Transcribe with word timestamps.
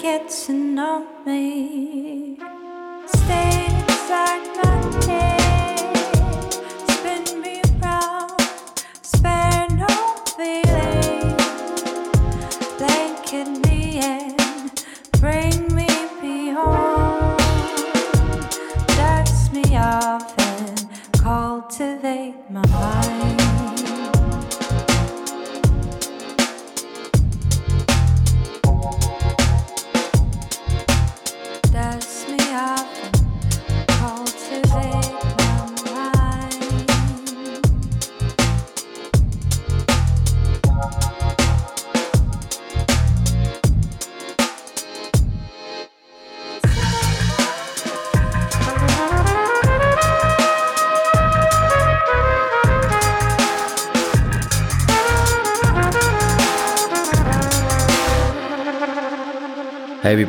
get 0.00 0.28
to 0.28 0.52
know 0.52 1.06
me. 1.24 2.38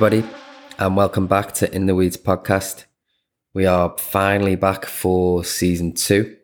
Everybody, 0.04 0.36
and 0.80 0.98
welcome 0.98 1.28
back 1.28 1.54
to 1.54 1.74
In 1.74 1.86
the 1.86 1.96
Weeds 1.96 2.18
podcast. 2.18 2.84
We 3.54 3.66
are 3.66 3.96
finally 3.98 4.58
back 4.58 4.84
for 4.84 5.46
season 5.46 5.94
two. 5.94 6.36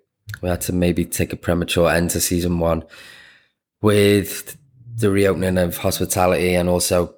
We 0.42 0.48
had 0.48 0.62
to 0.62 0.72
maybe 0.72 1.04
take 1.04 1.34
a 1.34 1.36
premature 1.36 1.90
end 1.90 2.12
to 2.12 2.22
season 2.22 2.60
one 2.60 2.86
with 3.82 4.58
the 4.96 5.12
reopening 5.12 5.58
of 5.58 5.76
hospitality 5.76 6.56
and 6.56 6.70
also 6.70 7.14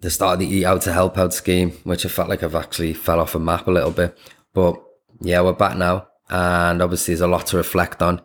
the 0.00 0.08
start 0.08 0.34
of 0.34 0.38
the 0.38 0.46
Eat 0.46 0.64
Out 0.64 0.80
to 0.82 0.92
Help 0.94 1.18
Out 1.18 1.34
scheme, 1.34 1.72
which 1.84 2.06
I 2.06 2.08
felt 2.08 2.30
like 2.30 2.42
I've 2.42 2.54
actually 2.54 2.94
fell 2.94 3.20
off 3.20 3.34
a 3.34 3.38
map 3.38 3.66
a 3.66 3.72
little 3.72 3.90
bit. 3.90 4.16
But 4.54 4.82
yeah, 5.20 5.42
we're 5.42 5.52
back 5.52 5.76
now, 5.76 6.08
and 6.30 6.80
obviously, 6.80 7.12
there's 7.12 7.20
a 7.20 7.26
lot 7.26 7.48
to 7.48 7.58
reflect 7.58 8.00
on. 8.00 8.22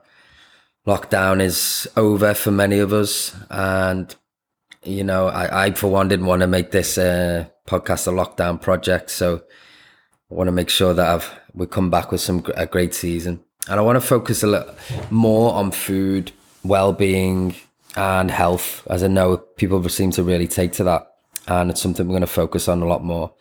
Lockdown 0.87 1.41
is 1.41 1.89
over 1.97 2.33
for 2.33 2.51
many 2.51 2.79
of 2.79 2.93
us, 2.93 3.35
and 3.49 4.15
you 4.83 5.03
know, 5.03 5.27
I, 5.27 5.65
I 5.65 5.71
for 5.71 5.87
one 5.87 6.07
didn't 6.07 6.25
want 6.25 6.41
to 6.41 6.47
make 6.47 6.71
this 6.71 6.97
uh, 6.97 7.45
podcast 7.67 8.07
a 8.07 8.11
lockdown 8.11 8.61
project, 8.61 9.09
so 9.09 9.43
I 10.31 10.33
want 10.33 10.47
to 10.47 10.51
make 10.51 10.69
sure 10.69 10.93
that 10.93 11.07
I've 11.07 11.31
we 11.53 11.65
come 11.65 11.89
back 11.89 12.11
with 12.11 12.21
some 12.21 12.45
a 12.55 12.65
great 12.65 12.93
season, 12.93 13.43
and 13.67 13.79
I 13.79 13.83
want 13.83 13.95
to 13.97 14.07
focus 14.07 14.43
a 14.43 14.47
little 14.47 14.75
more 15.09 15.53
on 15.53 15.71
food, 15.71 16.31
well-being, 16.63 17.55
and 17.95 18.29
health, 18.29 18.85
as 18.89 19.03
I 19.03 19.07
know 19.07 19.37
people 19.37 19.87
seem 19.89 20.11
to 20.11 20.23
really 20.23 20.47
take 20.47 20.71
to 20.73 20.83
that, 20.83 21.11
and 21.47 21.71
it's 21.71 21.81
something 21.81 22.07
we're 22.07 22.11
going 22.11 22.21
to 22.21 22.27
focus 22.27 22.67
on 22.67 22.81
a 22.81 22.87
lot 22.87 23.03
more. 23.03 23.33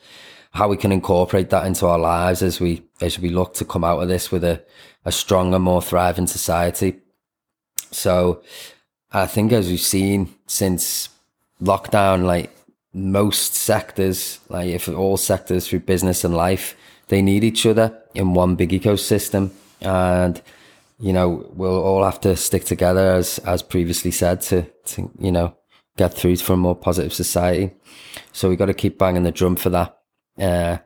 How 0.52 0.68
we 0.68 0.78
can 0.78 0.92
incorporate 0.92 1.50
that 1.50 1.66
into 1.66 1.86
our 1.86 1.98
lives 1.98 2.42
as 2.42 2.58
we 2.58 2.82
as 3.00 3.18
we 3.18 3.28
look 3.28 3.54
to 3.54 3.64
come 3.64 3.84
out 3.84 4.00
of 4.00 4.08
this 4.08 4.32
with 4.32 4.42
a, 4.42 4.64
a 5.04 5.12
stronger, 5.12 5.58
more 5.58 5.82
thriving 5.82 6.26
society. 6.26 7.00
So, 7.90 8.42
I 9.12 9.26
think 9.26 9.52
as 9.52 9.68
we've 9.68 9.78
seen 9.78 10.34
since 10.46 11.10
lockdown, 11.62 12.24
like 12.24 12.50
most 12.92 13.54
sectors, 13.54 14.40
like 14.48 14.68
if 14.68 14.88
all 14.88 15.16
sectors 15.16 15.68
through 15.68 15.80
business 15.80 16.24
and 16.24 16.34
life, 16.34 16.76
they 17.08 17.22
need 17.22 17.44
each 17.44 17.66
other 17.66 17.96
in 18.14 18.34
one 18.34 18.56
big 18.56 18.70
ecosystem. 18.70 19.50
And, 19.80 20.40
you 20.98 21.12
know, 21.12 21.50
we'll 21.54 21.82
all 21.82 22.04
have 22.04 22.20
to 22.22 22.36
stick 22.36 22.64
together 22.64 23.12
as, 23.12 23.38
as 23.40 23.62
previously 23.62 24.10
said 24.10 24.40
to, 24.42 24.62
to, 24.86 25.10
you 25.18 25.30
know, 25.30 25.54
get 25.96 26.14
through 26.14 26.36
for 26.36 26.54
a 26.54 26.56
more 26.56 26.74
positive 26.74 27.12
society. 27.12 27.72
So 28.32 28.48
we 28.48 28.56
got 28.56 28.66
to 28.66 28.74
keep 28.74 28.98
banging 28.98 29.22
the 29.22 29.32
drum 29.32 29.56
for 29.56 29.70
that. 29.70 29.98
Uh, 30.38 30.78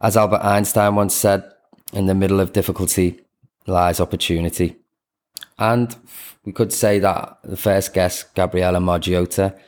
as 0.00 0.16
Albert 0.16 0.44
Einstein 0.44 0.94
once 0.94 1.14
said, 1.14 1.52
in 1.92 2.06
the 2.06 2.14
middle 2.14 2.40
of 2.40 2.52
difficulty 2.52 3.20
lies 3.66 4.00
opportunity. 4.00 4.76
And 5.58 5.94
we 6.44 6.52
could 6.52 6.72
say 6.72 6.98
that 6.98 7.38
the 7.42 7.56
first 7.56 7.94
guest, 7.94 8.34
Gabriella 8.34 8.78
Margiotta, 8.78 9.58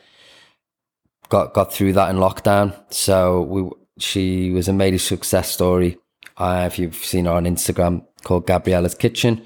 got 1.31 1.53
got 1.53 1.73
through 1.73 1.93
that 1.93 2.09
in 2.11 2.17
lockdown. 2.17 2.75
So 2.93 3.41
we 3.41 3.69
she 3.97 4.51
was 4.51 4.67
a 4.67 4.73
major 4.73 4.99
success 4.99 5.49
story. 5.49 5.97
Uh, 6.37 6.65
if 6.67 6.77
you've 6.77 6.95
seen 6.95 7.25
her 7.25 7.31
on 7.31 7.45
Instagram, 7.45 8.05
called 8.23 8.45
Gabriella's 8.45 8.95
Kitchen, 8.95 9.43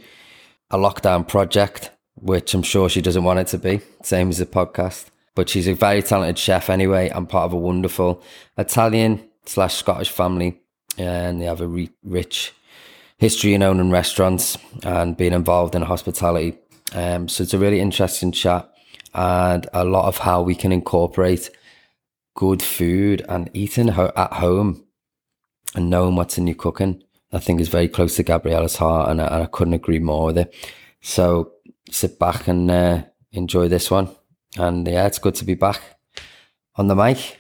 a 0.72 0.78
lockdown 0.78 1.28
project, 1.28 1.92
which 2.16 2.54
I'm 2.54 2.64
sure 2.64 2.90
she 2.90 3.02
doesn't 3.02 3.24
want 3.24 3.40
it 3.40 3.48
to 3.48 3.58
be. 3.58 3.82
Same 4.02 4.30
as 4.30 4.40
the 4.40 4.46
podcast, 4.46 5.06
but 5.36 5.50
she's 5.50 5.68
a 5.68 5.74
very 5.74 6.02
talented 6.02 6.40
chef 6.40 6.70
anyway, 6.70 7.10
and 7.10 7.30
part 7.30 7.46
of 7.46 7.54
a 7.54 7.58
wonderful 7.58 8.22
Italian 8.58 9.30
slash 9.46 9.76
Scottish 9.76 10.10
family, 10.10 10.60
and 10.98 11.42
they 11.42 11.46
have 11.46 11.62
a 11.62 11.68
re- 11.68 11.92
rich 12.04 12.54
history 13.18 13.54
in 13.54 13.64
owning 13.64 13.92
restaurants 13.92 14.58
and 14.84 15.16
being 15.16 15.34
involved 15.34 15.76
in 15.76 15.84
hospitality. 15.84 16.58
Um, 16.94 17.28
so 17.28 17.44
it's 17.44 17.54
a 17.54 17.60
really 17.60 17.80
interesting 17.80 18.32
chat 18.32 18.70
and 19.14 19.68
a 19.74 19.86
lot 19.86 20.08
of 20.08 20.18
how 20.18 20.42
we 20.42 20.56
can 20.56 20.72
incorporate 20.72 21.50
good 22.36 22.62
food 22.62 23.26
and 23.28 23.50
eating 23.54 23.90
ho- 23.90 24.12
at 24.16 24.34
home 24.34 24.86
and 25.74 25.90
knowing 25.90 26.16
what's 26.16 26.38
in 26.38 26.48
your 26.48 26.56
cooking, 26.56 27.02
I 27.32 27.40
think 27.40 27.60
is 27.60 27.70
very 27.70 27.88
close 27.88 28.16
to 28.18 28.24
Gabriella's 28.24 28.78
heart, 28.78 29.10
and 29.10 29.22
I, 29.22 29.26
and 29.26 29.44
I 29.44 29.46
couldn't 29.48 29.74
agree 29.74 30.00
more 30.00 30.28
with 30.28 30.38
it. 30.38 30.54
So 31.02 31.52
sit 31.90 32.20
back 32.20 32.48
and 32.48 32.70
uh, 32.70 33.04
enjoy 33.32 33.68
this 33.68 33.90
one. 33.90 34.10
And 34.58 34.88
yeah, 34.88 35.06
it's 35.06 35.20
good 35.20 35.36
to 35.36 35.46
be 35.46 35.56
back 35.56 35.82
on 36.76 36.88
the 36.88 36.96
mic. 36.96 37.38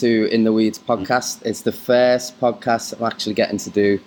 To 0.00 0.32
In 0.32 0.44
the 0.44 0.52
Weeds 0.54 0.78
podcast. 0.78 1.44
It's 1.44 1.60
the 1.60 1.72
first 1.72 2.40
podcast 2.40 2.96
I'm 2.98 3.04
actually 3.04 3.34
getting 3.34 3.58
to 3.58 3.68
do 3.68 4.00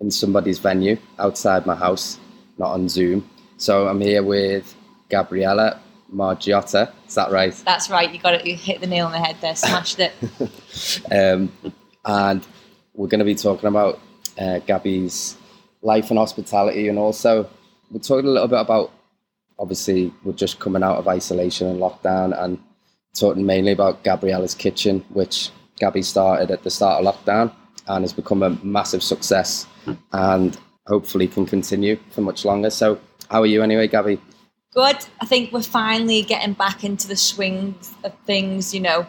in 0.00 0.10
somebody's 0.10 0.58
venue 0.58 0.96
outside 1.20 1.66
my 1.66 1.76
house, 1.76 2.18
not 2.58 2.72
on 2.72 2.88
Zoom. 2.88 3.30
So 3.56 3.86
I'm 3.86 4.00
here 4.00 4.24
with 4.24 4.74
Gabriella 5.08 5.80
Margiotta. 6.12 6.90
Is 7.06 7.14
that 7.14 7.30
right? 7.30 7.52
That's 7.64 7.88
right. 7.88 8.12
You 8.12 8.18
got 8.18 8.34
it. 8.34 8.44
You 8.44 8.56
hit 8.56 8.80
the 8.80 8.88
nail 8.88 9.06
on 9.06 9.12
the 9.12 9.20
head 9.20 9.36
there. 9.40 9.54
Smashed 9.54 10.00
it. 10.00 10.14
Um, 11.12 11.52
and 12.04 12.44
we're 12.94 13.06
going 13.06 13.20
to 13.20 13.24
be 13.24 13.36
talking 13.36 13.68
about 13.68 14.00
uh, 14.36 14.58
Gabby's 14.66 15.36
life 15.80 16.10
and 16.10 16.18
hospitality, 16.18 16.88
and 16.88 16.98
also 16.98 17.48
we're 17.92 18.00
talking 18.00 18.26
a 18.26 18.32
little 18.32 18.48
bit 18.48 18.58
about. 18.58 18.90
Obviously, 19.60 20.12
we're 20.24 20.32
just 20.32 20.58
coming 20.58 20.82
out 20.82 20.96
of 20.96 21.06
isolation 21.06 21.68
and 21.68 21.78
lockdown, 21.78 22.36
and 22.36 22.58
talking 23.18 23.46
mainly 23.46 23.72
about 23.72 24.02
Gabriella's 24.04 24.54
Kitchen, 24.54 25.04
which 25.10 25.50
Gabby 25.78 26.02
started 26.02 26.50
at 26.50 26.62
the 26.62 26.70
start 26.70 27.04
of 27.04 27.14
lockdown 27.14 27.52
and 27.86 28.02
has 28.02 28.12
become 28.12 28.42
a 28.42 28.50
massive 28.62 29.02
success, 29.02 29.66
and 30.12 30.58
hopefully 30.86 31.28
can 31.28 31.46
continue 31.46 31.98
for 32.10 32.20
much 32.22 32.44
longer. 32.44 32.70
So, 32.70 32.98
how 33.30 33.42
are 33.42 33.46
you 33.46 33.62
anyway, 33.62 33.88
Gabby? 33.88 34.20
Good. 34.74 34.96
I 35.20 35.26
think 35.26 35.52
we're 35.52 35.62
finally 35.62 36.22
getting 36.22 36.54
back 36.54 36.82
into 36.84 37.06
the 37.06 37.16
swing 37.16 37.74
of 38.02 38.12
things. 38.26 38.74
You 38.74 38.80
know, 38.80 39.06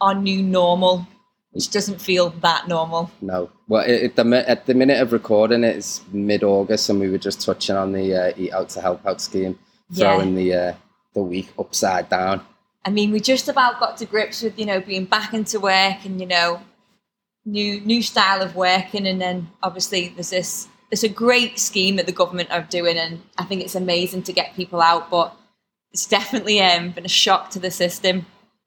our 0.00 0.14
new 0.14 0.42
normal, 0.42 1.06
which 1.52 1.70
doesn't 1.70 2.00
feel 2.00 2.30
that 2.42 2.68
normal. 2.68 3.10
No. 3.20 3.50
Well, 3.68 3.82
at 3.82 4.16
the 4.16 4.44
at 4.48 4.66
the 4.66 4.74
minute 4.74 5.00
of 5.00 5.12
recording, 5.12 5.64
it's 5.64 6.02
mid 6.12 6.42
August, 6.44 6.90
and 6.90 7.00
we 7.00 7.08
were 7.10 7.18
just 7.18 7.40
touching 7.40 7.76
on 7.76 7.92
the 7.92 8.14
uh, 8.14 8.32
Eat 8.36 8.52
Out 8.52 8.68
to 8.70 8.80
Help 8.80 9.04
Out 9.06 9.20
scheme, 9.20 9.58
Yeah. 9.90 10.14
throwing 10.16 10.34
the 10.34 10.54
uh, 10.54 10.74
the 11.14 11.22
week 11.22 11.48
upside 11.58 12.08
down. 12.08 12.42
I 12.84 12.90
mean, 12.90 13.10
we 13.10 13.20
just 13.20 13.48
about 13.48 13.78
got 13.78 13.96
to 13.98 14.06
grips 14.06 14.42
with 14.42 14.58
you 14.58 14.66
know 14.66 14.80
being 14.80 15.04
back 15.04 15.34
into 15.34 15.60
work 15.60 16.04
and 16.04 16.20
you 16.20 16.26
know 16.26 16.60
new 17.44 17.80
new 17.80 18.02
style 18.02 18.42
of 18.42 18.56
working, 18.56 19.06
and 19.06 19.20
then 19.20 19.50
obviously 19.62 20.08
there's 20.08 20.30
this 20.30 20.68
it's 20.90 21.04
a 21.04 21.08
great 21.08 21.58
scheme 21.58 21.96
that 21.96 22.06
the 22.06 22.12
government 22.12 22.50
are 22.50 22.62
doing, 22.62 22.96
and 22.96 23.22
I 23.38 23.44
think 23.44 23.62
it's 23.62 23.74
amazing 23.74 24.24
to 24.24 24.32
get 24.32 24.54
people 24.54 24.80
out, 24.80 25.10
but 25.10 25.36
it's 25.92 26.06
definitely 26.06 26.60
um, 26.60 26.90
been 26.90 27.04
a 27.04 27.08
shock 27.08 27.50
to 27.50 27.58
the 27.58 27.70
system. 27.70 28.26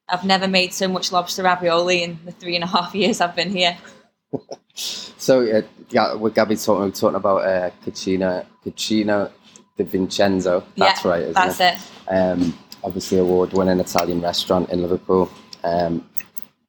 I've 0.10 0.26
never 0.26 0.48
made 0.48 0.74
so 0.74 0.88
much 0.88 1.12
lobster 1.12 1.44
ravioli 1.44 2.04
in 2.04 2.20
the 2.26 2.32
three 2.32 2.56
and 2.56 2.64
a 2.64 2.68
half 2.68 2.94
years 2.96 3.22
I've 3.22 3.36
been 3.36 3.52
here. 3.52 3.78
So, 4.76 5.42
uh, 5.42 5.62
yeah, 5.90 6.16
with 6.16 6.34
Gabby 6.34 6.56
talking, 6.56 6.82
we 6.82 6.86
we're 6.88 6.92
talking 6.92 7.16
about 7.16 7.46
uh, 7.46 7.70
Cucina 7.86 8.46
Cucina 8.66 9.32
di 9.78 9.84
Vincenzo. 9.84 10.64
That's 10.76 11.06
yeah, 11.06 11.12
right, 11.12 11.22
isn't 11.22 11.34
that's 11.34 11.60
it? 11.60 11.78
it. 12.10 12.14
Um, 12.14 12.58
obviously, 12.84 13.18
award-winning 13.18 13.80
Italian 13.80 14.22
restaurant 14.22 14.70
in 14.70 14.82
Liverpool. 14.82 15.30
Um, 15.64 16.08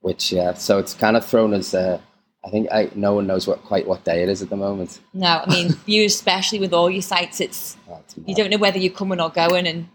which 0.04 0.32
yeah, 0.32 0.52
so 0.52 0.78
it's 0.78 0.92
kind 0.92 1.16
of 1.16 1.24
thrown 1.24 1.54
us 1.54 1.72
a, 1.72 1.98
I 2.44 2.50
think 2.50 2.70
I, 2.70 2.90
no 2.94 3.14
one 3.14 3.26
knows 3.26 3.46
what 3.46 3.64
quite 3.64 3.86
what 3.86 4.04
day 4.04 4.22
it 4.22 4.28
is 4.28 4.42
at 4.42 4.50
the 4.50 4.56
moment. 4.56 5.00
No, 5.14 5.42
I 5.46 5.48
mean 5.48 5.76
you 5.86 6.04
especially 6.04 6.60
with 6.60 6.74
all 6.74 6.90
your 6.90 7.00
sites, 7.00 7.40
it's 7.40 7.78
Oh, 7.88 8.02
you 8.26 8.34
don't 8.34 8.50
know 8.50 8.58
whether 8.58 8.78
you're 8.78 8.92
coming 8.92 9.18
or 9.18 9.30
going, 9.30 9.66
and 9.66 9.88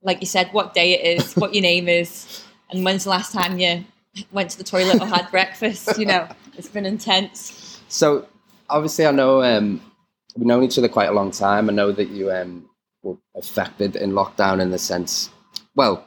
like 0.00 0.20
you 0.20 0.26
said, 0.26 0.48
what 0.52 0.74
day 0.74 0.92
it 0.94 1.18
is, 1.18 1.34
what 1.36 1.54
your 1.54 1.62
name 1.62 1.88
is, 1.88 2.44
and 2.70 2.84
when's 2.84 3.02
the 3.02 3.10
last 3.10 3.32
time 3.32 3.58
you 3.58 3.84
went 4.30 4.50
to 4.50 4.58
the 4.58 4.64
toilet 4.64 5.02
or 5.02 5.06
had 5.06 5.28
breakfast. 5.32 5.98
You 5.98 6.06
know, 6.06 6.28
it's 6.56 6.68
been 6.68 6.86
intense. 6.86 7.80
So 7.88 8.28
obviously, 8.70 9.06
I 9.06 9.10
know 9.10 9.42
um, 9.42 9.80
we've 10.36 10.46
known 10.46 10.62
each 10.62 10.78
other 10.78 10.88
quite 10.88 11.08
a 11.08 11.12
long 11.12 11.32
time. 11.32 11.68
I 11.68 11.72
know 11.72 11.90
that 11.90 12.10
you 12.10 12.30
um, 12.30 12.70
were 13.02 13.16
affected 13.34 13.96
in 13.96 14.12
lockdown 14.12 14.60
in 14.60 14.70
the 14.70 14.78
sense. 14.78 15.30
Well, 15.74 16.04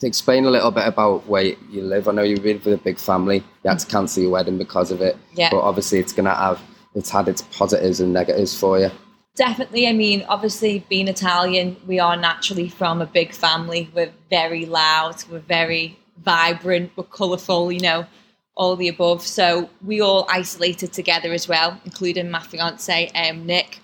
to 0.00 0.06
explain 0.06 0.44
a 0.44 0.50
little 0.50 0.70
bit 0.70 0.86
about 0.86 1.26
where 1.26 1.44
you 1.70 1.82
live, 1.82 2.08
I 2.08 2.12
know 2.12 2.22
you 2.22 2.36
live 2.36 2.64
with 2.64 2.80
a 2.80 2.82
big 2.82 2.98
family. 2.98 3.36
You 3.62 3.70
had 3.70 3.78
to 3.78 3.86
cancel 3.86 4.22
your 4.22 4.32
wedding 4.32 4.58
because 4.58 4.90
of 4.90 5.00
it. 5.00 5.16
Yeah. 5.34 5.50
But 5.50 5.60
obviously, 5.60 5.98
it's 5.98 6.12
gonna 6.12 6.34
have 6.34 6.60
it's 6.94 7.10
had 7.10 7.28
its 7.28 7.42
positives 7.42 8.00
and 8.00 8.12
negatives 8.12 8.58
for 8.58 8.78
you. 8.78 8.90
Definitely. 9.34 9.88
I 9.88 9.92
mean, 9.92 10.24
obviously, 10.28 10.84
being 10.88 11.08
Italian, 11.08 11.76
we 11.86 11.98
are 11.98 12.16
naturally 12.16 12.68
from 12.68 13.02
a 13.02 13.06
big 13.06 13.32
family. 13.32 13.90
We're 13.92 14.12
very 14.30 14.64
loud, 14.64 15.24
we're 15.28 15.40
very 15.40 15.98
vibrant, 16.18 16.92
we're 16.94 17.04
colourful, 17.04 17.72
you 17.72 17.80
know, 17.80 18.06
all 18.56 18.76
the 18.76 18.86
above. 18.88 19.22
So 19.22 19.68
we 19.84 20.00
all 20.00 20.26
isolated 20.30 20.92
together 20.92 21.32
as 21.32 21.48
well, 21.48 21.80
including 21.84 22.30
my 22.30 22.40
fiance, 22.40 23.08
um, 23.08 23.44
Nick. 23.44 23.80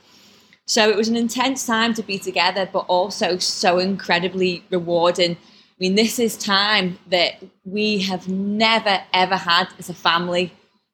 So 0.70 0.88
it 0.88 0.96
was 0.96 1.08
an 1.08 1.16
intense 1.16 1.66
time 1.66 1.94
to 1.94 2.02
be 2.04 2.16
together, 2.16 2.70
but 2.72 2.86
also 2.86 3.38
so 3.38 3.80
incredibly 3.80 4.62
rewarding. 4.70 5.32
I 5.32 5.76
mean, 5.80 5.96
this 5.96 6.20
is 6.20 6.36
time 6.36 6.96
that 7.08 7.42
we 7.64 7.98
have 8.02 8.28
never, 8.28 9.02
ever 9.12 9.34
had 9.34 9.66
as 9.80 9.90
a 9.90 9.94
family, 9.94 10.52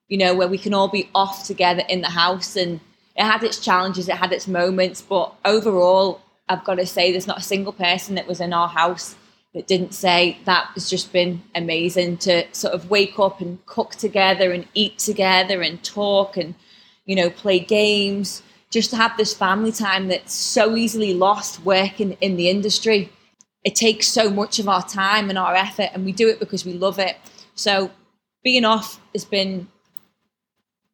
you 0.08 0.16
know, 0.16 0.34
where 0.34 0.48
we 0.48 0.56
can 0.56 0.72
all 0.72 0.88
be 0.88 1.10
off 1.14 1.44
together 1.44 1.82
in 1.90 2.00
the 2.00 2.08
house. 2.08 2.56
And 2.56 2.80
it 3.16 3.22
had 3.22 3.44
its 3.44 3.60
challenges, 3.60 4.08
it 4.08 4.16
had 4.16 4.32
its 4.32 4.48
moments, 4.48 5.02
but 5.02 5.34
overall, 5.44 6.22
I've 6.48 6.64
got 6.64 6.76
to 6.76 6.86
say, 6.86 7.12
there's 7.12 7.26
not 7.26 7.40
a 7.40 7.42
single 7.52 7.74
person 7.74 8.14
that 8.14 8.26
was 8.26 8.40
in 8.40 8.54
our 8.54 8.68
house 8.68 9.14
that 9.52 9.66
didn't 9.66 9.92
say 9.92 10.38
that 10.46 10.70
has 10.72 10.88
just 10.88 11.12
been 11.12 11.42
amazing 11.54 12.16
to 12.28 12.46
sort 12.52 12.72
of 12.72 12.88
wake 12.88 13.18
up 13.18 13.42
and 13.42 13.58
cook 13.66 13.94
together 13.96 14.52
and 14.52 14.66
eat 14.72 14.98
together 14.98 15.60
and 15.60 15.84
talk 15.84 16.38
and, 16.38 16.54
you 17.04 17.14
know, 17.14 17.28
play 17.28 17.58
games. 17.58 18.40
Just 18.70 18.90
to 18.90 18.96
have 18.96 19.16
this 19.16 19.32
family 19.32 19.72
time 19.72 20.08
that's 20.08 20.34
so 20.34 20.76
easily 20.76 21.14
lost 21.14 21.64
working 21.64 22.16
in 22.20 22.36
the 22.36 22.50
industry. 22.50 23.10
It 23.64 23.74
takes 23.74 24.06
so 24.08 24.28
much 24.30 24.58
of 24.58 24.68
our 24.68 24.86
time 24.86 25.28
and 25.28 25.38
our 25.38 25.54
effort, 25.54 25.90
and 25.92 26.04
we 26.04 26.12
do 26.12 26.28
it 26.28 26.38
because 26.38 26.64
we 26.64 26.72
love 26.72 26.98
it. 26.98 27.16
So 27.54 27.90
being 28.42 28.64
off 28.64 29.00
has 29.12 29.24
been 29.24 29.68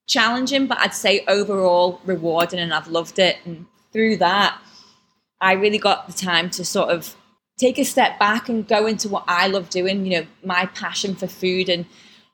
challenging, 0.07 0.67
but 0.67 0.79
I'd 0.79 0.95
say 0.95 1.25
overall 1.27 2.01
rewarding, 2.05 2.61
and 2.61 2.73
I've 2.73 2.89
loved 2.89 3.19
it. 3.19 3.37
And 3.45 3.67
through 3.93 4.19
that, 4.19 4.61
I 5.41 5.53
really 5.53 5.79
got 5.79 6.07
the 6.07 6.13
time 6.13 6.51
to 6.51 6.65
sort 6.65 6.91
of 6.91 7.17
take 7.59 7.79
a 7.79 7.85
step 7.85 8.19
back 8.19 8.49
and 8.49 8.67
go 8.67 8.87
into 8.87 9.09
what 9.09 9.25
I 9.29 9.47
love 9.49 9.71
doing, 9.71 10.07
you 10.07 10.21
know, 10.21 10.27
my 10.45 10.67
passion 10.67 11.15
for 11.15 11.27
food. 11.27 11.69
And 11.69 11.87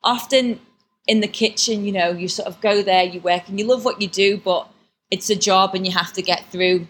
often 0.04 0.60
in 1.06 1.20
the 1.20 1.28
kitchen, 1.28 1.84
you 1.84 1.92
know, 1.92 2.10
you 2.10 2.28
sort 2.28 2.48
of 2.48 2.60
go 2.60 2.82
there, 2.82 3.04
you 3.04 3.20
work, 3.20 3.48
and 3.48 3.58
you 3.58 3.66
love 3.66 3.84
what 3.84 4.00
you 4.00 4.08
do, 4.08 4.36
but 4.36 4.68
it's 5.10 5.30
a 5.30 5.36
job 5.36 5.74
and 5.74 5.86
you 5.86 5.92
have 5.92 6.12
to 6.14 6.22
get 6.22 6.44
through 6.50 6.86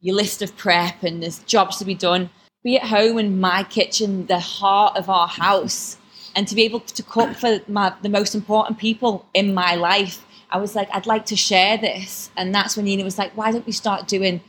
your 0.00 0.16
list 0.16 0.40
of 0.42 0.56
prep 0.56 1.02
and 1.02 1.22
there's 1.22 1.40
jobs 1.40 1.76
to 1.78 1.84
be 1.84 1.94
done. 1.94 2.30
Be 2.62 2.76
at 2.76 2.86
home 2.88 3.18
in 3.18 3.40
my 3.40 3.64
kitchen, 3.64 4.26
the 4.26 4.38
heart 4.38 4.96
of 4.96 5.08
our 5.08 5.26
house, 5.28 5.96
and 6.36 6.46
to 6.48 6.54
be 6.54 6.62
able 6.62 6.80
to 6.80 7.02
cook 7.02 7.34
for 7.36 7.60
my, 7.68 7.92
the 8.02 8.08
most 8.08 8.34
important 8.34 8.78
people 8.78 9.26
in 9.34 9.54
my 9.54 9.74
life. 9.74 10.24
I 10.50 10.58
was 10.58 10.74
like, 10.74 10.88
I'd 10.92 11.06
like 11.06 11.26
to 11.26 11.36
share 11.36 11.78
this. 11.78 12.30
And 12.36 12.54
that's 12.54 12.76
when 12.76 12.84
Nina 12.84 13.04
was 13.04 13.18
like, 13.18 13.36
why 13.36 13.52
don't 13.52 13.66
we 13.66 13.72
start 13.72 14.08
doing, 14.08 14.40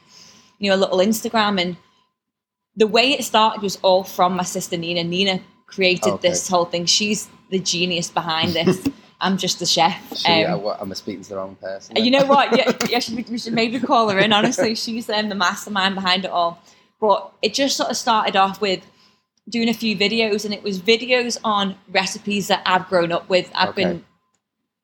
you 0.59 0.69
know, 0.69 0.75
a 0.75 0.77
little 0.77 0.98
Instagram? 1.00 1.62
And 1.62 1.77
the 2.75 2.88
way 2.88 3.12
it 3.12 3.24
started 3.24 3.62
was 3.62 3.77
all 3.81 4.03
from 4.03 4.36
my 4.36 4.44
sister 4.44 4.77
Nina. 4.77 5.03
Nina 5.03 5.39
created 5.68 6.13
Okay. 6.13 6.30
this 6.30 6.48
whole 6.48 6.65
thing. 6.65 6.86
She's 6.86 7.30
the 7.50 7.59
genius 7.59 8.09
behind 8.09 8.53
this. 8.53 8.88
I'm 9.21 9.38
just 9.38 9.59
the 9.59 9.65
chef. 9.65 10.23
Yeah, 10.27 10.53
Um, 10.56 10.63
what, 10.63 10.81
am 10.81 10.91
I 10.91 10.95
speaking 10.95 11.21
to 11.23 11.29
the 11.29 11.35
wrong 11.38 11.56
person? 11.56 11.95
you 11.95 12.12
know 12.12 12.25
what? 12.25 12.56
Yeah, 12.57 12.75
yeah 12.89 13.00
should, 13.00 13.29
we 13.29 13.38
should 13.38 13.53
maybe 13.53 13.79
call 13.79 14.09
her 14.09 14.19
in. 14.19 14.33
Honestly, 14.33 14.75
she's 14.83 15.09
um, 15.09 15.29
the 15.29 15.35
mastermind 15.35 15.95
behind 15.95 16.25
it 16.25 16.31
all. 16.31 16.59
But 17.00 17.31
it 17.41 17.53
just 17.53 17.77
sort 17.77 17.89
of 17.91 17.97
started 17.97 18.35
off 18.35 18.59
with 18.62 18.81
doing 19.47 19.69
a 19.69 19.73
few 19.73 19.95
videos, 19.95 20.44
and 20.45 20.53
it 20.53 20.63
was 20.63 20.79
videos 20.81 21.38
on 21.44 21.75
recipes 21.91 22.47
that 22.47 22.62
I've 22.65 22.88
grown 22.88 23.12
up 23.12 23.29
with. 23.29 23.50
I've 23.56 23.69
Okay. 23.69 23.83
been 23.85 24.06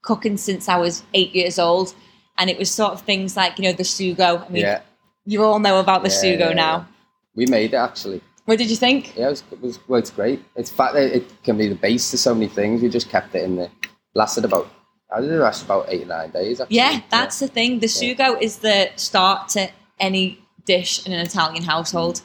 cooking 0.04 0.38
since 0.38 0.70
I 0.70 0.78
was 0.78 1.04
eight 1.14 1.34
years 1.36 1.58
old, 1.60 1.94
and 2.38 2.50
it 2.50 2.58
was 2.58 2.70
sort 2.72 2.94
of 2.94 3.02
things 3.02 3.36
like 3.36 3.58
you 3.58 3.64
know 3.66 3.74
the 3.74 3.84
sugo. 3.84 4.46
I 4.46 4.50
mean, 4.50 4.62
yeah, 4.64 4.82
you 5.26 5.44
all 5.44 5.60
know 5.60 5.80
about 5.80 6.04
the 6.04 6.10
Yeah, 6.10 6.16
sugo 6.38 6.50
yeah, 6.50 6.54
now. 6.54 6.88
we 7.36 7.46
made 7.48 7.74
it 7.74 7.78
actually. 7.78 8.22
What 8.46 8.58
did 8.58 8.70
you 8.70 8.78
think? 8.78 9.14
Yeah, 9.18 9.28
it 9.28 9.30
was, 9.32 9.44
it 9.52 9.62
was 9.62 9.80
well, 9.90 10.00
it's 10.00 10.10
great. 10.10 10.44
It's 10.56 10.72
fact 10.72 10.94
that 10.94 11.14
it 11.16 11.44
can 11.44 11.58
be 11.58 11.68
the 11.68 11.76
base 11.76 12.10
to 12.12 12.18
so 12.18 12.34
many 12.34 12.48
things. 12.48 12.82
We 12.82 12.88
just 12.90 13.10
kept 13.10 13.36
it 13.36 13.44
in 13.44 13.58
there. 13.58 13.70
Lasted 14.18 14.46
about, 14.46 14.68
I 15.16 15.22
did 15.22 15.32
it 15.32 15.40
last 15.40 15.64
about 15.64 15.86
eight 15.90 16.02
or 16.04 16.08
nine 16.08 16.32
days. 16.32 16.60
Actually. 16.60 16.78
Yeah, 16.78 17.02
that's 17.12 17.38
the 17.40 17.48
thing. 17.48 17.80
The 17.80 17.88
Yeah. 17.88 18.16
sugo 18.16 18.42
is 18.42 18.58
the 18.58 18.90
start 18.96 19.50
to 19.50 19.70
any 20.00 20.40
dish 20.66 21.06
in 21.06 21.14
an 21.14 21.20
Italian 21.20 21.64
household. 21.64 22.22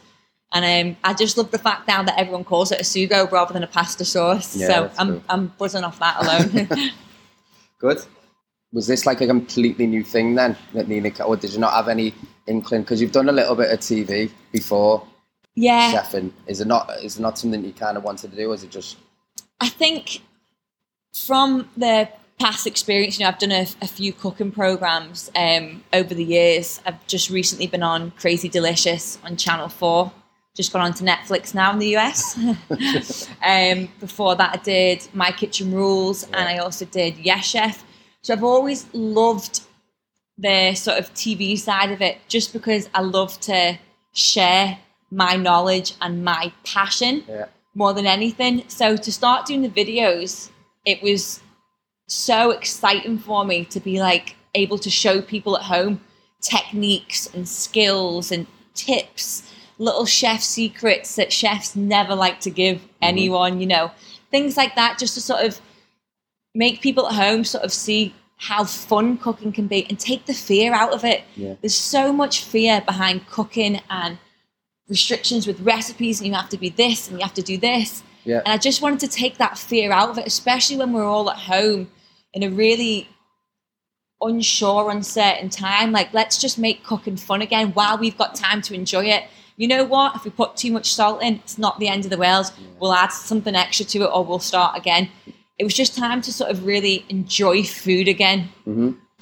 And 0.55 0.65
um, 0.65 0.97
I 1.05 1.13
just 1.13 1.37
love 1.37 1.51
the 1.51 1.59
fact 1.59 1.89
now 1.89 2.03
that 2.03 2.19
everyone 2.19 2.45
calls 2.45 2.73
it 2.73 2.81
a 2.81 2.83
sugo 2.83 3.31
rather 3.31 3.53
than 3.53 3.63
a 3.63 3.67
pasta 3.67 4.07
sauce. 4.07 4.57
Yeah, 4.57 4.69
so 4.69 4.91
I'm, 4.99 5.09
true. 5.09 5.23
I'm 5.29 5.47
buzzing 5.59 5.85
off 5.85 5.99
that 5.99 6.17
alone. 6.23 6.69
good. 7.79 7.99
Was 8.73 8.87
this 8.87 9.05
like 9.05 9.21
a 9.21 9.27
completely 9.27 9.87
new 9.87 10.03
thing 10.03 10.35
then, 10.35 10.57
that 10.73 10.89
Nina? 10.89 11.11
Or 11.27 11.37
did 11.37 11.53
you 11.53 11.59
not 11.59 11.75
have 11.75 11.89
any 11.89 12.15
inkling? 12.47 12.83
Because 12.83 13.03
you've 13.03 13.13
done 13.13 13.29
a 13.29 13.33
little 13.33 13.55
bit 13.55 13.71
of 13.71 13.81
TV 13.81 14.31
before, 14.51 15.07
yeah, 15.55 15.93
chefing. 15.93 16.33
Is 16.47 16.63
it 16.63 16.67
not? 16.67 16.91
Is 17.03 17.19
it 17.19 17.23
not 17.23 17.39
something 17.39 17.63
you 17.63 17.75
kind 17.75 17.99
of 17.99 18.03
wanted 18.03 18.31
to 18.31 18.37
do? 18.37 18.51
Or 18.51 18.55
is 18.55 18.65
it 18.65 18.71
just? 18.71 18.97
I 19.61 19.69
think 19.69 20.23
from 21.15 21.69
the 21.77 22.09
past 22.39 22.67
experience, 22.67 23.19
you 23.19 23.25
know, 23.25 23.29
I've 23.29 23.39
done 23.39 23.53
a, 23.53 23.67
a 23.81 23.87
few 23.87 24.13
cooking 24.13 24.51
programs 24.51 25.31
um, 25.37 25.85
over 25.93 26.15
the 26.15 26.25
years. 26.25 26.81
I've 26.87 27.07
just 27.07 27.31
recently 27.31 27.67
been 27.67 27.83
on 27.83 28.11
Crazy 28.13 28.49
Delicious 28.49 29.19
on 29.25 29.37
Channel 29.37 29.69
4. 29.69 30.11
Just 30.55 30.73
gone 30.73 30.83
on 30.83 30.93
to 30.95 31.05
Netflix 31.05 31.55
now 31.55 31.73
in 31.73 31.79
the 31.79 31.97
US. 31.97 32.37
um, 33.43 33.89
before 34.01 34.35
that, 34.37 34.59
I 34.59 34.63
did 34.63 35.07
My 35.15 35.31
Kitchen 35.31 35.73
Rules 35.73 36.25
and 36.25 36.49
I 36.49 36.59
also 36.59 36.85
did 36.85 37.17
Yes 37.19 37.45
Chef. 37.47 37.85
So 38.23 38.35
I've 38.35 38.45
always 38.45 38.87
loved 38.93 39.63
the 40.39 40.75
sort 40.75 40.99
of 40.99 41.13
TV 41.15 41.59
side 41.59 41.91
of 41.93 42.01
it 42.03 42.19
just 42.29 42.53
because 42.53 42.89
I 42.95 43.03
love 43.03 43.39
to 43.41 43.79
share 44.13 44.79
my 45.11 45.37
knowledge 45.37 45.95
and 46.01 46.25
my 46.25 46.53
passion 46.65 47.25
Yeah. 47.29 47.47
more 47.75 47.93
than 47.93 48.07
anything. 48.07 48.65
So 48.69 48.97
to 48.97 49.13
start 49.13 49.47
doing 49.47 49.63
the 49.63 49.69
videos, 49.69 50.51
it 50.85 51.03
was 51.03 51.41
so 52.09 52.51
exciting 52.51 53.19
for 53.19 53.45
me 53.45 53.65
to 53.67 53.81
be 53.81 54.01
like 54.01 54.37
able 54.55 54.79
to 54.79 54.91
show 54.91 55.23
people 55.23 55.57
at 55.57 55.63
home 55.63 56.01
techniques 56.41 57.27
and 57.35 57.49
skills 57.49 58.33
and 58.33 58.47
tips, 58.75 59.51
little 59.79 60.05
chef 60.05 60.43
secrets 60.43 61.17
that 61.17 61.33
chefs 61.33 61.75
never 61.75 62.15
like 62.15 62.41
to 62.41 62.51
give 62.51 62.79
mm-hmm. 62.79 62.89
anyone, 63.03 63.61
you 63.61 63.67
know, 63.67 63.91
things 64.31 64.57
like 64.57 64.75
that, 64.75 64.99
just 64.99 65.15
to 65.15 65.21
sort 65.21 65.45
of 65.45 65.61
make 66.55 66.81
people 66.81 67.07
at 67.07 67.15
home 67.15 67.45
sort 67.45 67.65
of 67.65 67.73
see 67.73 68.15
how 68.37 68.65
fun 68.65 69.17
cooking 69.17 69.53
can 69.53 69.69
be 69.69 69.87
and 69.89 69.99
take 69.99 70.27
the 70.27 70.35
fear 70.35 70.75
out 70.75 70.93
of 70.93 71.05
it. 71.05 71.23
Yeah. 71.37 71.55
There's 71.61 71.77
so 71.77 72.13
much 72.13 72.45
fear 72.45 72.81
behind 72.81 73.27
cooking 73.29 73.81
and 73.89 74.19
restrictions 74.89 75.47
with 75.47 75.61
recipes 75.61 76.21
and 76.21 76.27
you 76.27 76.35
have 76.35 76.49
to 76.49 76.59
be 76.59 76.69
this 76.69 77.09
and 77.09 77.19
you 77.19 77.25
have 77.25 77.35
to 77.35 77.43
do 77.43 77.57
this. 77.57 78.03
Yeah. 78.25 78.39
And 78.39 78.49
I 78.49 78.59
just 78.59 78.83
wanted 78.83 79.01
to 79.01 79.09
take 79.09 79.39
that 79.39 79.59
fear 79.59 79.93
out 79.93 80.11
of 80.11 80.19
it, 80.19 80.27
especially 80.27 80.77
when 80.77 80.93
we're 80.93 81.05
all 81.05 81.31
at 81.31 81.37
home 81.37 81.91
in 82.33 82.43
a 82.43 82.51
really 82.51 83.09
unsure, 84.21 84.91
uncertain 84.91 85.51
time. 85.51 85.93
Like, 85.93 86.13
let's 86.15 86.39
just 86.39 86.59
make 86.59 86.85
cooking 86.85 87.17
fun 87.17 87.43
again 87.43 87.73
while 87.73 87.99
we've 87.99 88.17
got 88.17 88.35
time 88.35 88.63
to 88.63 88.75
enjoy 88.75 89.07
it. 89.07 89.25
You 89.57 89.69
know 89.69 89.85
what? 89.85 90.17
If 90.17 90.25
we 90.25 90.31
put 90.31 90.57
too 90.57 90.73
much 90.73 90.95
salt 90.95 91.23
in, 91.23 91.35
it's 91.35 91.59
not 91.59 91.79
the 91.79 91.89
end 91.89 92.05
of 92.05 92.11
the 92.11 92.17
world. 92.17 92.53
We'll 92.81 92.95
add 92.95 93.13
something 93.13 93.55
extra 93.55 93.85
to 93.87 94.03
it 94.03 94.11
or 94.13 94.25
we'll 94.25 94.39
start 94.39 94.79
again. 94.79 95.09
It 95.59 95.65
was 95.65 95.75
just 95.75 95.97
time 95.97 96.23
to 96.23 96.33
sort 96.33 96.51
of 96.51 96.65
really 96.65 97.05
enjoy 97.09 97.63
food 97.65 98.09
again. 98.09 98.49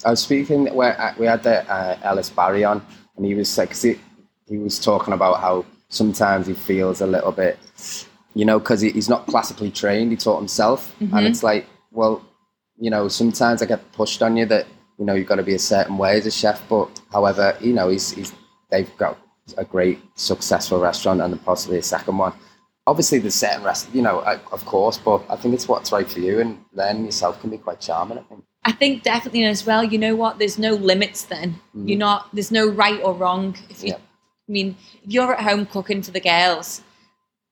I 0.05 0.11
was 0.11 0.21
speaking 0.21 0.73
where 0.73 0.99
uh, 0.99 1.13
we 1.17 1.25
had 1.25 1.43
the 1.43 1.69
uh, 1.71 1.97
Ellis 2.03 2.29
Barrie 2.29 2.63
on, 2.63 2.83
and 3.17 3.25
he 3.25 3.35
was 3.35 3.55
like, 3.57 3.75
he, 3.75 3.99
he 4.47 4.57
was 4.57 4.79
talking 4.79 5.13
about 5.13 5.41
how 5.41 5.65
sometimes 5.89 6.47
he 6.47 6.53
feels 6.53 7.01
a 7.01 7.05
little 7.05 7.31
bit, 7.31 7.59
you 8.33 8.45
know, 8.45 8.59
because 8.59 8.81
he's 8.81 9.09
not 9.09 9.27
classically 9.27 9.71
trained. 9.71 10.11
He 10.11 10.17
taught 10.17 10.37
himself, 10.37 10.95
and 10.99 11.09
mm-hmm. 11.09 11.25
it's 11.27 11.43
like, 11.43 11.65
well, 11.91 12.23
you 12.79 12.89
know, 12.89 13.07
sometimes 13.07 13.61
I 13.61 13.65
get 13.65 13.91
pushed 13.91 14.21
on 14.21 14.37
you 14.37 14.45
that 14.47 14.67
you 14.97 15.05
know 15.05 15.13
you've 15.13 15.27
got 15.27 15.35
to 15.35 15.43
be 15.43 15.55
a 15.55 15.59
certain 15.59 15.97
way 15.97 16.17
as 16.17 16.25
a 16.25 16.31
chef. 16.31 16.61
But 16.69 17.01
however, 17.11 17.57
you 17.59 17.73
know, 17.73 17.89
he's, 17.89 18.11
he's 18.11 18.33
they've 18.69 18.95
got 18.97 19.17
a 19.57 19.65
great 19.65 19.99
successful 20.15 20.79
restaurant 20.79 21.21
and 21.21 21.43
possibly 21.43 21.77
a 21.77 21.83
second 21.83 22.17
one. 22.17 22.33
obviously 22.87 23.19
the 23.19 23.31
certain 23.31 23.63
rest, 23.63 23.89
you 23.93 24.01
know, 24.01 24.19
of 24.51 24.65
course, 24.65 24.97
but 24.97 25.23
I 25.29 25.35
think 25.35 25.53
it's 25.53 25.67
what's 25.67 25.91
right 25.91 26.09
for 26.09 26.19
you, 26.19 26.39
and 26.39 26.57
then 26.73 27.05
yourself 27.05 27.39
can 27.41 27.49
be 27.49 27.57
quite 27.57 27.79
charming. 27.79 28.17
I 28.17 28.21
think. 28.23 28.43
I 28.63 28.71
think 28.71 29.03
definitely 29.03 29.45
as 29.45 29.65
well. 29.65 29.83
You 29.83 29.97
know 29.97 30.15
what? 30.15 30.37
There's 30.39 30.59
no 30.59 30.73
limits. 30.73 31.23
Then 31.23 31.53
mm-hmm. 31.75 31.87
you're 31.87 31.97
not. 31.97 32.33
There's 32.33 32.51
no 32.51 32.67
right 32.69 32.99
or 33.03 33.13
wrong. 33.13 33.55
If 33.69 33.83
you, 33.83 33.89
Yeah. 33.89 33.95
I 33.95 34.51
mean, 34.51 34.75
if 35.03 35.11
you're 35.11 35.33
at 35.33 35.41
home 35.41 35.65
cooking 35.65 36.01
for 36.01 36.11
the 36.11 36.19
girls, 36.19 36.81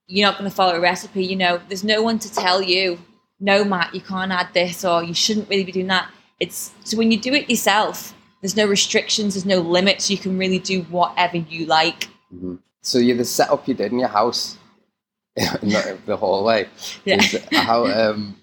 you're 0.10 0.28
not 0.28 0.38
going 0.38 0.50
to 0.50 0.56
follow 0.56 0.75
a 0.75 0.80
recipe. 0.80 1.24
You 1.24 1.36
know, 1.36 1.62
there's 1.68 1.84
no 1.84 2.01
one 2.01 2.20
to 2.20 2.34
tell 2.34 2.62
you, 2.62 3.00
no, 3.39 3.63
Matt, 3.63 3.94
you 3.94 4.01
can't 4.01 4.32
add 4.32 4.50
this, 4.54 4.84
or 4.84 5.04
you 5.04 5.13
shouldn't 5.13 5.48
really 5.50 5.63
be 5.63 5.72
doing 5.72 5.88
that. 5.88 6.10
It's 6.39 6.72
so 6.84 6.98
when 6.98 7.12
you 7.12 7.20
do 7.20 7.34
it 7.34 7.50
yourself, 7.50 8.13
there's 8.42 8.56
no 8.56 8.66
restrictions, 8.66 9.36
there's 9.36 9.46
no 9.46 9.60
limits. 9.60 10.10
You 10.10 10.18
can 10.18 10.38
really 10.38 10.60
do 10.60 10.82
whatever 10.84 11.38
you 11.38 11.66
like. 11.66 12.10
So 12.82 12.98
you 12.98 13.16
the 13.16 13.25
setup 13.25 13.68
you 13.68 13.75
did 13.75 13.92
in 13.92 14.00
your 14.00 14.10
house, 14.10 14.58
in 15.36 15.70
the, 16.06 16.18
hallway. 16.18 16.68
Yeah. 17.06 17.18
is 17.18 17.38
how 17.51 17.86
um, 17.86 18.38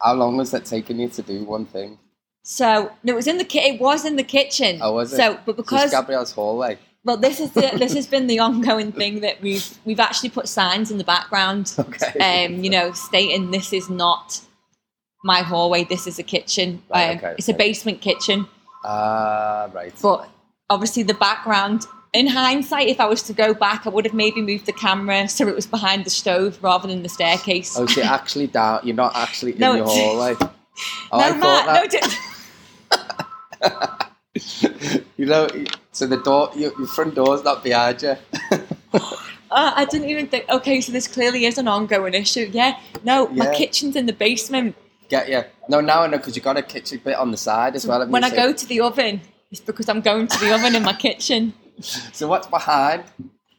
how 0.00 0.14
long 0.14 0.36
was 0.36 0.50
that 0.50 0.66
taking 0.66 1.00
you 1.00 1.08
to 1.08 1.22
do 1.22 1.44
one 1.44 1.64
thing? 1.64 1.98
So 2.42 2.92
no, 3.02 3.14
it 3.14 3.16
was 3.16 3.26
in 3.26 3.38
the 3.38 3.44
ki- 3.44 3.60
it 3.60 3.80
was 3.80 4.04
in 4.04 4.16
the 4.16 4.24
kitchen. 4.24 4.78
Oh, 4.82 4.92
was 4.92 5.12
it? 5.12 5.16
So, 5.16 5.38
but 5.46 5.56
because 5.56 5.90
Gabrielle's 5.90 6.32
hallway. 6.32 6.78
Well, 7.06 7.16
this 7.16 7.38
is 7.38 7.52
the, 7.52 7.70
this 7.78 7.94
has 7.94 8.06
been 8.08 8.26
the 8.26 8.40
ongoing 8.40 8.90
thing 8.90 9.20
that 9.20 9.40
we've 9.40 9.78
we've 9.84 10.00
actually 10.00 10.30
put 10.30 10.48
signs 10.48 10.90
in 10.90 10.98
the 10.98 11.04
background, 11.04 11.72
Okay. 11.78 12.46
um, 12.46 12.64
you 12.64 12.68
know, 12.68 12.90
stating 12.92 13.52
this 13.52 13.72
is 13.72 13.88
not 13.88 14.40
my 15.22 15.38
hallway. 15.42 15.84
This 15.84 16.08
is 16.08 16.18
a 16.18 16.24
kitchen. 16.24 16.82
Right, 16.92 17.10
Um, 17.12 17.16
okay, 17.18 17.34
it's 17.38 17.48
a 17.48 17.54
basement 17.54 18.00
kitchen, 18.00 18.48
Ah, 18.84 19.68
right. 19.72 19.94
but 20.02 20.28
obviously 20.68 21.04
the 21.04 21.14
background. 21.14 21.86
In 22.12 22.26
hindsight, 22.26 22.88
if 22.88 22.98
I 22.98 23.04
was 23.06 23.22
to 23.24 23.32
go 23.32 23.54
back, 23.54 23.86
I 23.86 23.90
would 23.90 24.04
have 24.04 24.14
maybe 24.14 24.40
moved 24.42 24.66
the 24.66 24.72
camera 24.72 25.28
so 25.28 25.46
it 25.46 25.54
was 25.54 25.66
behind 25.66 26.04
the 26.04 26.10
stove 26.10 26.58
rather 26.62 26.88
than 26.88 27.02
the 27.04 27.08
staircase. 27.08 27.78
Oh, 27.78 27.86
so 27.86 28.00
you're 28.00 28.10
actually 28.10 28.48
down. 28.48 28.80
You're 28.82 28.96
not 28.96 29.14
actually 29.14 29.52
in 29.52 29.58
No, 29.58 29.74
your 29.74 29.86
hallway. 29.86 30.34
Oh, 30.40 30.48
no, 31.12 31.18
I 31.20 31.32
Matt, 31.36 31.92
no. 34.40 34.98
you 35.16 35.26
know, 35.26 35.48
so 35.92 36.06
the 36.06 36.18
door, 36.18 36.50
your, 36.54 36.72
your 36.78 36.86
front 36.88 37.14
door's 37.14 37.42
not 37.44 37.62
behind 37.64 38.02
you. 38.02 38.16
uh, 38.92 39.00
I 39.50 39.84
didn't 39.86 40.08
even 40.10 40.26
think. 40.26 40.48
Okay, 40.48 40.80
so 40.80 40.92
this 40.92 41.08
clearly 41.08 41.44
is 41.46 41.58
an 41.58 41.68
ongoing 41.68 42.14
issue. 42.14 42.48
Yeah, 42.52 42.78
no, 43.04 43.28
my 43.28 43.54
kitchen's 43.54 43.96
in 43.96 44.06
the 44.06 44.12
basement. 44.12 44.76
Get 45.08 45.28
you? 45.28 45.42
No, 45.68 45.80
now 45.80 46.02
I 46.02 46.06
know 46.08 46.16
because 46.18 46.34
you 46.36 46.42
got 46.42 46.56
a 46.56 46.62
kitchen 46.62 47.00
bit 47.04 47.16
on 47.16 47.30
the 47.30 47.36
side 47.36 47.76
as 47.76 47.86
well. 47.86 48.06
When? 48.08 48.24
I 48.24 48.30
So- 48.30 48.36
go 48.36 48.52
to 48.52 48.66
the 48.66 48.80
oven, 48.80 49.20
it's 49.50 49.60
because 49.60 49.88
I'm 49.88 50.00
going 50.00 50.26
to 50.26 50.38
the 50.38 50.52
oven 50.54 50.74
in 50.74 50.82
my 50.82 50.92
kitchen. 50.94 51.54
so 51.80 52.26
what's 52.28 52.46
behind? 52.48 53.04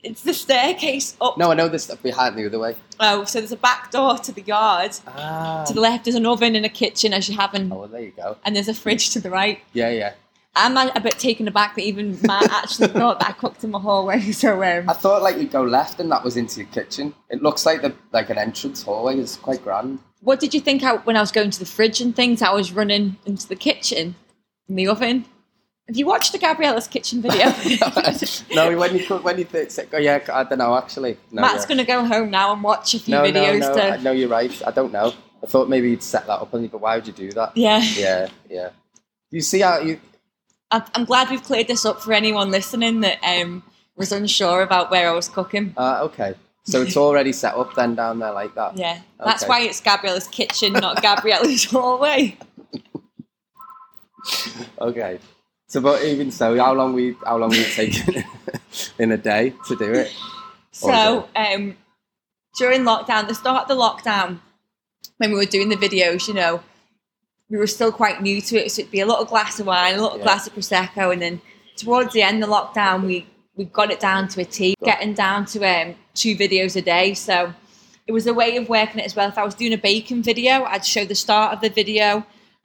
It's 0.03 0.21
the 0.21 0.33
staircase 0.33 1.17
up. 1.19 1.37
No, 1.37 1.51
I 1.51 1.55
know 1.55 1.67
the 1.67 1.79
stuff 1.79 2.01
behind 2.03 2.37
the 2.37 2.45
other 2.45 2.59
way. 2.59 2.75
Oh, 2.99 3.25
so 3.25 3.39
there's 3.39 3.51
a 3.51 3.57
back 3.57 3.91
door 3.91 4.17
to 4.17 4.31
the 4.31 4.41
yard. 4.43 4.91
Ah. 5.07 5.63
To 5.67 5.73
the 5.73 5.81
left, 5.81 6.05
there's 6.05 6.15
an 6.15 6.25
oven 6.25 6.55
and 6.55 6.65
a 6.65 6.69
kitchen, 6.69 7.13
as 7.13 7.27
you 7.27 7.35
have, 7.35 7.53
in, 7.55 7.71
Oh, 7.71 7.79
well, 7.79 7.87
there 7.87 8.01
you 8.01 8.13
go. 8.15 8.37
and 8.45 8.55
there's 8.55 8.67
a 8.69 8.73
fridge 8.73 9.09
to 9.11 9.19
the 9.19 9.29
right. 9.29 9.59
Yeah, 9.73 9.89
yeah. 9.89 10.13
I'm 10.57 10.77
a, 10.77 10.91
a 10.95 10.99
bit 10.99 11.19
taken 11.19 11.47
aback 11.47 11.75
that 11.75 11.83
even 11.83 12.17
Matt 12.23 12.51
actually 12.51 12.89
thought 12.89 13.19
that 13.19 13.29
I 13.29 13.31
cooked 13.33 13.63
in 13.63 13.71
my 13.71 13.79
hallway. 13.79 14.19
So, 14.31 14.63
um, 14.63 14.89
I 14.89 14.93
thought 14.93 15.21
like 15.21 15.37
you'd 15.37 15.51
go 15.51 15.63
left 15.63 15.99
and 15.99 16.11
that 16.11 16.23
was 16.23 16.37
into 16.37 16.61
your 16.61 16.69
kitchen. 16.69 17.13
It 17.29 17.41
looks 17.41 17.65
like 17.65 17.81
the 17.81 17.95
like 18.11 18.29
an 18.29 18.37
entrance 18.37 18.83
hallway. 18.83 19.17
It's 19.17 19.35
quite 19.35 19.63
grand. 19.63 19.99
what 20.21 20.39
did 20.39 20.53
you 20.53 20.59
think 20.59 20.83
I, 20.83 20.95
when 20.97 21.15
I 21.15 21.21
was 21.21 21.31
going 21.31 21.51
to 21.51 21.59
the 21.59 21.65
fridge 21.65 22.01
and 22.01 22.15
things? 22.15 22.41
I 22.41 22.51
was 22.51 22.71
running 22.71 23.17
into 23.25 23.47
the 23.47 23.55
kitchen, 23.55 24.15
in 24.67 24.75
the 24.75 24.87
oven. 24.87 25.25
Have 25.87 25.95
you 25.95 26.05
watched 26.05 26.33
the 26.33 26.37
Gabriella's 26.37 26.87
kitchen 26.87 27.21
video? 27.21 27.45
no, 28.53 28.77
when 28.77 28.97
you 28.97 29.05
cook, 29.05 29.23
when 29.23 29.37
you 29.37 29.45
think, 29.45 29.89
oh 29.93 29.97
yeah, 29.97 30.19
I 30.33 30.43
don't 30.43 30.57
know 30.57 30.75
actually. 30.75 31.17
No, 31.31 31.41
Matt's 31.41 31.63
yeah. 31.63 31.67
going 31.67 31.77
to 31.77 31.85
go 31.85 32.05
home 32.05 32.29
now 32.29 32.51
and 32.51 32.61
watch 32.61 32.93
a 32.93 32.99
few 32.99 33.15
no, 33.15 33.23
videos 33.23 33.61
no, 33.61 33.73
no. 33.73 33.91
I 33.91 33.97
to. 33.97 34.03
know 34.03 34.11
you're 34.11 34.27
right. 34.27 34.67
I 34.67 34.71
don't 34.71 34.91
know. 34.91 35.13
I 35.41 35.47
thought 35.47 35.69
maybe 35.69 35.89
you'd 35.89 36.03
set 36.03 36.27
that 36.27 36.41
up 36.41 36.53
on 36.53 36.63
you, 36.63 36.69
but 36.69 36.81
why 36.81 36.95
would 36.95 37.07
you 37.07 37.13
do 37.13 37.31
that? 37.31 37.55
Yeah. 37.55 37.81
Yeah, 37.95 38.27
yeah. 38.49 38.69
You 39.31 39.41
see 39.41 39.61
how 39.61 39.79
you? 39.79 39.99
I'm, 40.71 40.83
I'm 40.95 41.05
glad 41.05 41.29
we've 41.29 41.43
cleared 41.43 41.67
this 41.67 41.86
up 41.86 42.01
for 42.01 42.13
anyone 42.13 42.51
listening 42.51 43.01
that 43.01 43.19
um, 43.24 43.63
was 43.95 44.12
unsure 44.12 44.62
about 44.62 44.91
where 44.91 45.09
I 45.09 45.13
was 45.13 45.29
cooking. 45.29 45.74
Uh, 45.77 46.00
okay, 46.03 46.33
so 46.63 46.81
it's 46.81 46.97
already 46.97 47.31
set 47.31 47.55
up 47.55 47.74
then 47.75 47.95
down 47.95 48.19
there 48.19 48.31
like 48.33 48.53
that. 48.55 48.77
Yeah, 48.77 49.00
that's 49.24 49.43
Okay. 49.43 49.50
why 49.50 49.62
it's 49.62 49.81
Gabriella's 49.81 50.27
kitchen, 50.27 50.74
not 50.74 50.97
Gabriella's 51.01 51.63
hallway. 51.71 52.38
Okay. 54.79 55.19
So, 55.69 55.81
but 55.81 56.03
even 56.03 56.31
so, 56.31 56.57
how 56.57 56.74
long 56.74 56.93
we 56.93 57.15
how 57.25 57.38
long 57.38 57.50
we 57.50 57.63
taking 57.65 58.24
in 59.00 59.12
a 59.12 59.17
day 59.17 59.53
to 59.67 59.75
do 59.75 59.91
it? 59.93 60.13
So 60.71 61.27
um, 61.36 61.75
during 62.57 62.83
lockdown, 62.83 63.27
the 63.27 63.36
start 63.36 63.63
of 63.63 63.67
the 63.67 63.75
lockdown, 63.75 64.39
when 65.17 65.31
we 65.31 65.38
were 65.38 65.45
doing 65.45 65.67
the 65.69 65.75
videos, 65.75 66.27
you 66.27 66.33
know, 66.33 66.62
we 67.49 67.57
were 67.57 67.67
still 67.67 67.91
quite 67.91 68.21
new 68.21 68.41
to 68.41 68.57
it. 68.57 68.71
So 68.71 68.81
it'd 68.81 68.91
be 68.91 68.99
a 68.99 69.05
little 69.05 69.25
glass 69.25 69.59
of 69.59 69.67
wine, 69.67 69.95
a 69.95 70.01
little 70.01 70.17
Yeah. 70.17 70.23
glass 70.23 70.47
of 70.47 70.53
prosecco, 70.53 71.11
and 71.13 71.21
then 71.21 71.41
towards 71.75 72.13
the 72.13 72.21
end 72.21 72.43
of 72.43 72.49
lockdown, 72.49 73.03
we 73.05 73.25
we 73.55 73.65
got 73.65 73.89
it 73.91 73.99
down 73.99 74.27
to 74.27 74.41
a 74.41 74.45
T, 74.45 74.75
getting 74.83 75.13
down 75.15 75.43
to 75.47 75.63
um, 75.65 75.95
two 76.13 76.35
videos 76.35 76.75
a 76.75 76.81
day. 76.81 77.15
So 77.15 77.55
it 78.05 78.11
was 78.11 78.27
a 78.27 78.33
way 78.33 78.55
of 78.55 78.69
working 78.69 78.99
it 78.99 79.05
as 79.05 79.15
well. 79.15 79.27
If 79.29 79.37
I 79.39 79.43
was 79.43 79.55
doing 79.55 79.73
a 79.73 79.77
baking 79.79 80.21
video, 80.21 80.63
I'd 80.63 80.85
show 80.85 81.05
the 81.05 81.15
start 81.15 81.53
of 81.53 81.61
the 81.61 81.69
video, 81.69 82.17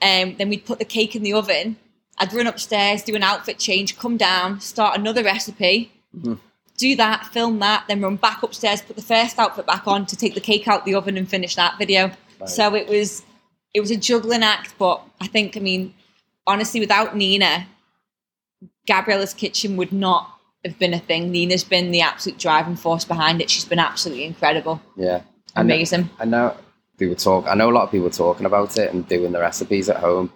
um, 0.03 0.37
then 0.37 0.51
we'd 0.51 0.67
put 0.67 0.79
the 0.79 0.85
cake 0.85 1.17
in 1.17 1.23
the 1.23 1.33
oven. 1.33 1.77
I'd 2.19 2.31
run 2.35 2.47
upstairs, 2.47 3.03
do 3.03 3.17
an 3.17 3.23
outfit 3.23 3.59
change, 3.59 3.99
come 3.99 4.19
down, 4.19 4.61
start 4.61 4.99
another 4.99 5.25
recipe, 5.25 5.91
do 6.77 6.95
that, 6.97 7.27
film 7.29 7.59
that, 7.61 7.85
then 7.89 8.03
run 8.03 8.17
back 8.17 8.43
upstairs, 8.43 8.83
put 8.83 8.97
the 8.97 9.03
first 9.03 9.39
outfit 9.39 9.67
back 9.67 9.89
on 9.89 10.05
to 10.07 10.15
take 10.15 10.35
the 10.35 10.41
cake 10.43 10.69
out 10.69 10.85
the 10.85 10.95
oven 10.95 11.17
and 11.17 11.27
finish 11.27 11.55
that 11.57 11.79
video. 11.79 12.11
Right. 12.39 12.51
So 12.51 12.75
it 12.75 12.87
was 12.87 13.23
it 13.75 13.81
was 13.81 13.91
a 13.91 13.97
juggling 13.97 14.43
act, 14.43 14.75
but 14.79 15.03
I 15.21 15.27
think 15.27 15.57
I 15.57 15.61
mean 15.61 15.95
honestly, 16.47 16.81
without 16.81 17.17
Nina, 17.17 17.67
Gabriella's 18.87 19.35
kitchen 19.35 19.77
would 19.77 19.93
not 19.93 20.39
have 20.65 20.79
been 20.79 20.95
a 20.95 20.99
thing. 20.99 21.31
Nina's 21.31 21.65
been 21.65 21.91
the 21.91 22.01
absolute 22.01 22.39
driving 22.39 22.77
force 22.77 23.05
behind 23.05 23.41
it. 23.41 23.51
She's 23.51 23.65
been 23.65 23.79
absolutely 23.79 24.25
incredible, 24.25 24.81
Yeah. 24.97 25.23
Amazing. 25.55 26.09
I 26.19 26.25
know 26.25 26.57
they 26.97 27.07
were 27.07 27.15
talk. 27.15 27.47
I 27.47 27.55
know 27.55 27.69
a 27.69 27.73
lot 27.73 27.85
of 27.85 27.91
people 27.91 28.09
talking 28.09 28.47
about 28.47 28.79
it 28.79 28.93
and 28.93 29.07
doing 29.07 29.33
the 29.33 29.41
recipes 29.41 29.91
at 29.91 29.99
home. 29.99 30.33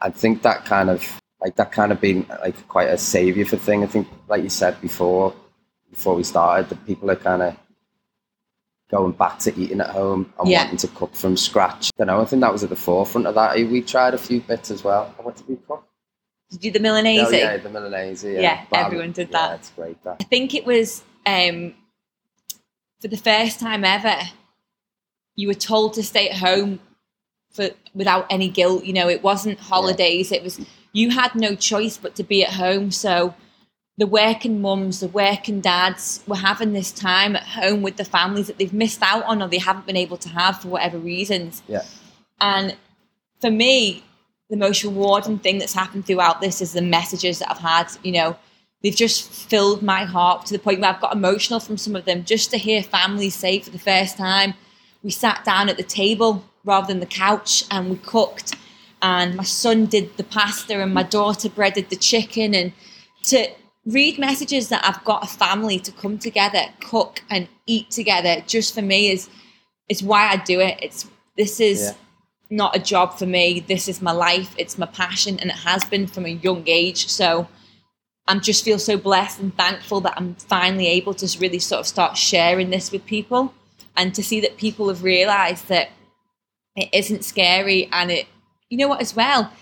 I 0.00 0.10
think 0.10 0.42
that 0.42 0.64
kind 0.64 0.88
of 0.88 1.20
like 1.40 1.56
that 1.56 1.72
kind 1.72 1.90
of 1.90 2.00
been 2.00 2.26
like 2.40 2.68
quite 2.68 2.88
a 2.88 2.96
savior 2.98 3.44
for 3.44 3.56
thing. 3.56 3.82
I 3.82 3.86
think, 3.86 4.06
like 4.28 4.44
you 4.44 4.48
said 4.48 4.80
before, 4.80 5.34
before 5.90 6.14
we 6.14 6.22
started, 6.22 6.68
that 6.68 6.86
people 6.86 7.10
are 7.10 7.16
kind 7.16 7.42
of 7.42 7.56
going 8.92 9.12
back 9.12 9.38
to 9.40 9.58
eating 9.58 9.80
at 9.80 9.88
home 9.88 10.32
and 10.38 10.48
Yeah. 10.48 10.64
wanting 10.64 10.76
to 10.76 10.88
cook 10.88 11.14
from 11.14 11.36
scratch. 11.36 11.90
I 11.98 12.04
don't 12.04 12.06
know. 12.08 12.20
I 12.20 12.26
think 12.26 12.42
that 12.42 12.52
was 12.52 12.62
at 12.62 12.68
the 12.68 12.76
forefront 12.76 13.26
of 13.26 13.34
that. 13.34 13.56
We 13.56 13.80
tried 13.80 14.12
a 14.14 14.18
few 14.18 14.40
bits 14.40 14.70
as 14.70 14.84
well. 14.84 15.12
What 15.16 15.34
did 15.36 15.48
we 15.48 15.56
cook? 15.66 15.84
Did 16.50 16.62
you 16.62 16.70
do 16.70 16.78
the 16.78 16.86
Milanese? 16.86 17.26
Oh, 17.26 17.30
yeah, 17.30 17.56
the 17.56 17.70
Milanese. 17.70 18.22
Yeah, 18.24 18.40
Yeah, 18.40 18.64
everyone 18.74 19.12
did 19.12 19.30
yeah, 19.30 19.48
that. 19.48 19.58
It's 19.60 19.70
great. 19.70 20.04
That. 20.04 20.16
I 20.20 20.24
think 20.24 20.54
it 20.54 20.66
was 20.66 21.02
um, 21.24 21.74
for 23.00 23.08
the 23.08 23.16
first 23.16 23.58
time 23.58 23.82
ever. 23.84 24.16
You 25.34 25.48
were 25.48 25.54
told 25.54 25.94
to 25.94 26.02
stay 26.02 26.28
at 26.28 26.36
home 26.36 26.78
for 27.50 27.70
without 27.94 28.26
any 28.28 28.50
guilt. 28.50 28.84
You 28.84 28.92
know, 28.92 29.08
it 29.08 29.22
wasn't 29.22 29.58
holidays. 29.58 30.30
It 30.30 30.42
was 30.42 30.60
you 30.92 31.08
had 31.08 31.34
no 31.34 31.54
choice 31.54 31.96
but 31.96 32.14
to 32.16 32.22
be 32.22 32.44
at 32.44 32.52
home. 32.52 32.90
So 32.90 33.34
the 33.98 34.06
working 34.06 34.60
mums, 34.62 35.00
the 35.00 35.08
working 35.08 35.60
dads 35.60 36.22
were 36.26 36.36
having 36.36 36.72
this 36.72 36.90
time 36.90 37.36
at 37.36 37.42
home 37.42 37.82
with 37.82 37.96
the 37.96 38.04
families 38.04 38.46
that 38.46 38.58
they've 38.58 38.72
missed 38.72 39.02
out 39.02 39.24
on 39.24 39.42
or 39.42 39.48
they 39.48 39.58
haven't 39.58 39.86
been 39.86 39.96
able 39.96 40.16
to 40.16 40.28
have 40.30 40.60
for 40.60 40.68
whatever 40.68 40.98
reasons. 40.98 41.62
Yeah. 41.68 41.82
And 42.40 42.76
for 43.40 43.50
me, 43.50 44.02
the 44.48 44.56
most 44.56 44.82
rewarding 44.82 45.38
thing 45.38 45.58
that's 45.58 45.74
happened 45.74 46.06
throughout 46.06 46.40
this 46.40 46.60
is 46.60 46.72
the 46.72 46.82
messages 46.82 47.38
that 47.38 47.50
I've 47.50 47.58
had. 47.58 47.88
You 48.02 48.12
know, 48.12 48.36
they've 48.82 48.94
just 48.94 49.30
filled 49.30 49.82
my 49.82 50.04
heart 50.04 50.46
to 50.46 50.52
the 50.52 50.58
point 50.58 50.80
where 50.80 50.90
I've 50.90 51.00
got 51.00 51.14
emotional 51.14 51.60
from 51.60 51.76
some 51.76 51.94
of 51.94 52.04
them 52.04 52.24
just 52.24 52.50
to 52.50 52.58
hear 52.58 52.82
families 52.82 53.34
say 53.34 53.60
for 53.60 53.70
the 53.70 53.78
first 53.78 54.16
time, 54.16 54.54
we 55.02 55.10
sat 55.10 55.44
down 55.44 55.68
at 55.68 55.76
the 55.76 55.82
table 55.82 56.44
rather 56.64 56.86
than 56.86 57.00
the 57.00 57.06
couch 57.06 57.64
and 57.70 57.90
we 57.90 57.96
cooked. 57.96 58.54
And 59.02 59.36
my 59.36 59.42
son 59.42 59.86
did 59.86 60.16
the 60.16 60.24
pasta 60.24 60.80
and 60.80 60.94
my 60.94 61.02
daughter 61.02 61.48
breaded 61.48 61.90
the 61.90 61.96
chicken. 61.96 62.54
And 62.54 62.72
to 63.24 63.48
read 63.86 64.18
messages 64.18 64.68
that 64.68 64.84
I've 64.84 65.02
got 65.04 65.24
a 65.24 65.26
family 65.26 65.78
to 65.80 65.92
come 65.92 66.18
together, 66.18 66.62
cook 66.80 67.22
and 67.30 67.48
eat 67.66 67.90
together 67.90 68.42
just 68.46 68.74
for 68.74 68.82
me 68.82 69.10
is 69.10 69.28
is 69.88 70.02
why 70.02 70.28
I 70.28 70.36
do 70.36 70.60
it. 70.60 70.78
It's 70.80 71.06
this 71.36 71.60
is 71.60 71.80
Yeah. 71.80 71.94
not 72.50 72.76
a 72.76 72.78
job 72.78 73.18
for 73.18 73.26
me. 73.26 73.60
This 73.60 73.88
is 73.88 74.00
my 74.00 74.12
life. 74.12 74.54
It's 74.56 74.78
my 74.78 74.86
passion, 74.86 75.38
and 75.40 75.50
it 75.50 75.56
has 75.56 75.84
been 75.84 76.06
from 76.06 76.24
a 76.26 76.28
young 76.28 76.62
age. 76.66 77.08
So 77.08 77.48
I'm 78.28 78.40
just 78.40 78.64
feel 78.64 78.78
so 78.78 78.96
blessed 78.96 79.40
and 79.40 79.56
thankful 79.56 80.00
that 80.02 80.14
I'm 80.16 80.34
finally 80.36 80.86
able 80.86 81.14
to 81.14 81.38
really 81.38 81.58
sort 81.58 81.80
of 81.80 81.86
start 81.86 82.16
sharing 82.16 82.70
this 82.70 82.92
with 82.92 83.04
people, 83.04 83.52
and 83.96 84.14
to 84.14 84.22
see 84.22 84.40
that 84.40 84.56
people 84.56 84.88
have 84.88 85.02
realised 85.02 85.68
that 85.68 85.90
it 86.76 86.88
isn't 86.92 87.24
scary, 87.24 87.88
and 87.90 88.10
it, 88.10 88.26
you 88.70 88.78
know 88.78 88.88
what, 88.88 89.00
as 89.00 89.14
well, 89.16 89.52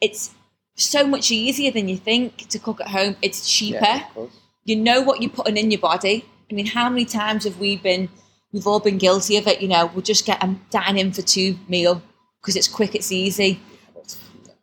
it's 0.00 0.30
so 0.76 1.06
much 1.06 1.30
easier 1.30 1.70
than 1.70 1.88
you 1.88 1.96
think 1.96 2.48
to 2.48 2.58
cook 2.58 2.80
at 2.80 2.88
home. 2.88 3.16
It's 3.22 3.48
cheaper 3.50 3.78
Yeah, 3.80 4.26
you 4.64 4.76
know 4.76 5.00
what 5.00 5.22
you're 5.22 5.30
putting 5.30 5.56
in 5.56 5.70
your 5.70 5.80
body. 5.80 6.24
I 6.50 6.54
mean, 6.54 6.66
how 6.66 6.88
many 6.88 7.04
times 7.04 7.44
have 7.44 7.58
we 7.58 7.76
been 7.76 8.08
we've 8.52 8.66
all 8.66 8.80
been 8.80 8.98
guilty 8.98 9.36
of 9.36 9.46
it. 9.46 9.60
You 9.60 9.68
know, 9.68 9.86
we'll 9.86 10.02
just 10.02 10.24
get 10.24 10.42
a 10.42 10.54
dine 10.70 10.96
in 10.96 11.12
for 11.12 11.22
two 11.22 11.58
meal 11.68 12.02
because 12.40 12.56
it's 12.56 12.68
quick, 12.68 12.94
it's 12.94 13.12
easy, 13.12 13.60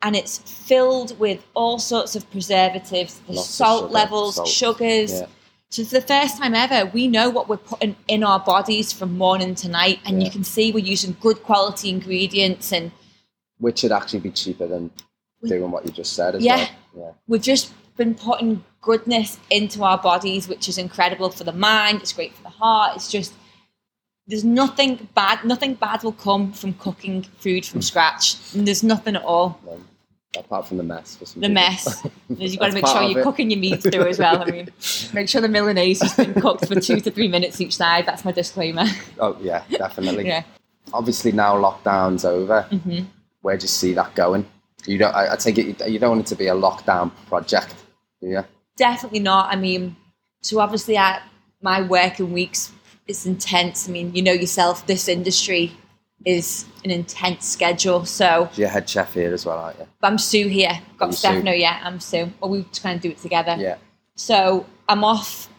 and 0.02 0.16
it's 0.16 0.38
filled 0.40 1.18
with 1.20 1.44
all 1.54 1.80
sorts 1.80 2.16
of 2.16 2.30
preservatives, 2.32 3.20
the 3.28 3.34
Lots 3.34 3.50
salt 3.50 3.82
sugar, 3.84 3.94
levels, 3.94 4.36
salt. 4.36 4.48
sugars. 4.48 5.22
Yeah. 5.22 5.26
So 5.70 5.84
for 5.86 5.96
the 5.96 6.02
first 6.02 6.38
time 6.38 6.54
ever, 6.56 6.90
we 6.94 7.08
know 7.08 7.30
what 7.30 7.50
we're 7.50 7.58
putting 7.58 7.96
in 8.08 8.24
our 8.24 8.40
bodies 8.40 8.94
from 8.94 9.18
morning 9.18 9.54
to 9.56 9.68
night, 9.70 10.00
and 10.06 10.20
Yeah. 10.22 10.26
you 10.26 10.32
can 10.32 10.44
see 10.44 10.72
we're 10.72 10.80
using 10.86 11.16
good 11.20 11.44
quality 11.44 11.90
ingredients, 11.90 12.72
and 12.72 12.92
Which 13.60 13.84
would 13.84 13.92
actually 13.92 14.20
be 14.20 14.32
cheaper 14.32 14.68
than 14.68 14.92
doing 15.44 15.72
what 15.72 15.86
you 15.86 15.92
just 15.92 16.14
said 16.14 16.36
as 16.36 16.44
Yeah. 16.44 16.58
well. 16.58 16.68
Yeah. 17.06 17.12
We've 17.28 17.42
just 17.42 17.74
been 17.98 18.16
putting 18.16 18.64
goodness 18.82 19.38
into 19.50 19.84
our 19.84 19.98
bodies, 19.98 20.48
which 20.48 20.68
is 20.68 20.78
incredible 20.78 21.30
for 21.30 21.44
the 21.44 21.54
mind. 21.54 22.02
It's 22.02 22.14
great 22.14 22.34
for 22.36 22.44
the 22.44 22.50
heart. 22.50 22.96
It's 22.96 23.10
just 23.12 23.34
there's 24.28 24.44
nothing 24.44 25.08
bad. 25.16 25.44
Nothing 25.44 25.74
bad 25.76 26.04
will 26.04 26.14
come 26.14 26.54
from 26.54 26.74
cooking 26.74 27.24
food 27.40 27.66
from 27.66 27.82
scratch. 27.82 28.36
And 28.54 28.66
there's 28.68 28.84
nothing 28.84 29.16
at 29.16 29.24
all. 29.24 29.60
Apart 30.36 30.68
from 30.68 30.78
the 30.78 30.84
mess. 30.84 31.16
The 31.18 31.26
people. 31.42 31.50
mess. 31.50 32.08
You've 32.30 32.58
got 32.58 32.68
to 32.68 32.74
make 32.74 32.88
sure 32.88 33.04
you're 33.04 33.20
it. 33.20 33.24
cooking 33.24 33.52
your 33.52 33.60
meat 33.60 33.84
through 33.84 34.08
as 34.08 34.18
well. 34.18 34.42
I 34.42 34.46
mean, 34.50 34.70
make 35.14 35.30
sure 35.30 35.42
the 35.42 35.48
Milanese 35.50 36.02
has 36.02 36.14
been 36.16 36.34
cooked 36.42 36.66
for 36.68 36.80
two 36.80 37.00
to 37.02 37.12
three 37.12 37.28
minutes 37.28 37.62
each 37.62 37.76
side. 37.76 38.06
That's 38.08 38.26
my 38.26 38.32
disclaimer. 38.32 38.86
Oh 39.20 39.38
yeah, 39.42 39.64
definitely. 39.70 40.26
yeah. 40.28 40.44
Obviously 40.92 41.32
now 41.34 41.56
lockdown's 41.62 42.26
over. 42.26 42.64
hmm 42.64 43.02
Where 43.42 43.58
do 43.58 43.64
you 43.64 43.68
see 43.68 43.94
that 43.94 44.16
going? 44.16 44.48
You 44.86 44.98
don't. 44.98 45.14
I, 45.16 45.34
I 45.34 45.36
take 45.36 45.58
it 45.58 45.88
you- 45.88 46.00
don't 46.00 46.10
want 46.12 46.22
it 46.22 46.28
to 46.28 46.36
be 46.36 46.48
a 46.48 46.54
lockdown 46.56 47.12
project, 47.28 47.76
do 48.22 48.28
you? 48.28 48.44
Definitely 48.78 49.20
not. 49.20 49.52
I 49.52 49.56
mean, 49.56 49.96
so 50.42 50.60
obviously, 50.60 50.98
I, 50.98 51.22
my 51.62 51.82
working 51.82 52.32
weeks 52.34 52.72
is 53.08 53.26
intense. 53.26 53.88
I 53.88 53.92
mean, 53.92 54.14
you 54.16 54.22
know 54.22 54.32
yourself, 54.34 54.86
this 54.88 55.08
industry 55.08 55.72
is 56.26 56.66
an 56.86 56.92
intense 56.92 57.46
schedule. 57.46 58.06
So, 58.06 58.50
You're 58.56 58.70
head 58.70 58.90
chef 58.90 59.14
here 59.14 59.34
as 59.34 59.46
well, 59.46 59.58
aren't 59.60 59.78
you? 59.80 59.88
but 60.00 60.08
I'm 60.08 60.18
sous 60.18 60.50
here. 60.52 60.80
Got 60.98 61.08
You 61.08 61.14
Stefano, 61.14 61.52
sous? 61.52 61.60
yeah, 61.62 61.80
I'm 61.84 62.00
sous. 62.00 62.30
Well, 62.40 62.52
we 62.52 62.64
kind 62.82 62.96
of 62.96 63.02
do 63.02 63.10
it 63.10 63.18
together. 63.20 63.56
Yeah. 63.60 63.76
So 64.16 64.66
I'm 64.88 65.04
off 65.04 65.50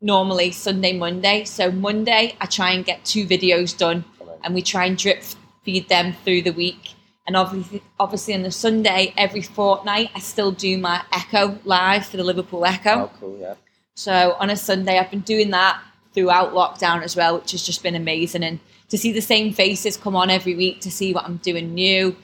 normally 0.00 0.50
Sunday, 0.52 0.92
Monday. 0.96 1.44
So 1.44 1.70
Monday, 1.72 2.34
I 2.40 2.46
try 2.46 2.70
and 2.72 2.84
get 2.84 3.04
two 3.04 3.26
videos 3.26 3.76
done, 3.76 4.04
and 4.44 4.54
we 4.54 4.62
try 4.62 4.86
and 4.86 4.96
drip 4.96 5.22
feed 5.64 5.88
them 5.88 6.14
through 6.24 6.42
the 6.42 6.50
week. 6.52 6.94
And 7.26 7.36
obviously, 7.36 7.82
obviously 8.00 8.34
on 8.34 8.42
the 8.42 8.50
Sunday, 8.50 9.14
every 9.16 9.42
fortnight, 9.42 10.10
I 10.14 10.18
still 10.18 10.50
do 10.50 10.76
my 10.76 11.02
Echo 11.12 11.58
live 11.64 12.06
for 12.06 12.16
the 12.16 12.24
Liverpool 12.24 12.64
Echo. 12.64 12.90
Oh, 12.90 13.10
cool. 13.20 13.38
Yeah. 13.40 13.54
So 13.94 14.36
on 14.40 14.50
a 14.50 14.56
Sunday, 14.56 14.98
I've 14.98 15.10
been 15.10 15.20
doing 15.20 15.50
that 15.50 15.80
throughout 16.14 16.52
lockdown 16.52 17.02
as 17.02 17.14
well, 17.14 17.38
which 17.38 17.52
has 17.52 17.62
just 17.64 17.82
been 17.82 17.94
amazing. 17.94 18.42
And 18.42 18.58
to 18.88 18.98
see 18.98 19.12
the 19.12 19.20
same 19.20 19.52
faces 19.52 19.96
come 19.96 20.16
on 20.16 20.30
every 20.30 20.54
week, 20.54 20.80
to 20.80 20.90
see 20.90 21.14
what 21.14 21.24
I'm 21.24 21.36
doing 21.38 21.74
new. 21.74 22.16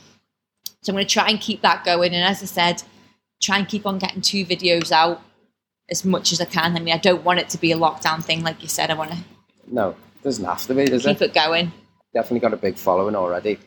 So 0.83 0.93
I'm 0.93 0.97
going 0.97 1.07
to 1.07 1.13
try 1.13 1.29
and 1.29 1.41
keep 1.41 1.63
that 1.63 1.85
going. 1.85 2.13
And 2.13 2.25
as 2.25 2.43
I 2.43 2.47
said, 2.47 2.83
try 3.41 3.59
and 3.59 3.69
keep 3.69 3.87
on 3.87 3.99
getting 3.99 4.21
two 4.21 4.45
videos 4.45 4.91
out 4.91 5.23
as 5.89 6.05
much 6.05 6.33
as 6.33 6.41
I 6.41 6.45
can. 6.45 6.77
I 6.77 6.81
mean, 6.81 6.95
I 6.95 6.99
don't 6.99 7.25
want 7.25 7.39
it 7.39 7.49
to 7.51 7.59
be 7.59 7.73
a 7.73 7.77
lockdown 7.77 8.23
thing, 8.23 8.43
like 8.43 8.63
you 8.63 8.69
said. 8.69 8.91
I 8.91 8.95
want 8.95 9.13
to 9.13 9.19
No, 9.69 9.95
doesn't 10.23 10.45
have 10.45 10.67
to 10.67 10.75
be, 10.75 10.87
does 10.87 11.05
keep 11.05 11.23
it? 11.23 11.31
it 11.31 11.35
going. 11.35 11.73
Definitely 12.13 12.41
got 12.41 12.53
a 12.53 12.57
big 12.57 12.77
following 12.77 13.15
already. 13.15 13.59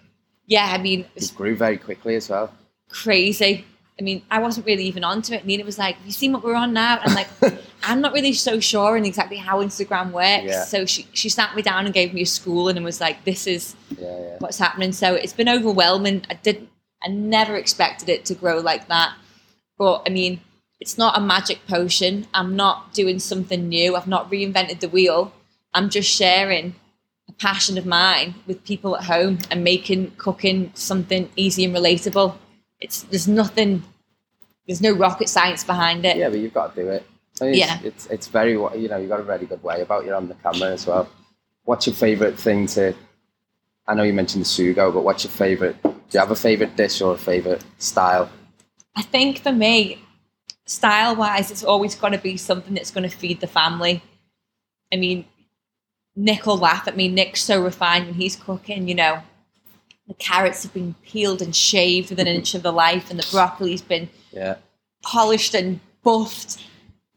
Yeah, 0.51 0.67
I 0.77 0.79
mean, 0.88 1.05
It 1.15 1.31
grew 1.36 1.55
very 1.55 1.77
quickly 1.77 2.15
as 2.15 2.27
well. 2.29 2.48
crazy. 2.89 3.65
I 4.00 4.03
mean, 4.03 4.22
I 4.31 4.39
wasn't 4.39 4.65
really 4.65 4.84
even 4.86 5.03
onto 5.03 5.34
it. 5.34 5.46
Nina 5.46 5.63
was 5.63 5.77
like, 5.77 5.96
"Have 5.96 6.05
you 6.05 6.12
seen 6.12 6.31
what 6.34 6.43
we're 6.43 6.55
on 6.65 6.74
now?" 6.74 7.00
And 7.03 7.13
like, 7.15 7.29
I'm 7.84 8.01
not 8.01 8.12
really 8.13 8.34
so 8.34 8.60
sure 8.60 8.98
in 8.98 9.05
exactly 9.05 9.38
how 9.38 9.55
Instagram 9.63 10.12
works. 10.12 10.43
Yeah. 10.53 10.63
So 10.65 10.86
she 10.86 11.01
she 11.13 11.29
sat 11.29 11.55
me 11.55 11.62
down 11.62 11.86
and 11.86 11.93
gave 11.93 12.13
me 12.13 12.22
a 12.22 12.25
school 12.25 12.67
and 12.67 12.84
was 12.84 13.00
like, 13.00 13.24
"This 13.24 13.48
is 13.48 13.75
Yeah, 13.98 14.08
yeah. 14.20 14.36
what's 14.39 14.58
happening." 14.58 14.91
So 14.91 15.13
it's 15.13 15.34
been 15.41 15.48
overwhelming. 15.58 16.25
I 16.29 16.34
didn't, 16.48 16.70
I 17.05 17.08
never 17.10 17.55
expected 17.55 18.10
it 18.10 18.25
to 18.25 18.34
grow 18.34 18.58
like 18.72 18.88
that. 18.89 19.13
But 19.77 20.03
I 20.08 20.10
mean, 20.10 20.41
it's 20.81 20.98
not 20.98 21.17
a 21.17 21.22
magic 21.22 21.60
potion. 21.67 22.28
I'm 22.34 22.56
not 22.56 22.93
doing 22.93 23.19
something 23.19 23.69
new. 23.69 23.95
I've 23.95 24.08
not 24.15 24.30
reinvented 24.32 24.80
the 24.82 24.89
wheel. 24.89 25.32
I'm 25.76 25.89
just 25.89 26.10
sharing 26.10 26.76
passion 27.41 27.77
of 27.77 27.86
mine 27.88 28.36
with 28.45 28.63
people 28.63 28.95
at 28.95 29.04
home 29.04 29.39
and 29.49 29.63
making 29.63 30.12
cooking 30.17 30.71
something 30.75 31.27
easy 31.36 31.65
and 31.65 31.75
relatable. 31.75 32.36
It's 32.80 33.01
there's 33.04 33.27
nothing, 33.27 33.84
there's 34.67 34.82
no 34.82 34.91
rocket 34.91 35.27
science 35.27 35.63
behind 35.63 36.06
it. 36.06 36.17
Yeah, 36.17 36.30
but 36.30 36.39
you've 36.39 36.54
got 36.54 36.75
to 36.75 36.84
do 36.84 36.89
it. 36.89 37.04
I 37.41 37.45
mean, 37.45 37.54
Yeah. 37.56 37.80
It's, 37.84 38.06
it's 38.06 38.06
it's 38.13 38.27
very 38.27 38.54
you 38.54 38.88
know 38.89 38.97
you've 38.97 39.10
got 39.10 39.19
a 39.19 39.23
very 39.23 39.47
good 39.47 39.63
way 39.63 39.82
about 39.82 40.06
you 40.06 40.13
on 40.13 40.27
the 40.27 40.36
camera 40.36 40.71
as 40.71 40.86
well. 40.86 41.10
What's 41.63 41.88
your 41.88 41.95
favourite 41.95 42.38
thing 42.38 42.67
to? 42.67 42.93
I 43.88 43.95
know 43.95 44.04
you 44.04 44.13
mentioned 44.13 44.45
the 44.45 44.49
sugo, 44.49 44.93
but 44.93 45.04
what's 45.04 45.23
your 45.23 45.32
favourite? 45.32 45.82
Do 45.82 45.89
you 46.12 46.19
have 46.19 46.32
a 46.32 46.36
favourite 46.36 46.75
dish 46.77 47.01
or 47.01 47.15
a 47.15 47.17
favourite 47.17 47.63
style? 47.80 48.30
I 48.95 49.01
think 49.01 49.39
for 49.39 49.51
me, 49.51 49.99
style 50.65 51.15
wise, 51.15 51.49
it's 51.49 51.63
always 51.63 51.95
got 51.95 52.10
to 52.10 52.19
be 52.19 52.38
something 52.38 52.75
that's 52.75 52.91
going 52.91 53.10
to 53.10 53.15
feed 53.15 53.39
the 53.41 53.47
family. 53.47 54.04
I 54.93 54.97
mean, 54.97 55.25
Nick 56.15 56.45
will 56.45 56.58
laugh 56.58 56.88
at 56.88 56.97
me. 56.97 57.08
Nick's 57.08 57.41
so 57.41 57.62
refined 57.62 58.06
when 58.06 58.15
he's 58.15 58.36
cooking, 58.36 58.88
you 58.88 58.95
know. 58.95 59.21
The 60.08 60.13
carrots 60.15 60.63
have 60.63 60.74
been 60.74 60.95
peeled 61.06 61.41
and 61.41 61.56
shaved 61.56 62.10
with 62.10 62.19
an 62.19 62.28
inch 62.28 62.54
of 62.54 62.63
the 62.63 62.71
life, 62.71 63.10
and 63.10 63.19
the 63.19 63.28
broccoli's 63.32 63.82
been 63.82 64.10
Yeah, 64.32 64.56
polished 65.04 65.56
and 65.56 65.80
buffed. 66.04 66.62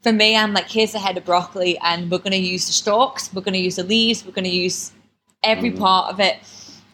For 0.01 0.13
me, 0.13 0.37
I'm 0.37 0.53
like, 0.53 0.69
here's 0.69 0.95
a 0.95 0.99
head 0.99 1.17
of 1.17 1.25
broccoli, 1.25 1.77
and 1.79 2.09
we're 2.09 2.19
going 2.19 2.31
to 2.31 2.37
use 2.37 2.67
the 2.67 2.73
stalks, 2.73 3.33
we're 3.33 3.41
going 3.41 3.53
to 3.53 3.59
use 3.59 3.75
the 3.75 3.83
leaves, 3.83 4.23
we're 4.23 4.31
going 4.31 4.45
to 4.45 4.49
use 4.49 4.91
every 5.43 5.71
part 5.71 6.13
of 6.13 6.19
it. 6.19 6.37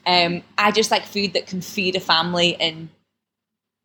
Um, 0.07 0.41
I 0.57 0.71
just 0.71 0.89
like 0.89 1.05
food 1.05 1.33
that 1.33 1.45
can 1.45 1.61
feed 1.61 1.95
a 1.95 1.99
family 1.99 2.59
and, 2.59 2.89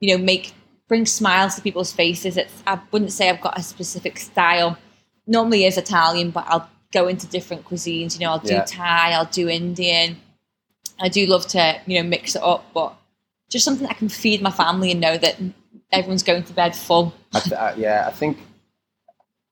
you 0.00 0.16
know, 0.16 0.22
make 0.22 0.54
bring 0.88 1.04
smiles 1.04 1.56
to 1.56 1.62
people's 1.62 1.92
faces. 1.92 2.36
It's 2.36 2.62
I 2.66 2.78
wouldn't 2.90 3.12
say 3.12 3.28
I've 3.28 3.40
got 3.40 3.58
a 3.58 3.62
specific 3.62 4.18
style. 4.18 4.78
Normally 5.26 5.64
is 5.64 5.76
Italian, 5.76 6.30
but 6.30 6.46
I'll 6.48 6.70
go 6.92 7.08
into 7.08 7.26
different 7.26 7.64
cuisines. 7.64 8.14
You 8.18 8.26
know, 8.26 8.32
I'll 8.32 8.38
do 8.38 8.54
Yeah. 8.54 8.64
Thai, 8.64 9.12
I'll 9.12 9.24
do 9.26 9.48
Indian. 9.48 10.16
I 11.00 11.08
do 11.08 11.26
love 11.26 11.46
to, 11.48 11.80
you 11.86 12.02
know, 12.02 12.08
mix 12.08 12.36
it 12.36 12.42
up, 12.42 12.64
but 12.72 12.94
just 13.50 13.64
something 13.64 13.86
that 13.86 13.92
I 13.96 13.98
can 13.98 14.08
feed 14.08 14.40
my 14.42 14.50
family 14.50 14.90
and 14.92 15.00
know 15.00 15.16
that 15.18 15.36
everyone's 15.92 16.22
going 16.22 16.42
to 16.44 16.52
bed 16.52 16.74
full. 16.74 17.12
I 17.34 17.40
th- 17.40 17.52
I, 17.60 17.74
yeah. 17.74 18.04
I 18.06 18.10
think 18.12 18.38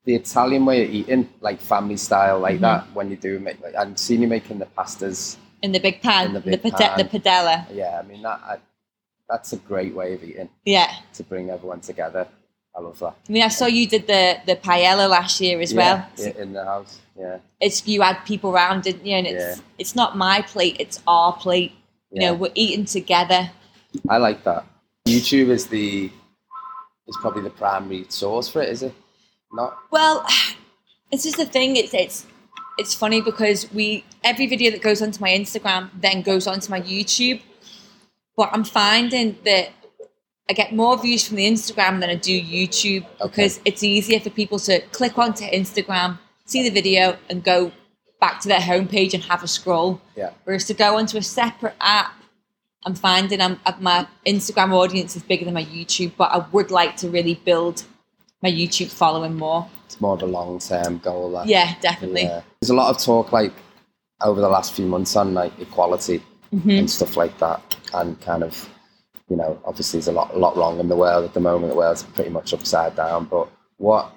the 0.04 0.14
Italian 0.14 0.64
way 0.64 0.84
of 0.84 0.90
eating, 0.90 1.28
like 1.40 1.60
family 1.60 1.96
style, 1.96 2.38
like 2.40 2.54
Mm-hmm. 2.56 2.62
that, 2.62 2.94
when 2.94 3.10
you 3.10 3.16
do 3.16 3.38
make, 3.40 3.60
like, 3.62 3.74
I've 3.74 3.98
seen 3.98 4.22
you 4.22 4.28
making 4.28 4.58
the 4.58 4.66
pastas. 4.66 5.36
in 5.62 5.72
the 5.72 5.80
big 5.80 6.00
pan, 6.02 6.26
In 6.28 6.32
the 6.34 6.40
the, 6.40 6.50
big 6.52 6.62
pate- 6.62 6.74
pan. 6.74 6.98
the 6.98 7.04
padella. 7.04 7.66
Yeah, 7.72 8.00
I 8.02 8.06
mean 8.06 8.22
that. 8.22 8.40
I, 8.44 8.56
that's 9.28 9.52
a 9.54 9.56
great 9.56 9.94
way 9.94 10.12
of 10.14 10.22
eating 10.22 10.50
Yeah. 10.66 10.92
to 11.14 11.22
bring 11.22 11.48
everyone 11.50 11.80
together. 11.80 12.26
I 12.76 12.80
love 12.80 12.98
that. 12.98 13.14
I 13.28 13.32
mean, 13.32 13.42
I 13.42 13.48
saw 13.48 13.66
you 13.66 13.86
did 13.86 14.06
the 14.06 14.38
the 14.46 14.56
paella 14.56 15.08
last 15.08 15.40
year 15.40 15.60
as 15.60 15.72
well. 15.72 16.06
Yeah, 16.18 16.26
yeah, 16.36 16.42
in 16.42 16.52
the 16.52 16.64
house. 16.64 16.98
Yeah, 17.18 17.38
It's 17.60 17.86
you 17.86 18.02
had 18.02 18.24
people 18.24 18.50
around, 18.50 18.82
didn't 18.82 19.06
you? 19.06 19.14
And 19.14 19.26
it's 19.26 19.62
it's 19.78 19.94
not 19.94 20.16
my 20.16 20.42
plate; 20.42 20.76
it's 20.80 21.00
our 21.06 21.32
plate. 21.32 21.72
You 22.10 22.22
yeah. 22.22 22.30
know, 22.30 22.34
we're 22.34 22.52
eating 22.54 22.84
together. 22.84 23.50
I 24.08 24.16
like 24.16 24.42
that. 24.44 24.66
YouTube 25.06 25.48
is 25.48 25.66
the 25.66 26.10
is 27.06 27.16
probably 27.20 27.42
the 27.42 27.50
primary 27.50 28.06
source 28.08 28.48
for 28.48 28.62
it, 28.62 28.68
is 28.70 28.82
it? 28.82 28.94
Not. 29.52 29.78
Well, 29.90 30.26
this 31.12 31.26
is 31.26 31.34
the 31.34 31.46
thing. 31.46 31.76
It's 31.76 31.94
it's 31.94 32.26
it's 32.78 32.94
funny 32.94 33.20
because 33.20 33.72
we 33.72 34.04
every 34.22 34.46
video 34.46 34.70
that 34.70 34.82
goes 34.82 35.00
onto 35.00 35.20
my 35.20 35.30
Instagram 35.30 35.90
then 36.00 36.22
goes 36.22 36.46
onto 36.46 36.70
my 36.70 36.80
YouTube, 36.80 37.40
but 38.36 38.50
I'm 38.52 38.64
finding 38.64 39.38
that 39.44 39.70
I 40.48 40.52
get 40.52 40.74
more 40.74 41.00
views 41.00 41.26
from 41.26 41.36
the 41.36 41.46
Instagram 41.46 42.00
than 42.00 42.10
I 42.10 42.16
do 42.16 42.38
YouTube 42.38 43.06
because 43.22 43.60
it's 43.64 43.82
easier 43.82 44.20
for 44.20 44.30
people 44.30 44.58
to 44.60 44.80
click 44.92 45.16
onto 45.16 45.44
Instagram, 45.44 46.18
see 46.44 46.62
the 46.62 46.70
video, 46.70 47.16
and 47.28 47.42
go 47.42 47.72
back 48.20 48.40
to 48.40 48.48
their 48.48 48.60
homepage 48.60 49.14
and 49.14 49.22
have 49.24 49.42
a 49.42 49.48
scroll. 49.48 50.00
Yeah. 50.16 50.30
Whereas 50.44 50.64
to 50.66 50.74
go 50.74 50.96
onto 50.96 51.16
a 51.18 51.22
separate 51.22 51.74
app, 51.80 52.12
I'm 52.84 52.94
finding 52.94 53.40
I'm, 53.40 53.58
uh, 53.64 53.72
my 53.80 54.06
Instagram 54.26 54.72
audience 54.72 55.16
is 55.16 55.22
bigger 55.22 55.44
than 55.44 55.54
my 55.54 55.64
YouTube, 55.64 56.12
but 56.16 56.30
I 56.32 56.46
would 56.52 56.70
like 56.70 56.96
to 56.98 57.08
really 57.08 57.34
build 57.34 57.84
my 58.42 58.50
YouTube 58.50 58.90
following 58.90 59.34
more. 59.34 59.68
It's 59.86 60.00
more 60.00 60.14
of 60.14 60.22
a 60.22 60.26
long 60.26 60.58
term 60.58 60.98
goal. 60.98 61.42
Yeah, 61.46 61.74
definitely. 61.80 62.22
Yeah. 62.24 62.42
There's 62.60 62.70
a 62.70 62.74
lot 62.74 62.94
of 62.94 63.02
talk 63.02 63.32
like 63.32 63.52
over 64.20 64.40
the 64.40 64.48
last 64.48 64.74
few 64.74 64.86
months 64.86 65.16
on 65.16 65.34
like 65.34 65.58
equality 65.60 66.22
Mm-hmm. 66.54 66.70
and 66.70 66.90
stuff 66.90 67.16
like 67.16 67.36
that, 67.38 67.60
and 67.94 68.20
kind 68.20 68.44
of, 68.44 68.68
you 69.28 69.34
know, 69.34 69.60
obviously 69.64 69.98
there's 69.98 70.06
a 70.06 70.12
lot, 70.12 70.32
a 70.32 70.38
lot 70.38 70.56
wrong 70.56 70.78
in 70.78 70.88
the 70.88 70.94
world 70.94 71.24
at 71.24 71.34
the 71.34 71.40
moment. 71.40 71.72
The 71.72 71.76
world's 71.76 72.04
pretty 72.04 72.30
much 72.30 72.54
upside 72.54 72.94
down. 72.94 73.24
But 73.24 73.48
what, 73.78 74.12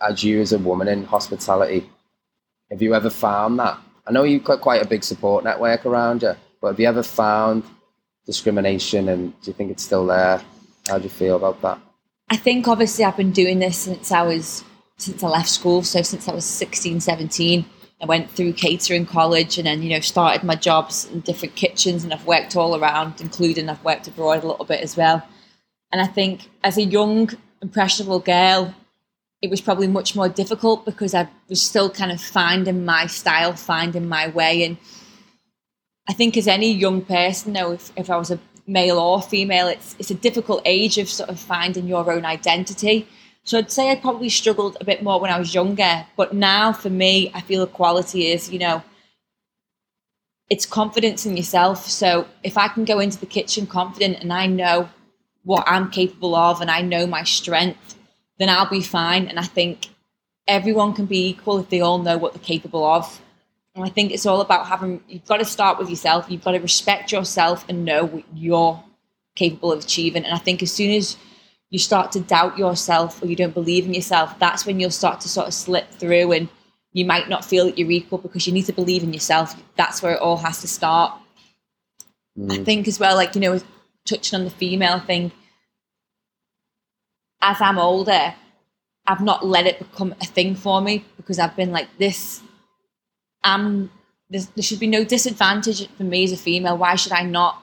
as 0.00 0.22
you 0.22 0.40
as 0.40 0.52
a 0.52 0.58
woman 0.58 0.88
in 0.88 1.04
hospitality, 1.04 1.88
have 2.70 2.82
you 2.82 2.94
ever 2.94 3.10
found 3.10 3.58
that? 3.58 3.78
I 4.06 4.12
know 4.12 4.24
you've 4.24 4.44
got 4.44 4.60
quite 4.60 4.82
a 4.82 4.88
big 4.88 5.04
support 5.04 5.44
network 5.44 5.84
around 5.86 6.22
you, 6.22 6.34
but 6.60 6.68
have 6.68 6.80
you 6.80 6.86
ever 6.86 7.02
found 7.02 7.64
discrimination, 8.26 9.08
and 9.08 9.38
do 9.40 9.50
you 9.50 9.54
think 9.54 9.70
it's 9.70 9.84
still 9.84 10.06
there? 10.06 10.42
How 10.86 10.98
do 10.98 11.04
you 11.04 11.10
feel 11.10 11.36
about 11.36 11.60
that? 11.62 11.78
I 12.30 12.36
think 12.36 12.68
obviously 12.68 13.04
I've 13.04 13.16
been 13.16 13.32
doing 13.32 13.58
this 13.58 13.78
since 13.78 14.12
I 14.12 14.22
was 14.22 14.64
since 14.98 15.22
I 15.22 15.28
left 15.28 15.48
school, 15.48 15.82
so 15.82 16.02
since 16.02 16.28
I 16.28 16.34
was 16.34 16.44
16, 16.44 17.00
17. 17.00 17.64
I 18.00 18.06
went 18.06 18.30
through 18.30 18.52
catering 18.52 19.06
college 19.06 19.58
and 19.58 19.66
then, 19.66 19.82
you 19.82 19.90
know, 19.90 20.00
started 20.00 20.44
my 20.44 20.54
jobs 20.54 21.08
in 21.10 21.20
different 21.20 21.56
kitchens 21.56 22.04
and 22.04 22.12
I've 22.12 22.26
worked 22.26 22.54
all 22.54 22.76
around, 22.76 23.20
including 23.20 23.68
I've 23.68 23.82
worked 23.84 24.06
abroad 24.06 24.44
a 24.44 24.46
little 24.46 24.64
bit 24.64 24.82
as 24.82 24.96
well. 24.96 25.26
And 25.90 26.00
I 26.00 26.06
think 26.06 26.48
as 26.62 26.76
a 26.76 26.84
young, 26.84 27.30
impressionable 27.60 28.20
girl, 28.20 28.74
it 29.40 29.50
was 29.50 29.60
probably 29.60 29.86
much 29.86 30.16
more 30.16 30.28
difficult 30.28 30.84
because 30.84 31.14
I 31.14 31.28
was 31.48 31.62
still 31.62 31.90
kind 31.90 32.10
of 32.10 32.20
finding 32.20 32.84
my 32.84 33.06
style, 33.06 33.52
finding 33.52 34.08
my 34.08 34.28
way. 34.28 34.64
And 34.64 34.76
I 36.08 36.12
think 36.12 36.36
as 36.36 36.48
any 36.48 36.72
young 36.72 37.02
person, 37.02 37.52
though, 37.52 37.72
if, 37.72 37.92
if 37.96 38.10
I 38.10 38.16
was 38.16 38.30
a 38.30 38.40
male 38.66 38.98
or 38.98 39.22
female, 39.22 39.68
it's 39.68 39.94
it's 39.98 40.10
a 40.10 40.14
difficult 40.14 40.62
age 40.64 40.98
of 40.98 41.08
sort 41.08 41.30
of 41.30 41.38
finding 41.38 41.86
your 41.86 42.10
own 42.12 42.24
identity. 42.24 43.06
So 43.44 43.58
I'd 43.58 43.72
say 43.72 43.90
I 43.90 43.94
probably 43.94 44.28
struggled 44.28 44.76
a 44.80 44.84
bit 44.84 45.02
more 45.02 45.20
when 45.20 45.30
I 45.30 45.38
was 45.38 45.54
younger, 45.54 46.04
but 46.16 46.34
now 46.34 46.72
for 46.72 46.90
me, 46.90 47.30
I 47.32 47.40
feel 47.40 47.62
equality 47.62 48.26
is, 48.26 48.50
you 48.50 48.58
know, 48.58 48.82
it's 50.50 50.66
confidence 50.66 51.24
in 51.24 51.36
yourself. 51.36 51.86
So 51.86 52.26
if 52.42 52.58
I 52.58 52.68
can 52.68 52.84
go 52.84 52.98
into 52.98 53.18
the 53.18 53.26
kitchen 53.26 53.66
confident 53.66 54.18
and 54.20 54.32
I 54.32 54.46
know 54.46 54.90
what 55.44 55.64
I'm 55.66 55.90
capable 55.90 56.34
of 56.34 56.60
and 56.60 56.70
I 56.70 56.82
know 56.82 57.06
my 57.06 57.24
strength, 57.24 57.97
then 58.38 58.48
I'll 58.48 58.68
be 58.68 58.80
fine. 58.80 59.26
And 59.26 59.38
I 59.38 59.44
think 59.44 59.88
everyone 60.46 60.94
can 60.94 61.06
be 61.06 61.28
equal 61.28 61.58
if 61.58 61.68
they 61.68 61.80
all 61.80 61.98
know 61.98 62.16
what 62.18 62.34
they're 62.34 62.42
capable 62.42 62.84
of. 62.84 63.20
And 63.74 63.84
I 63.84 63.88
think 63.90 64.10
it's 64.10 64.26
all 64.26 64.40
about 64.40 64.66
having, 64.66 65.02
you've 65.08 65.26
got 65.26 65.36
to 65.36 65.44
start 65.44 65.78
with 65.78 65.88
yourself. 65.88 66.26
You've 66.28 66.42
got 66.42 66.52
to 66.52 66.58
respect 66.58 67.12
yourself 67.12 67.64
and 67.68 67.84
know 67.84 68.04
what 68.04 68.24
you're 68.34 68.82
capable 69.36 69.72
of 69.72 69.84
achieving. 69.84 70.24
And 70.24 70.34
I 70.34 70.38
think 70.38 70.62
as 70.62 70.72
soon 70.72 70.90
as 70.90 71.16
you 71.70 71.78
start 71.78 72.12
to 72.12 72.20
doubt 72.20 72.58
yourself 72.58 73.22
or 73.22 73.26
you 73.26 73.36
don't 73.36 73.54
believe 73.54 73.84
in 73.84 73.94
yourself, 73.94 74.38
that's 74.38 74.66
when 74.66 74.80
you'll 74.80 74.90
start 74.90 75.20
to 75.20 75.28
sort 75.28 75.46
of 75.46 75.54
slip 75.54 75.90
through 75.92 76.32
and 76.32 76.48
you 76.92 77.04
might 77.04 77.28
not 77.28 77.44
feel 77.44 77.66
that 77.66 77.78
you're 77.78 77.90
equal 77.90 78.18
because 78.18 78.46
you 78.46 78.52
need 78.52 78.66
to 78.66 78.72
believe 78.72 79.02
in 79.02 79.12
yourself. 79.12 79.54
That's 79.76 80.02
where 80.02 80.14
it 80.14 80.20
all 80.20 80.38
has 80.38 80.60
to 80.62 80.68
start. 80.68 81.12
Mm. 82.36 82.60
I 82.60 82.64
think 82.64 82.88
as 82.88 82.98
well, 82.98 83.14
like, 83.14 83.34
you 83.34 83.40
know, 83.40 83.60
touching 84.06 84.38
on 84.38 84.44
the 84.44 84.50
female 84.50 84.98
thing, 84.98 85.30
as 87.40 87.60
I'm 87.60 87.78
older, 87.78 88.34
I've 89.06 89.20
not 89.20 89.46
let 89.46 89.66
it 89.66 89.78
become 89.78 90.14
a 90.20 90.26
thing 90.26 90.54
for 90.54 90.80
me 90.80 91.04
because 91.16 91.38
I've 91.38 91.56
been 91.56 91.72
like, 91.72 91.88
this 91.98 92.42
um, 93.44 93.90
there 94.30 94.62
should 94.62 94.80
be 94.80 94.86
no 94.86 95.04
disadvantage 95.04 95.88
for 95.96 96.04
me 96.04 96.24
as 96.24 96.32
a 96.32 96.36
female. 96.36 96.76
Why 96.76 96.96
should 96.96 97.12
I 97.12 97.22
not 97.22 97.62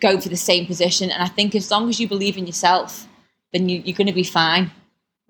go 0.00 0.20
for 0.20 0.28
the 0.28 0.36
same 0.36 0.66
position? 0.66 1.10
And 1.10 1.22
I 1.22 1.26
think 1.26 1.54
as 1.54 1.70
long 1.70 1.88
as 1.88 1.98
you 1.98 2.08
believe 2.08 2.36
in 2.36 2.46
yourself, 2.46 3.08
then 3.52 3.68
you, 3.68 3.82
you're 3.84 3.96
going 3.96 4.06
to 4.06 4.12
be 4.12 4.24
fine. 4.24 4.70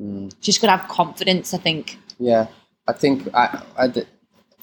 Mm. 0.01 0.39
Just 0.41 0.61
got 0.61 0.67
to 0.69 0.77
have 0.77 0.91
confidence, 0.91 1.55
I 1.55 1.59
think. 1.59 1.99
Yeah, 2.19 2.49
I 2.87 2.93
think 2.93 3.29
I, 3.35 3.63
I 3.77 3.89
did 3.89 4.07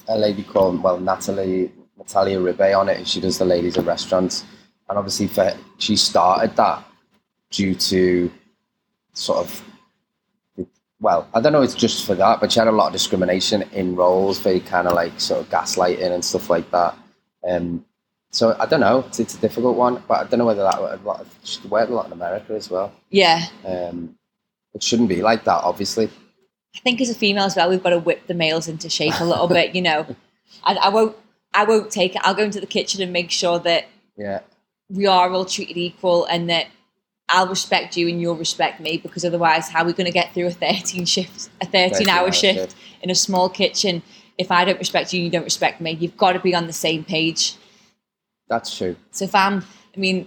a 0.06 0.16
lady 0.16 0.44
called, 0.44 0.82
well, 0.82 1.00
Natalie, 1.00 1.72
Natalia 1.98 2.40
Ribe 2.40 2.74
on 2.76 2.88
it, 2.88 2.98
and 2.98 3.08
she 3.08 3.20
does 3.20 3.38
the 3.38 3.44
ladies 3.44 3.76
at 3.76 3.84
restaurants. 3.84 4.44
And 4.88 4.96
obviously, 4.96 5.26
for, 5.26 5.52
she 5.78 5.96
started 5.96 6.54
that 6.56 6.84
due 7.50 7.74
to 7.74 8.30
sort 9.12 9.38
of 9.38 9.62
well, 11.00 11.26
I 11.32 11.40
don't 11.40 11.52
know 11.52 11.62
it's 11.62 11.74
just 11.74 12.06
for 12.06 12.14
that, 12.14 12.40
but 12.40 12.52
she 12.52 12.58
had 12.58 12.68
a 12.68 12.72
lot 12.72 12.88
of 12.88 12.92
discrimination 12.92 13.62
in 13.72 13.96
roles, 13.96 14.38
very 14.38 14.60
kind 14.60 14.86
of 14.86 14.92
like 14.92 15.18
sort 15.18 15.40
of 15.40 15.48
gaslighting 15.48 16.12
and 16.12 16.22
stuff 16.22 16.50
like 16.50 16.70
that. 16.72 16.94
Um, 17.48 17.86
so 18.30 18.54
I 18.60 18.66
don't 18.66 18.80
know, 18.80 19.04
it's, 19.08 19.18
it's, 19.18 19.34
a 19.34 19.40
difficult 19.40 19.76
one, 19.76 20.02
but 20.06 20.20
I 20.20 20.24
don't 20.24 20.38
know 20.38 20.44
whether 20.44 20.62
that 20.62 20.80
would 20.80 21.00
a 21.00 21.02
lot 21.02 21.20
of, 21.20 21.34
she 21.42 21.66
worked 21.68 21.90
a 21.90 21.94
lot 21.94 22.06
in 22.06 22.12
America 22.12 22.52
as 22.52 22.68
well. 22.68 22.92
Yeah. 23.08 23.46
Um, 23.64 24.14
it 24.74 24.82
shouldn't 24.82 25.08
be 25.08 25.22
like 25.22 25.44
that, 25.44 25.64
obviously. 25.64 26.10
I 26.76 26.80
think 26.80 27.00
as 27.00 27.08
a 27.08 27.14
female 27.14 27.44
as 27.44 27.56
well, 27.56 27.70
we've 27.70 27.82
got 27.82 27.90
to 27.90 27.98
whip 27.98 28.26
the 28.26 28.34
males 28.34 28.68
into 28.68 28.90
shape 28.90 29.18
a 29.20 29.24
little 29.24 29.48
bit. 29.48 29.74
You 29.74 29.82
know, 29.82 30.06
I, 30.64 30.74
I 30.74 30.88
won't, 30.90 31.16
I 31.54 31.64
won't 31.64 31.90
take 31.90 32.14
it. 32.14 32.20
I'll 32.24 32.34
go 32.34 32.44
into 32.44 32.60
the 32.60 32.66
kitchen 32.66 33.02
and 33.02 33.10
make 33.10 33.30
sure 33.30 33.58
that 33.60 33.86
yeah 34.16 34.40
we 34.90 35.06
are 35.06 35.30
all 35.30 35.44
treated 35.44 35.76
equal 35.76 36.24
and 36.26 36.50
that 36.50 36.66
I'll 37.30 37.46
respect 37.46 37.96
you 37.96 38.08
and 38.08 38.20
you'll 38.20 38.36
respect 38.36 38.80
me 38.80 38.98
because 38.98 39.24
otherwise, 39.24 39.68
how 39.68 39.82
are 39.82 39.86
we 39.86 39.92
going 39.92 40.06
to 40.06 40.12
get 40.12 40.34
through 40.34 40.48
a 40.48 40.50
13 40.50 41.04
shift, 41.04 41.48
a 41.60 41.66
13 41.66 42.08
hour 42.08 42.32
shift, 42.32 42.58
shift 42.58 42.76
in 43.02 43.10
a 43.10 43.14
small 43.14 43.48
kitchen 43.48 44.02
if 44.36 44.50
I 44.50 44.64
don't 44.64 44.78
respect 44.78 45.12
you 45.12 45.20
and 45.20 45.24
you 45.26 45.30
don't 45.30 45.44
respect 45.44 45.80
me? 45.80 45.92
You've 45.92 46.16
got 46.16 46.32
to 46.32 46.40
be 46.40 46.54
on 46.54 46.66
the 46.66 46.72
same 46.72 47.04
page. 47.04 47.54
That's 48.48 48.76
true. 48.76 48.96
So 49.12 49.26
if 49.26 49.34
I'm, 49.34 49.64
I 49.96 50.00
mean, 50.00 50.26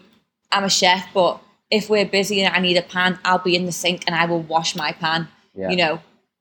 I'm 0.52 0.64
a 0.64 0.70
chef, 0.70 1.08
but 1.14 1.42
if 1.70 1.90
we're 1.90 2.06
busy 2.06 2.42
and 2.42 2.56
I 2.56 2.60
need 2.60 2.78
a 2.78 2.82
pan, 2.82 3.20
I'll 3.26 3.40
be 3.40 3.56
in 3.56 3.66
the 3.66 3.72
sink 3.72 4.06
and 4.08 4.16
I 4.16 4.26
will 4.26 4.42
wash 4.42 4.76
my 4.76 4.94
pan. 4.94 5.28
Yeah. 5.54 5.70
You 5.72 5.76
know, 5.76 6.00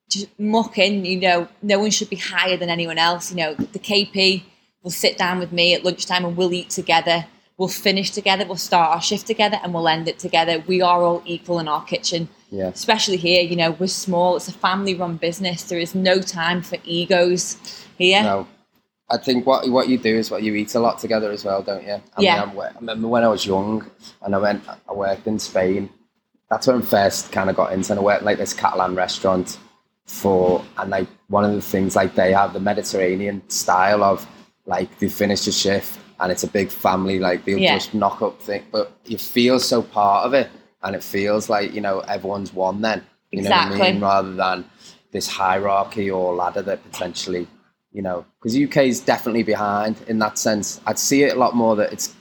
just 0.09 0.29
muck 0.39 0.79
in. 0.79 1.05
You 1.05 1.19
know, 1.19 1.49
no 1.61 1.81
one 1.81 1.91
should 1.91 2.09
be 2.09 2.17
higher 2.17 2.57
than 2.57 2.71
anyone 2.71 2.99
else. 2.99 3.31
You 3.31 3.39
know, 3.39 3.55
the 3.55 3.81
KP 3.81 4.45
will 4.83 4.91
sit 4.91 5.19
down 5.19 5.41
with 5.41 5.51
me 5.51 5.75
at 5.75 5.85
lunchtime 5.85 6.25
and 6.25 6.37
we'll 6.37 6.53
eat 6.53 6.71
together 6.71 7.27
we'll 7.63 7.69
finish 7.69 8.11
together, 8.11 8.45
we'll 8.45 8.57
start 8.57 8.91
our 8.93 9.01
shift 9.01 9.25
together, 9.25 9.57
and 9.63 9.73
we'll 9.73 9.87
end 9.87 10.09
it 10.09 10.19
together. 10.19 10.65
We 10.67 10.83
are 10.83 11.01
all 11.01 11.23
equal 11.25 11.61
in 11.61 11.69
our 11.69 11.85
kitchen. 11.85 12.29
Yeah. 12.51 12.67
Especially 12.67 13.17
here, 13.17 13.41
you 13.41 13.55
know, 13.55 13.71
we're 13.71 13.87
small. 13.87 14.35
It's 14.35 14.49
a 14.49 14.53
family-run 14.53 15.19
business. 15.19 15.63
There 15.63 15.79
is 15.79 15.95
no 15.95 16.21
time 16.21 16.63
for 16.63 16.79
egos 16.85 17.57
here. 17.97 18.21
No. 18.21 18.49
I 19.09 19.17
think 19.17 19.47
what 19.47 19.69
what 19.71 19.89
you 19.89 19.97
do 19.97 20.17
is 20.17 20.29
what 20.29 20.43
you 20.43 20.53
eat 20.57 20.75
a 20.75 20.81
lot 20.81 20.99
together 20.99 21.31
as 21.31 21.45
well, 21.45 21.63
don't 21.63 21.87
you? 21.87 21.99
I 22.17 22.21
yeah. 22.21 22.47
Mean, 22.47 22.59
I 22.59 22.71
remember 22.81 23.07
when 23.07 23.23
I 23.23 23.29
was 23.29 23.47
young 23.47 23.89
and 24.23 24.35
I 24.35 24.39
went, 24.39 24.65
I 24.69 24.93
worked 24.93 25.29
in 25.29 25.39
Spain. 25.39 25.89
That's 26.51 26.67
when 26.67 26.83
I 26.83 26.85
first 26.85 27.31
kind 27.31 27.49
of 27.49 27.55
got 27.55 27.73
into. 27.73 27.93
And 27.93 28.01
I 28.01 28.03
worked 28.03 28.25
like 28.25 28.39
this 28.39 28.55
Catalan 28.55 28.97
restaurant 28.97 29.59
for, 30.07 30.65
and 30.79 30.91
like 30.91 31.07
one 31.29 31.45
of 31.45 31.53
the 31.53 31.63
things 31.63 31.95
like 31.95 32.17
they 32.17 32.33
have 32.33 32.55
the 32.55 32.61
Mediterranean 32.61 33.49
style 33.49 34.03
of 34.03 34.27
like 34.67 34.99
they 34.99 35.09
finish 35.09 35.47
a 35.47 35.53
shift 35.53 36.01
and 36.23 36.33
it's 36.33 36.45
a 36.45 36.49
big 36.49 36.71
family. 36.71 37.19
Like 37.19 37.45
they'll 37.45 37.59
yeah. 37.59 37.75
just 37.75 37.93
knock 37.93 38.23
up 38.23 38.41
things, 38.41 38.65
but 38.71 38.93
you 39.05 39.19
feel 39.19 39.59
so 39.59 39.83
part 39.83 40.25
of 40.25 40.33
it, 40.33 40.49
and 40.83 40.97
it 40.97 41.03
feels 41.03 41.51
like 41.51 41.75
you 41.75 41.81
know 41.81 42.01
everyone's 42.01 42.55
one. 42.55 42.81
Then 42.81 43.05
you 43.31 43.41
exactly. 43.41 43.77
know 43.77 43.79
what 43.79 43.89
I 43.89 43.93
mean, 43.93 44.01
rather 44.01 44.35
than 44.35 44.65
this 45.11 45.29
hierarchy 45.29 46.11
or 46.11 46.35
ladder 46.35 46.63
that 46.63 46.83
potentially 46.91 47.47
you 47.93 48.01
know 48.01 48.25
because 48.41 48.57
UK 48.57 48.85
is 48.85 49.01
definitely 49.01 49.43
behind 49.43 49.97
in 50.07 50.19
that 50.21 50.39
sense. 50.39 50.81
I'd 50.87 50.99
see 50.99 51.25
it 51.25 51.37
a 51.37 51.39
lot 51.39 51.55
more 51.55 51.77
that 51.77 51.93
it's 51.93 52.15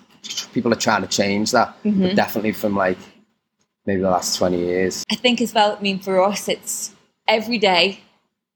people 0.54 0.74
are 0.74 0.78
trying 0.78 1.02
to 1.02 1.08
change 1.08 1.52
that, 1.52 1.70
mm-hmm. 1.84 2.02
but 2.02 2.16
definitely 2.16 2.52
from 2.54 2.76
like 2.76 2.98
maybe 3.86 4.02
the 4.02 4.10
last 4.10 4.38
20 4.38 4.58
years. 4.58 5.04
I 5.12 5.16
think 5.16 5.42
as 5.42 5.54
well, 5.54 5.76
I 5.78 5.82
mean, 5.82 6.00
for 6.00 6.22
us, 6.22 6.48
it's 6.48 6.94
every 7.28 7.58
day. 7.58 8.02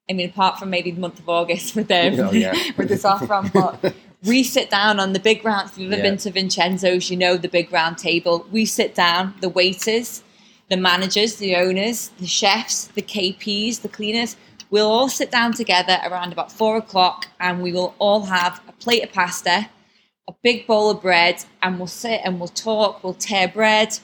I 0.07 0.13
mean, 0.13 0.29
apart 0.29 0.59
from 0.59 0.69
maybe 0.69 0.91
the 0.91 0.99
month 0.99 1.17
of 1.17 1.27
August 1.27 1.75
with 1.75 1.87
them, 1.87 2.19
oh, 2.19 2.31
yeah. 2.31 2.53
with 2.77 2.89
the 2.89 2.97
saffron, 2.97 3.49
but 3.51 3.95
we 4.25 4.43
sit 4.43 4.69
down 4.69 4.99
on 4.99 5.13
the 5.13 5.19
big 5.19 5.45
round. 5.45 5.69
If 5.69 5.77
you've 5.77 5.93
ever 5.93 6.01
yeah. 6.01 6.09
been 6.09 6.17
to 6.17 6.31
Vincenzo's, 6.31 7.09
you 7.09 7.17
know 7.17 7.37
the 7.37 7.47
big 7.47 7.71
round 7.71 7.97
table. 7.97 8.45
We 8.51 8.65
sit 8.65 8.95
down, 8.95 9.35
the 9.41 9.49
waiters, 9.49 10.23
the 10.69 10.77
managers, 10.77 11.35
the 11.35 11.55
owners, 11.55 12.09
the 12.19 12.25
chefs, 12.25 12.87
the 12.87 13.01
KPs, 13.01 13.81
the 13.81 13.89
cleaners. 13.89 14.35
We'll 14.71 14.89
all 14.89 15.09
sit 15.09 15.31
down 15.31 15.53
together 15.53 15.99
around 16.05 16.33
about 16.33 16.51
four 16.51 16.77
o'clock 16.77 17.27
and 17.39 17.61
we 17.61 17.71
will 17.71 17.93
all 17.99 18.23
have 18.23 18.61
a 18.67 18.71
plate 18.71 19.03
of 19.03 19.13
pasta, 19.13 19.69
a 20.27 20.33
big 20.43 20.65
bowl 20.65 20.89
of 20.89 21.01
bread, 21.01 21.45
and 21.61 21.77
we'll 21.77 21.87
sit 21.87 22.21
and 22.23 22.39
we'll 22.39 22.49
talk, 22.49 23.03
we'll 23.03 23.13
tear 23.13 23.47
bread. 23.47 23.97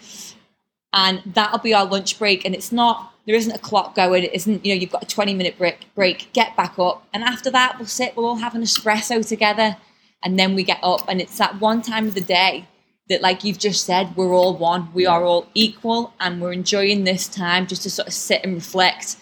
And 0.93 1.21
that'll 1.25 1.59
be 1.59 1.73
our 1.73 1.85
lunch 1.85 2.19
break. 2.19 2.45
And 2.45 2.53
it's 2.53 2.71
not, 2.71 3.13
there 3.25 3.35
isn't 3.35 3.53
a 3.53 3.59
clock 3.59 3.95
going. 3.95 4.23
It 4.25 4.33
isn't, 4.33 4.63
you 4.63 4.75
know, 4.75 4.79
you've 4.79 4.91
got 4.91 5.03
a 5.03 5.07
20 5.07 5.33
minute 5.33 5.57
break, 5.57 5.87
break, 5.95 6.31
get 6.33 6.55
back 6.55 6.77
up. 6.77 7.07
And 7.11 7.23
after 7.23 7.49
that, 7.49 7.79
we'll 7.79 7.87
sit, 7.87 8.15
we'll 8.15 8.27
all 8.27 8.35
have 8.35 8.53
an 8.53 8.61
espresso 8.61 9.27
together 9.27 9.77
and 10.23 10.37
then 10.37 10.55
we 10.55 10.63
get 10.63 10.79
up 10.83 11.07
and 11.07 11.21
it's 11.21 11.37
that 11.37 11.59
one 11.59 11.81
time 11.81 12.07
of 12.07 12.13
the 12.13 12.21
day 12.21 12.67
that 13.09 13.21
like 13.21 13.43
you've 13.43 13.57
just 13.57 13.85
said 13.85 14.15
we're 14.15 14.33
all 14.33 14.55
one. 14.55 14.89
We 14.93 15.05
are 15.05 15.23
all 15.23 15.47
equal 15.53 16.13
and 16.19 16.41
we're 16.41 16.53
enjoying 16.53 17.03
this 17.03 17.27
time 17.27 17.67
just 17.67 17.83
to 17.83 17.89
sort 17.89 18.07
of 18.07 18.13
sit 18.13 18.43
and 18.43 18.53
reflect 18.53 19.17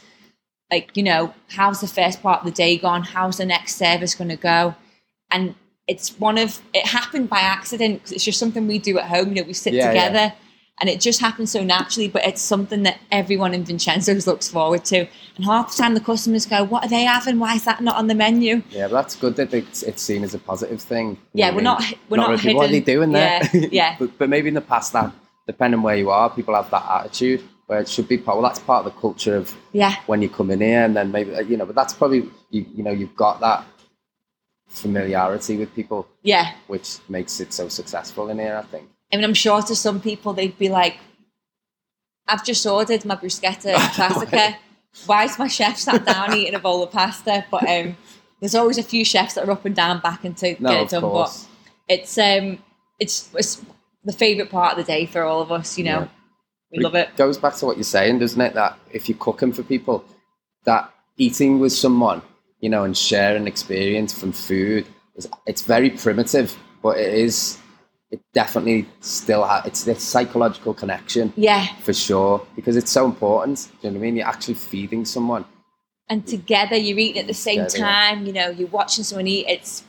like 0.72 0.96
you 0.96 1.04
know 1.04 1.34
how's 1.50 1.82
the 1.82 1.88
first 1.88 2.22
part 2.22 2.42
of 2.42 2.46
the 2.46 2.52
day 2.52 2.78
gone? 2.78 3.04
How's 3.04 3.38
the 3.38 3.46
next 3.46 3.76
service 3.76 4.16
going 4.16 4.30
to 4.30 4.36
go? 4.36 4.76
And 5.32 5.56
it's 5.88 6.20
one 6.20 6.38
of 6.38 6.62
it 6.74 6.86
happened 6.86 7.30
by 7.30 7.40
accident 7.40 8.00
because 8.00 8.12
it's 8.12 8.24
just 8.24 8.40
something 8.40 8.68
we 8.68 8.78
do 8.78 9.00
at 9.00 9.06
home 9.06 9.30
you 9.30 9.36
know 9.36 9.44
we 9.44 9.54
sit 9.54 9.74
yeah, 9.74 9.88
together. 9.88 10.18
yeah 10.18 10.49
and 10.80 10.90
it 10.90 11.00
just 11.02 11.20
happens 11.20 11.52
so 11.52 11.64
naturally 11.64 12.08
but 12.08 12.26
it's 12.26 12.42
something 12.42 12.84
that 12.84 13.00
everyone 13.12 13.54
in 13.54 13.64
vincenzo's 13.64 14.28
looks 14.28 14.48
forward 14.48 14.86
to. 14.86 15.08
And 15.36 15.46
half 15.46 15.76
the 15.76 15.82
time 15.82 15.94
the 15.94 16.00
customers 16.02 16.46
go 16.46 16.64
what 16.64 16.86
are 16.86 16.90
they 16.90 17.04
having? 17.04 17.40
Why 17.40 17.56
is 17.56 17.66
that 17.66 17.82
not 17.82 17.96
on 17.96 18.08
the 18.08 18.16
menu? 18.16 18.64
Yeah 18.70 18.88
but 18.88 18.94
that's 18.94 19.16
good 19.16 19.36
that 19.38 19.54
it's, 19.54 19.84
it's 19.84 20.02
seen 20.02 20.24
as 20.24 20.34
a 20.34 20.40
positive 20.40 20.82
thing. 20.82 21.18
Yeah 21.34 21.54
we're 21.54 21.62
not 21.62 21.84
we're 22.10 22.18
not, 22.18 22.32
not 22.32 22.40
hidden. 22.40 22.58
what 22.58 22.70
are 22.70 22.72
they 22.72 22.80
doing 22.80 23.12
there? 23.12 23.42
Yeah, 23.54 23.68
yeah. 23.72 23.96
but, 24.00 24.18
but 24.18 24.30
maybe 24.30 24.48
in 24.48 24.54
the 24.54 24.62
past 24.62 24.94
that 24.94 25.12
depending 25.48 25.82
where 25.82 25.96
you 25.96 26.10
are 26.10 26.30
people 26.30 26.54
have 26.54 26.70
that 26.70 26.86
attitude 26.90 27.42
where 27.70 27.80
it 27.80 27.88
should 27.88 28.08
be 28.08 28.18
part 28.18 28.36
well 28.38 28.48
that's 28.48 28.60
part 28.60 28.86
of 28.86 28.94
the 28.94 29.00
culture 29.00 29.36
of 29.36 29.56
yeah. 29.74 29.96
when 30.08 30.22
you 30.24 30.30
come 30.30 30.50
in 30.50 30.60
here 30.60 30.84
and 30.84 30.96
then 30.96 31.12
maybe 31.12 31.32
you 31.48 31.56
know 31.56 31.66
but 31.66 31.76
that's 31.76 31.94
probably 31.94 32.28
you, 32.50 32.66
you 32.76 32.84
know 32.84 32.92
you've 32.92 33.16
got 33.16 33.40
that 33.40 33.64
familiarity 34.68 35.56
with 35.58 35.74
people 35.76 36.08
yeah. 36.24 36.54
which 36.68 36.98
makes 37.10 37.40
it 37.40 37.54
so 37.54 37.68
successful 37.68 38.30
in 38.30 38.40
here 38.40 38.56
i 38.58 38.66
think 38.72 38.90
I 39.12 39.16
mean, 39.16 39.26
I'm 39.26 39.34
sure 39.34 39.62
to 39.62 39.76
some 39.76 40.00
people 40.02 40.34
they'd 40.34 40.58
be 40.58 40.70
like, 40.70 40.98
I've 42.28 42.46
just 42.46 42.66
ordered 42.66 43.06
my 43.06 43.16
bruschetta 43.16 43.74
classica. 43.96 44.56
Why 45.06 45.24
is 45.26 45.40
my 45.40 45.48
chef 45.48 45.78
sat 45.78 46.06
down 46.06 46.34
eating 46.36 46.56
a 46.56 46.60
bowl 46.60 46.84
of 46.84 46.92
pasta? 46.92 47.46
But 47.50 47.68
um, 47.68 47.98
there's 48.40 48.56
always 48.56 48.78
a 48.78 48.84
few 48.84 49.04
chefs 49.04 49.34
that 49.36 49.48
are 49.48 49.52
up 49.52 49.66
and 49.66 49.76
down 49.76 50.00
back 50.00 50.24
and 50.26 50.36
to 50.38 50.56
No, 50.62 50.70
get 50.72 50.82
it 50.84 50.90
done. 50.90 51.02
course. 51.02 51.48
But 51.88 52.00
it's 52.00 52.18
um, 52.18 52.60
it's 53.00 53.30
it's 53.36 53.62
the 54.04 54.14
favourite 54.14 54.52
part 54.52 54.78
of 54.78 54.86
the 54.86 54.92
day 54.92 55.06
for 55.06 55.24
all 55.24 55.42
of 55.42 55.52
us. 55.52 55.78
You 55.78 55.86
know, 55.86 56.00
Yeah. 56.02 56.08
we 56.72 56.80
love 56.80 56.96
it. 56.96 57.16
goes 57.16 57.38
back 57.38 57.56
to 57.56 57.66
what 57.66 57.78
you're 57.78 57.84
saying, 57.84 58.20
doesn't 58.20 58.40
it? 58.42 58.54
That 58.54 58.78
if 58.92 59.10
you're 59.10 59.18
cooking 59.18 59.52
for 59.54 59.64
people, 59.64 60.06
that 60.66 60.92
eating 61.18 61.60
with 61.60 61.74
someone, 61.74 62.22
you 62.60 62.70
know, 62.70 62.84
and 62.84 62.96
sharing 62.96 63.48
experience 63.48 64.14
from 64.14 64.32
food, 64.34 64.86
is, 65.16 65.28
it's 65.48 65.64
very 65.64 65.90
primitive, 65.90 66.56
but 66.84 66.98
it 67.00 67.14
is. 67.14 67.58
It 68.12 68.22
definitely 68.34 68.88
still 69.02 69.44
has. 69.46 69.66
It's 69.68 69.84
this 69.84 70.04
psychological 70.04 70.74
connection 70.74 71.32
Yeah, 71.36 71.68
for 71.84 71.94
sure 71.94 72.46
because 72.56 72.76
it's 72.76 72.92
so 72.92 73.06
important. 73.06 73.58
Do 73.82 73.88
you 73.88 73.92
know 73.92 74.00
what 74.00 74.04
I 74.04 74.06
mean? 74.06 74.16
You're 74.18 74.28
actually 74.28 74.56
feeding 74.56 75.06
someone. 75.06 75.46
and 76.12 76.26
together 76.26 76.76
you're 76.76 76.98
eating 76.98 77.22
at 77.22 77.28
the 77.28 77.34
same 77.36 77.66
Together, 77.68 77.78
yeah. 77.78 77.86
time. 78.10 78.26
You 78.26 78.34
know, 78.34 78.50
you're 78.50 78.68
watching 78.70 79.04
someone 79.04 79.28
eat. 79.28 79.46
It's 79.48 79.84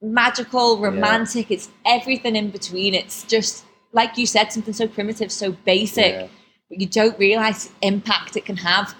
magical, 0.00 0.78
romantic. 0.80 1.50
It's 1.50 1.68
everything 1.86 2.36
in 2.36 2.50
between. 2.50 2.94
It's 2.94 3.22
just 3.24 3.64
like 3.92 4.16
you 4.18 4.26
said, 4.26 4.52
something 4.52 4.74
so 4.74 4.88
primitive, 4.88 5.30
so 5.30 5.52
basic. 5.52 6.12
Yeah. 6.14 6.28
but 6.68 6.80
you 6.80 6.86
don't 6.86 7.18
realize 7.18 7.68
the 7.68 7.86
impact 7.86 8.36
it 8.36 8.44
can 8.46 8.56
have. 8.56 8.94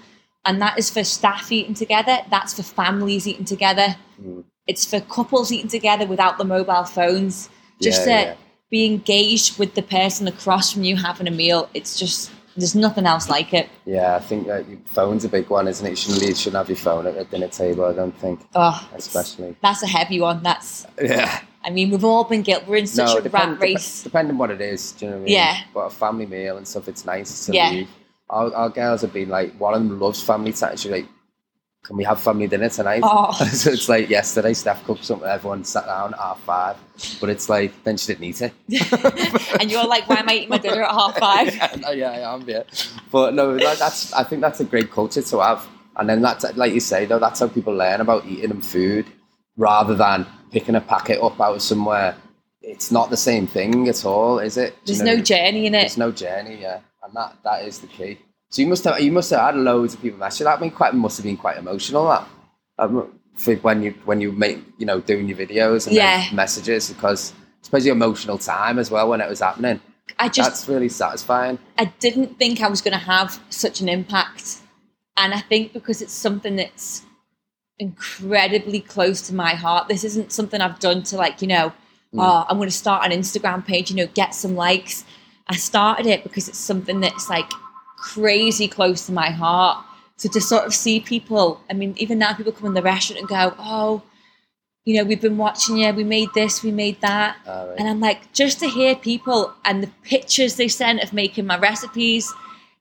And 0.44 0.60
that 0.60 0.78
is 0.78 0.90
for 0.90 1.02
staff 1.04 1.50
eating 1.50 1.74
together, 1.74 2.18
that's 2.30 2.52
for 2.54 2.62
families 2.62 3.26
eating 3.26 3.44
together, 3.44 3.96
Mm. 4.22 4.44
it's 4.66 4.84
for 4.84 5.00
couples 5.00 5.50
eating 5.50 5.68
together 5.70 6.06
without 6.06 6.36
the 6.38 6.44
mobile 6.44 6.84
phones. 6.84 7.48
Just 7.80 8.06
Yeah, 8.06 8.22
to 8.22 8.28
yeah. 8.28 8.34
Be 8.72 8.86
engaged 8.86 9.58
with 9.58 9.74
the 9.74 9.82
person 9.82 10.26
across 10.26 10.72
from 10.72 10.82
you 10.82 10.96
having 10.96 11.28
a 11.28 11.30
meal, 11.30 11.68
it's 11.74 11.98
just, 11.98 12.32
there's 12.56 12.74
nothing 12.74 13.04
else 13.06 13.28
like 13.28 13.52
it. 13.54 13.68
Yeah, 13.84 14.16
I 14.16 14.18
think 14.18 14.46
that 14.46 14.66
your 14.68 14.78
phone's 14.86 15.24
a 15.24 15.28
big 15.28 15.48
one, 15.50 15.68
isn't 15.68 15.86
it? 15.86 15.90
You 15.90 15.96
shouldn't, 15.96 16.22
you 16.22 16.34
shouldn't 16.34 16.56
have 16.56 16.68
your 16.70 16.76
phone 16.76 17.06
at 17.06 17.16
a 17.16 17.24
dinner 17.24 17.48
table. 17.48 17.84
I 17.84 17.92
don't 17.92 18.16
think, 18.18 18.40
Oh, 18.54 18.88
especially. 18.94 19.54
that's 19.62 19.82
a 19.82 19.86
heavy 19.86 20.20
one. 20.20 20.42
That's, 20.42 20.86
Yeah. 21.00 21.40
I 21.64 21.70
mean, 21.70 21.90
we've 21.90 22.04
all 22.04 22.24
been 22.24 22.42
guilty. 22.42 22.64
We're 22.66 22.76
in 22.76 22.86
such 22.86 23.16
a 23.16 23.20
depend- 23.20 23.52
rat 23.52 23.60
race. 23.60 23.98
Dep- 24.02 24.04
depending 24.12 24.38
what 24.38 24.50
it 24.50 24.60
is, 24.60 24.92
do 24.92 25.04
you 25.04 25.10
know 25.10 25.16
what 25.18 25.22
I 25.22 25.24
mean? 25.26 25.34
Yeah. 25.34 25.56
But 25.74 25.80
a 25.80 25.90
family 25.90 26.26
meal 26.26 26.56
and 26.56 26.66
stuff, 26.66 26.88
it's 26.88 27.04
nice 27.04 27.46
to 27.46 27.52
Yeah. 27.52 27.70
leave. 27.70 27.88
Our, 28.30 28.52
our 28.54 28.68
girls 28.70 29.02
have 29.02 29.12
been 29.12 29.28
like, 29.28 29.54
one 29.60 29.74
of 29.74 29.80
them 29.86 30.00
loves 30.00 30.20
family 30.22 30.52
time. 30.54 30.76
She's 30.78 30.90
like, 30.90 31.06
can 31.84 31.96
we 31.96 32.04
have 32.04 32.20
family 32.20 32.46
dinner 32.46 32.68
tonight? 32.68 33.00
Oh. 33.02 33.32
so 33.52 33.70
it's 33.72 33.88
like 33.88 34.08
yesterday, 34.08 34.54
Steph 34.54 34.84
cooked 34.84 35.04
something, 35.04 35.28
everyone 35.28 35.64
sat 35.64 35.86
down 35.86 36.14
at 36.14 36.20
half 36.20 36.40
five. 36.40 36.76
But 37.20 37.30
it's 37.30 37.48
like, 37.48 37.72
then 37.82 37.96
she 37.96 38.08
didn't 38.14 38.24
eat 38.24 38.42
it. 38.42 38.52
and 39.60 39.70
you're 39.70 39.86
like, 39.86 40.08
why 40.08 40.16
am 40.16 40.28
I 40.28 40.34
eating 40.34 40.48
my 40.48 40.58
dinner 40.58 40.82
at 40.82 40.90
half 40.90 41.18
five? 41.18 41.54
yeah, 41.56 41.90
yeah, 41.90 42.10
I 42.10 42.34
am, 42.34 42.48
yeah. 42.48 42.62
But 43.10 43.34
no, 43.34 43.56
that, 43.58 43.78
that's, 43.78 44.12
I 44.12 44.22
think 44.22 44.42
that's 44.42 44.60
a 44.60 44.64
great 44.64 44.90
culture 44.92 45.22
to 45.22 45.40
have. 45.40 45.66
And 45.96 46.08
then 46.08 46.22
that's, 46.22 46.44
like 46.56 46.72
you 46.72 46.80
say, 46.80 47.04
though, 47.04 47.18
that's 47.18 47.40
how 47.40 47.48
people 47.48 47.74
learn 47.74 48.00
about 48.00 48.24
eating 48.26 48.52
and 48.52 48.64
food 48.64 49.06
rather 49.56 49.94
than 49.94 50.26
picking 50.52 50.76
a 50.76 50.80
packet 50.80 51.20
up 51.20 51.40
out 51.40 51.56
of 51.56 51.62
somewhere. 51.62 52.16
It's 52.62 52.92
not 52.92 53.10
the 53.10 53.16
same 53.16 53.48
thing 53.48 53.88
at 53.88 54.04
all, 54.04 54.38
is 54.38 54.56
it? 54.56 54.76
Do 54.84 54.92
you 54.92 54.98
There's 54.98 54.98
know 55.00 55.04
no 55.04 55.10
what 55.10 55.14
I 55.14 55.16
mean? 55.16 55.24
journey 55.24 55.66
in 55.66 55.74
it. 55.74 55.80
There's 55.80 55.98
no 55.98 56.12
journey, 56.12 56.62
yeah, 56.62 56.80
and 57.02 57.14
that 57.16 57.36
that 57.42 57.64
is 57.64 57.80
the 57.80 57.88
key. 57.88 58.20
So 58.52 58.60
you 58.60 58.68
must 58.68 58.84
have 58.84 59.00
you 59.00 59.10
must 59.10 59.30
have 59.30 59.40
had 59.40 59.56
loads 59.56 59.94
of 59.94 60.02
people 60.02 60.18
message. 60.18 60.44
That 60.44 60.60
been 60.60 60.70
quite 60.70 60.94
must 60.94 61.16
have 61.16 61.24
been 61.24 61.38
quite 61.38 61.56
emotional. 61.56 62.04
That 62.06 62.28
um, 62.78 63.18
for 63.34 63.54
when 63.56 63.82
you 63.82 63.94
when 64.04 64.20
you 64.20 64.30
make 64.30 64.62
you 64.76 64.84
know 64.84 65.00
doing 65.00 65.26
your 65.26 65.38
videos 65.38 65.86
and 65.86 65.96
Yeah. 65.96 66.28
messages 66.34 66.90
because 66.92 67.32
I 67.32 67.64
suppose 67.64 67.86
your 67.86 67.94
emotional 67.96 68.36
time 68.36 68.78
as 68.78 68.90
well 68.90 69.08
when 69.08 69.22
it 69.22 69.28
was 69.28 69.40
happening. 69.40 69.80
I 70.18 70.28
just, 70.28 70.50
That's 70.50 70.68
really 70.68 70.90
satisfying. 70.90 71.58
I 71.78 71.86
didn't 71.98 72.38
think 72.38 72.60
I 72.60 72.68
was 72.68 72.82
going 72.82 72.92
to 72.92 72.98
have 73.04 73.40
such 73.48 73.80
an 73.80 73.88
impact. 73.88 74.58
And 75.16 75.32
I 75.32 75.40
think 75.40 75.72
because 75.72 76.02
it's 76.02 76.12
something 76.12 76.56
that's 76.56 77.02
incredibly 77.78 78.80
close 78.80 79.22
to 79.28 79.34
my 79.34 79.54
heart, 79.54 79.88
this 79.88 80.04
isn't 80.04 80.30
something 80.30 80.60
I've 80.60 80.78
done 80.80 81.02
to, 81.04 81.16
like, 81.16 81.40
you 81.40 81.48
know, 81.48 81.72
oh, 82.18 82.44
I'm 82.48 82.58
going 82.58 82.68
to 82.68 82.74
start 82.74 83.04
an 83.10 83.18
Instagram 83.18 83.64
page, 83.66 83.90
you 83.90 83.96
know, 83.96 84.06
get 84.08 84.34
some 84.34 84.54
likes. 84.54 85.04
I 85.48 85.56
started 85.56 86.06
it 86.06 86.22
because 86.22 86.48
it's 86.48 86.58
something 86.58 87.00
that's 87.00 87.30
like 87.30 87.50
crazy 88.02 88.68
close 88.68 89.06
to 89.06 89.12
my 89.12 89.30
heart. 89.30 89.84
So 90.16 90.28
to 90.28 90.40
sort 90.40 90.64
of 90.66 90.74
see 90.74 91.00
people, 91.00 91.60
I 91.70 91.72
mean, 91.72 91.94
even 91.96 92.18
now 92.18 92.34
people 92.34 92.52
come 92.52 92.66
in 92.66 92.74
the 92.74 92.82
restaurant 92.82 93.20
and 93.20 93.28
go, 93.28 93.54
oh, 93.58 94.02
you 94.84 94.96
know, 94.96 95.04
we've 95.04 95.20
been 95.20 95.38
watching 95.38 95.76
you, 95.78 95.92
we 95.92 96.04
made 96.04 96.28
this, 96.34 96.62
we 96.62 96.72
made 96.72 97.00
that. 97.00 97.36
All 97.46 97.68
right. 97.68 97.78
And 97.78 97.88
I'm 97.88 98.00
like, 98.00 98.32
just 98.32 98.58
to 98.60 98.66
hear 98.68 98.94
people 98.96 99.54
and 99.64 99.82
the 99.82 99.90
pictures 100.02 100.56
they 100.56 100.68
sent 100.68 101.02
of 101.02 101.12
making 101.12 101.46
my 101.46 101.56
recipes, 101.58 102.32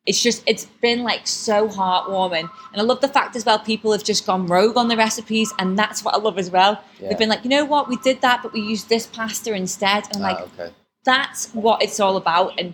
it's 0.08 0.20
just, 0.22 0.42
it's 0.48 0.66
been 0.82 1.04
like 1.04 1.28
so 1.28 1.68
heartwarming. 1.70 2.50
And 2.72 2.82
I 2.82 2.84
love 2.84 3.02
the 3.02 3.08
fact 3.08 3.36
as 3.36 3.46
well, 3.46 3.60
people 3.60 3.92
have 3.92 4.04
just 4.04 4.26
gone 4.26 4.48
rogue 4.48 4.78
on 4.78 4.88
the 4.88 4.98
recipes. 4.98 5.54
And 5.60 5.78
that's 5.78 6.04
what 6.04 6.16
I 6.16 6.18
love 6.18 6.40
as 6.40 6.50
well. 6.50 6.84
Yeah. 7.00 7.10
They've 7.10 7.20
been 7.20 7.30
like, 7.30 7.44
you 7.44 7.52
know 7.52 7.66
what, 7.66 7.88
we 7.88 7.98
did 7.98 8.22
that, 8.22 8.42
but 8.42 8.52
we 8.52 8.62
used 8.62 8.90
this 8.90 9.06
pasta 9.06 9.54
instead. 9.54 10.06
And 10.12 10.18
I'm 10.18 10.24
Ah, 10.24 10.28
like, 10.34 10.60
okay. 10.60 10.74
that's 11.06 11.52
what 11.54 11.84
it's 11.84 12.00
all 12.00 12.18
about. 12.18 12.60
And 12.60 12.74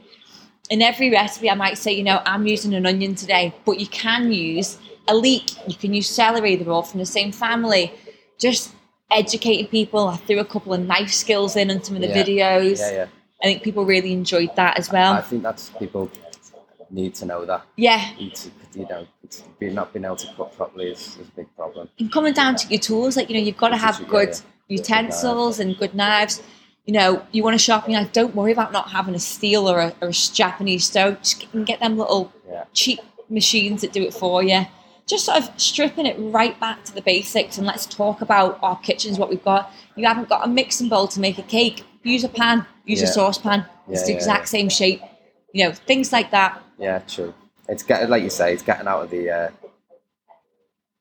in 0.69 0.81
every 0.81 1.09
recipe, 1.09 1.49
I 1.49 1.55
might 1.55 1.77
say, 1.77 1.93
you 1.93 2.03
know, 2.03 2.21
I'm 2.25 2.45
using 2.47 2.73
an 2.73 2.85
onion 2.85 3.15
today, 3.15 3.53
but 3.65 3.79
you 3.79 3.87
can 3.87 4.31
use 4.31 4.77
a 5.07 5.15
leek, 5.15 5.51
you 5.67 5.75
can 5.75 5.93
use 5.93 6.09
celery, 6.09 6.55
they're 6.55 6.69
all 6.71 6.83
from 6.83 6.99
the 6.99 7.05
same 7.05 7.31
family. 7.31 7.93
Just 8.37 8.73
educating 9.09 9.67
people. 9.67 10.07
I 10.07 10.17
threw 10.17 10.39
a 10.39 10.45
couple 10.45 10.73
of 10.73 10.81
knife 10.81 11.11
skills 11.11 11.55
in 11.55 11.71
on 11.71 11.81
some 11.83 11.95
of 11.95 12.01
the 12.01 12.09
Yeah. 12.09 12.23
videos. 12.23 12.79
Yeah, 12.79 12.91
yeah. 12.91 13.05
I 13.41 13.45
think 13.45 13.63
people 13.63 13.85
really 13.85 14.11
enjoyed 14.11 14.55
that 14.55 14.77
as 14.77 14.91
well. 14.91 15.13
I 15.13 15.21
think 15.21 15.43
that's 15.43 15.69
people 15.79 16.09
need 16.89 17.13
to 17.15 17.25
know 17.25 17.45
that. 17.45 17.61
yeah, 17.75 18.11
It's, 18.19 18.49
you 18.73 18.85
know, 18.89 19.05
it's 19.23 19.43
not 19.61 19.93
being 19.93 20.05
able 20.05 20.15
to 20.17 20.27
cook 20.35 20.55
properly 20.55 20.87
is, 20.91 21.17
is 21.19 21.27
a 21.27 21.35
big 21.35 21.47
problem. 21.55 21.89
and 21.99 22.11
coming 22.11 22.33
down 22.33 22.55
to 22.55 22.67
your 22.69 22.79
tools, 22.79 23.15
like 23.17 23.29
you 23.29 23.35
know, 23.37 23.41
you've 23.41 23.57
got 23.57 23.69
to 23.69 23.77
have 23.77 24.05
good 24.07 24.39
utensils 24.67 25.59
and 25.59 25.77
good 25.77 25.93
knives. 25.95 26.41
You 26.87 26.93
know, 26.93 27.21
you 27.33 27.43
want 27.43 27.53
to 27.53 27.59
sharpen 27.59 27.91
your 27.91 27.99
knife. 28.01 28.13
Don't 28.13 28.33
worry 28.33 28.53
about 28.53 28.71
not 28.71 28.89
having 28.91 29.13
a 29.13 29.19
steel 29.19 29.69
or 29.69 29.79
a, 29.81 29.93
or 30.01 30.07
a 30.07 30.11
Japanese 30.13 30.85
stone. 30.85 31.17
Just 31.21 31.41
get, 31.51 31.65
get 31.65 31.79
them 31.81 31.97
little 31.97 32.31
Yeah. 32.49 32.63
cheap 32.73 32.99
machines 33.29 33.81
that 33.81 33.91
do 33.91 34.01
it 34.03 34.13
for 34.13 34.41
you. 34.41 34.65
Just 35.05 35.25
sort 35.25 35.37
of 35.37 35.49
stripping 35.57 36.05
it 36.05 36.15
right 36.17 36.57
back 36.61 36.85
to 36.85 36.93
the 36.95 37.01
basics, 37.01 37.57
and 37.57 37.67
let's 37.67 37.85
talk 37.85 38.21
about 38.21 38.57
our 38.63 38.77
kitchens. 38.79 39.19
What 39.19 39.29
we've 39.29 39.43
got. 39.43 39.71
You 39.97 40.05
haven't 40.07 40.29
got 40.29 40.45
a 40.45 40.49
mixing 40.49 40.87
bowl 40.89 41.07
to 41.09 41.19
make 41.19 41.37
a 41.37 41.43
cake. 41.43 41.83
Use 42.03 42.23
a 42.23 42.29
pan. 42.29 42.65
Use 42.85 43.01
a 43.01 43.05
Yeah. 43.05 43.11
saucepan. 43.11 43.65
It's 43.89 44.03
the 44.03 44.11
yeah, 44.11 44.17
exact 44.17 44.39
yeah. 44.43 44.45
same 44.59 44.69
shape. 44.69 45.01
You 45.53 45.65
know, 45.65 45.71
things 45.73 46.13
like 46.13 46.31
that. 46.31 46.61
Yeah, 46.79 46.99
true. 46.99 47.33
It's 47.67 47.83
getting, 47.83 48.09
like 48.09 48.23
you 48.23 48.29
say, 48.29 48.53
it's 48.53 48.63
getting 48.63 48.87
out 48.87 49.03
of 49.03 49.09
the 49.09 49.29
uh, 49.29 49.49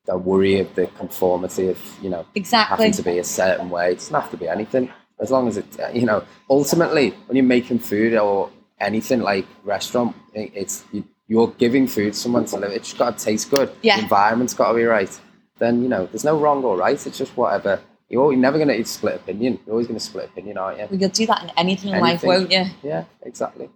the 0.05 0.17
worry 0.17 0.59
of 0.59 0.73
the 0.75 0.87
conformity 0.87 1.67
of 1.69 1.79
you 2.01 2.09
know 2.09 2.25
Exactly. 2.35 2.75
having 2.77 2.91
to 2.93 3.03
be 3.03 3.19
a 3.19 3.23
certain 3.23 3.69
way. 3.69 3.91
It 3.91 3.95
doesn't 3.99 4.13
have 4.21 4.31
to 4.31 4.37
be 4.37 4.47
anything 4.49 4.89
as 5.19 5.31
long 5.31 5.47
as 5.47 5.57
it 5.57 5.65
you 5.93 6.05
know. 6.05 6.23
Ultimately, 6.49 7.11
when 7.27 7.35
you're 7.35 7.45
making 7.45 7.79
food 7.79 8.13
or 8.15 8.49
anything 8.79 9.21
like 9.21 9.45
restaurant, 9.63 10.15
it's 10.33 10.85
you, 10.91 11.03
you're 11.27 11.47
giving 11.57 11.87
food 11.87 12.13
to 12.13 12.19
someone 12.19 12.45
to 12.45 12.57
live. 12.57 12.71
It's 12.71 12.87
just 12.89 12.97
got 12.97 13.17
to 13.17 13.25
taste 13.25 13.49
good. 13.51 13.71
Yeah. 13.81 13.97
The 13.97 14.03
environment's 14.03 14.53
got 14.53 14.69
to 14.71 14.75
be 14.77 14.83
right. 14.83 15.19
Then 15.59 15.81
you 15.83 15.89
know, 15.89 16.05
there's 16.07 16.23
no 16.23 16.37
wrong 16.39 16.63
or 16.63 16.77
right. 16.77 17.05
It's 17.05 17.17
just 17.17 17.35
whatever. 17.35 17.79
You're, 18.09 18.31
you're 18.31 18.39
never 18.41 18.57
going 18.57 18.69
to 18.69 18.79
eat 18.79 18.87
split 18.87 19.15
opinion. 19.15 19.59
You're 19.65 19.73
always 19.73 19.87
going 19.87 19.99
to 19.99 20.05
split 20.05 20.25
opinion, 20.29 20.57
aren't 20.57 20.79
you? 20.79 20.87
Well, 20.89 20.99
you'll 21.01 21.09
do 21.09 21.25
that 21.27 21.43
in 21.43 21.51
anything 21.57 21.93
in 21.93 21.99
life, 21.99 22.23
won't 22.23 22.49
you? 22.49 22.63
Yeah, 22.81 23.03
exactly. 23.23 23.69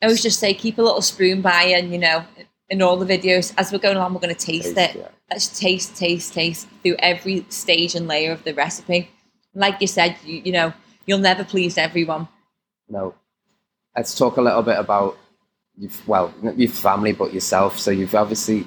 I 0.00 0.06
always 0.06 0.22
just 0.22 0.38
say 0.38 0.54
keep 0.54 0.78
a 0.78 0.82
little 0.82 1.02
spoon 1.02 1.42
by 1.42 1.64
and 1.64 1.92
you 1.92 1.98
know, 1.98 2.24
in 2.70 2.80
all 2.80 2.96
the 2.96 3.04
videos 3.06 3.52
as 3.58 3.72
we're 3.72 3.78
going 3.78 3.96
along, 3.96 4.14
we're 4.14 4.20
going 4.20 4.34
to 4.34 4.40
taste, 4.40 4.74
Taste, 4.74 4.96
it. 4.96 5.00
yeah. 5.00 5.08
Let's 5.30 5.58
taste, 5.58 5.96
taste, 5.96 6.32
taste 6.32 6.66
through 6.82 6.96
every 6.98 7.44
stage 7.50 7.94
and 7.94 8.08
layer 8.08 8.32
of 8.32 8.42
the 8.44 8.54
recipe. 8.54 9.10
Like 9.54 9.80
you 9.82 9.86
said, 9.86 10.16
you, 10.24 10.40
you 10.46 10.52
know, 10.52 10.72
you'll 11.06 11.18
never 11.18 11.44
please 11.44 11.76
everyone. 11.78 12.28
No. 12.88 13.14
Let's 13.96 14.16
talk 14.16 14.36
a 14.36 14.42
little 14.42 14.62
bit 14.62 14.78
about 14.78 15.16
you've 15.76 16.06
well, 16.08 16.32
your 16.56 16.68
family, 16.70 17.12
but 17.12 17.32
yourself. 17.32 17.78
So 17.78 17.90
you've 17.90 18.14
obviously 18.14 18.66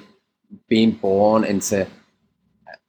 been 0.68 0.92
born 0.92 1.44
into 1.44 1.82
uh, 1.82 1.86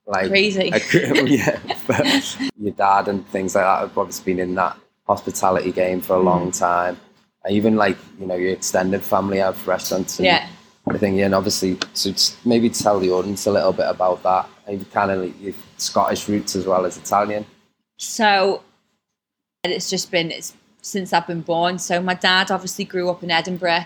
like 0.07 0.29
Crazy. 0.29 0.71
a- 0.73 1.23
yeah, 1.25 1.59
but 1.87 2.37
your 2.57 2.71
dad 2.73 3.07
and 3.09 3.27
things 3.27 3.55
like 3.55 3.63
that 3.65 3.79
have 3.81 3.97
obviously 3.97 4.33
been 4.33 4.39
in 4.49 4.55
that 4.55 4.77
hospitality 5.07 5.71
game 5.71 5.99
for 6.01 6.15
a 6.15 6.19
long 6.19 6.51
Mm. 6.51 6.59
time. 6.59 6.97
And 7.45 7.55
even 7.55 7.75
like 7.75 7.97
you 8.19 8.25
know 8.25 8.35
your 8.35 8.51
extended 8.51 9.01
family 9.03 9.37
have 9.39 9.65
restaurants 9.67 10.19
and 10.19 10.25
Yeah. 10.25 10.47
everything. 10.87 11.21
And 11.21 11.33
obviously, 11.35 11.77
so 11.93 12.13
maybe 12.45 12.69
tell 12.69 12.99
the 12.99 13.11
audience 13.11 13.45
a 13.45 13.51
little 13.51 13.73
bit 13.73 13.87
about 13.89 14.23
that. 14.23 14.47
And 14.67 14.79
you 14.79 14.85
kind 14.85 15.11
of 15.11 15.23
like, 15.23 15.41
your 15.41 15.53
Scottish 15.77 16.27
roots 16.29 16.55
as 16.55 16.65
well 16.65 16.85
as 16.85 16.97
Italian. 16.97 17.45
So 17.97 18.61
it's 19.63 19.89
just 19.89 20.11
been 20.11 20.31
it's 20.31 20.53
since 20.81 21.11
I've 21.11 21.27
been 21.27 21.41
born. 21.41 21.77
So 21.79 22.01
my 22.01 22.13
dad 22.13 22.51
obviously 22.51 22.85
grew 22.85 23.09
up 23.09 23.21
in 23.23 23.31
Edinburgh. 23.31 23.85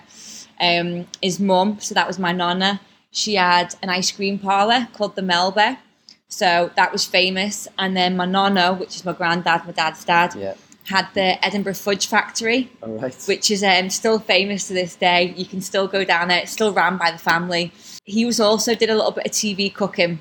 Um, 0.59 1.07
his 1.21 1.39
mum, 1.39 1.79
so 1.79 1.95
that 1.95 2.05
was 2.07 2.19
my 2.19 2.31
nonna. 2.31 2.79
She 3.11 3.35
had 3.35 3.75
an 3.81 3.89
ice 3.89 4.11
cream 4.11 4.37
parlor 4.37 4.87
called 4.93 5.15
the 5.15 5.21
Melba. 5.23 5.79
So 6.27 6.71
that 6.75 6.91
was 6.91 7.05
famous. 7.05 7.67
And 7.79 7.97
then 7.97 8.15
my 8.15 8.25
nonna, 8.25 8.73
which 8.75 8.95
is 8.95 9.05
my 9.05 9.13
granddad, 9.13 9.65
my 9.65 9.71
dad's 9.71 10.03
dad, 10.05 10.35
Yeah. 10.35 10.53
had 10.85 11.07
the 11.15 11.43
Edinburgh 11.43 11.73
Fudge 11.75 12.07
Factory, 12.07 12.71
right. 12.81 13.15
which 13.27 13.49
is 13.49 13.63
um, 13.63 13.89
still 13.89 14.19
famous 14.19 14.67
to 14.67 14.73
this 14.73 14.95
day. 14.95 15.33
You 15.35 15.45
can 15.45 15.61
still 15.61 15.87
go 15.87 16.03
down 16.03 16.27
there. 16.27 16.39
It's 16.39 16.51
still 16.51 16.71
ran 16.73 16.97
by 16.97 17.11
the 17.11 17.17
family. 17.17 17.71
He 18.05 18.25
was 18.25 18.39
also 18.39 18.75
did 18.75 18.89
a 18.89 18.95
little 18.95 19.11
bit 19.11 19.25
of 19.25 19.31
TV 19.31 19.73
cooking. 19.73 20.19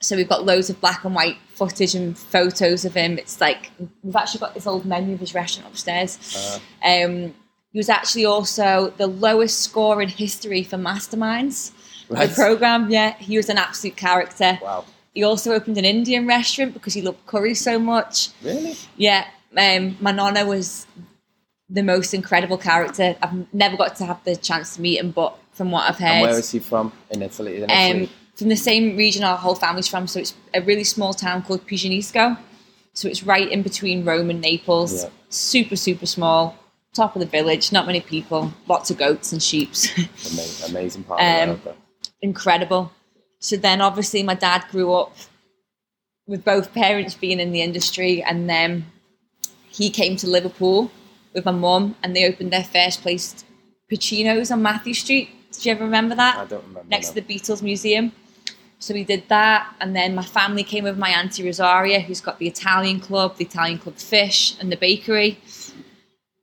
So 0.00 0.16
we've 0.16 0.28
got 0.28 0.44
loads 0.44 0.68
of 0.70 0.80
black 0.80 1.04
and 1.04 1.14
white 1.14 1.38
footage 1.54 1.94
and 1.94 2.16
photos 2.16 2.84
of 2.84 2.94
him. 2.94 3.18
It's 3.18 3.40
like 3.40 3.70
we've 4.02 4.16
actually 4.16 4.40
got 4.40 4.54
this 4.54 4.66
old 4.66 4.84
menu 4.84 5.14
of 5.14 5.20
his 5.20 5.34
restaurant 5.34 5.70
upstairs. 5.70 6.18
Uh, 6.36 6.58
Um, 6.86 7.34
he 7.72 7.78
was 7.78 7.88
actually 7.88 8.24
also 8.24 8.92
the 8.96 9.06
lowest 9.08 9.60
score 9.60 10.00
in 10.00 10.08
history 10.08 10.62
for 10.62 10.76
Masterminds. 10.76 11.72
Right. 12.08 12.28
The 12.28 12.34
program, 12.34 12.90
yeah, 12.90 13.16
he 13.18 13.36
was 13.36 13.48
an 13.48 13.58
absolute 13.58 13.96
character. 13.96 14.58
wow. 14.62 14.84
He 15.14 15.22
also 15.22 15.52
opened 15.52 15.78
an 15.78 15.84
Indian 15.84 16.26
restaurant 16.26 16.74
because 16.74 16.92
he 16.94 17.02
loved 17.02 17.24
curry 17.26 17.54
so 17.54 17.78
much. 17.78 18.30
Really? 18.42 18.76
Yeah, 18.96 19.26
um, 19.56 19.96
my 20.00 20.10
nonna 20.10 20.44
was 20.44 20.86
the 21.70 21.82
most 21.82 22.14
incredible 22.14 22.58
character. 22.58 23.16
I've 23.22 23.52
never 23.54 23.76
got 23.76 23.96
to 23.96 24.04
have 24.04 24.22
the 24.24 24.36
chance 24.36 24.74
to 24.76 24.80
meet 24.80 24.98
him, 24.98 25.12
but 25.12 25.36
from 25.52 25.70
what 25.70 25.88
I've 25.88 26.00
And 26.00 26.22
where 26.22 26.32
heard, 26.32 26.38
is 26.40 26.50
he 26.50 26.58
from? 26.58 26.92
In 27.10 27.22
Italy? 27.22 27.56
In 27.62 27.64
um, 27.64 27.68
Italy? 27.70 28.10
From 28.36 28.48
the 28.48 28.56
same 28.56 28.96
region 28.96 29.22
our 29.22 29.36
whole 29.36 29.54
family's 29.54 29.88
from. 29.88 30.06
So 30.06 30.20
it's 30.20 30.34
a 30.54 30.60
really 30.60 30.84
small 30.84 31.14
town 31.14 31.42
called 31.42 31.66
Picinisco. 31.66 32.38
So 32.92 33.08
it's 33.08 33.22
right 33.22 33.50
in 33.50 33.62
between 33.62 34.04
Rome 34.04 34.30
and 34.30 34.40
Naples. 34.40 35.04
Yeah. 35.04 35.10
Super, 35.28 35.76
super 35.76 36.06
small. 36.06 36.56
Top 36.92 37.16
of 37.16 37.20
the 37.20 37.26
village, 37.26 37.72
not 37.72 37.86
many 37.86 38.00
people, 38.00 38.52
lots 38.68 38.90
of 38.90 38.98
goats 38.98 39.32
and 39.32 39.42
sheep. 39.42 39.72
Ama- 39.98 40.68
amazing 40.68 41.02
part 41.02 41.20
of 41.20 41.26
um, 41.26 41.56
the 41.56 41.64
world. 41.64 41.76
Incredible. 42.22 42.92
So 43.40 43.56
then 43.56 43.80
obviously 43.80 44.22
my 44.22 44.34
dad 44.34 44.64
grew 44.70 44.94
up 44.94 45.16
with 46.26 46.44
both 46.44 46.72
parents 46.72 47.14
being 47.14 47.40
in 47.40 47.52
the 47.52 47.62
industry 47.62 48.22
and 48.22 48.48
then 48.48 48.86
he 49.68 49.90
came 49.90 50.16
to 50.16 50.28
Liverpool 50.28 50.90
with 51.34 51.44
my 51.44 51.52
mum 51.52 51.96
and 52.02 52.14
they 52.14 52.26
opened 52.26 52.52
their 52.52 52.64
first 52.64 53.02
place 53.02 53.44
Pacino's 53.90 54.50
on 54.50 54.62
Mathew 54.62 54.94
Street. 54.94 55.30
Do 55.52 55.68
you 55.68 55.74
ever 55.74 55.84
remember 55.84 56.14
that? 56.14 56.36
I 56.38 56.44
don't 56.46 56.66
remember. 56.68 56.88
next 56.88 57.14
no. 57.14 57.20
to 57.20 57.26
the 57.26 57.34
Beatles 57.34 57.62
Museum. 57.62 58.12
So 58.84 58.92
we 58.92 59.02
did 59.02 59.26
that, 59.30 59.74
and 59.80 59.96
then 59.96 60.14
my 60.14 60.22
family 60.22 60.62
came 60.62 60.84
with 60.84 60.98
my 60.98 61.08
auntie 61.08 61.42
Rosaria, 61.42 62.00
who's 62.00 62.20
got 62.20 62.38
the 62.38 62.46
Italian 62.46 63.00
club, 63.00 63.38
the 63.38 63.46
Italian 63.46 63.78
club 63.78 63.96
fish, 63.96 64.56
and 64.60 64.70
the 64.70 64.76
bakery. 64.76 65.38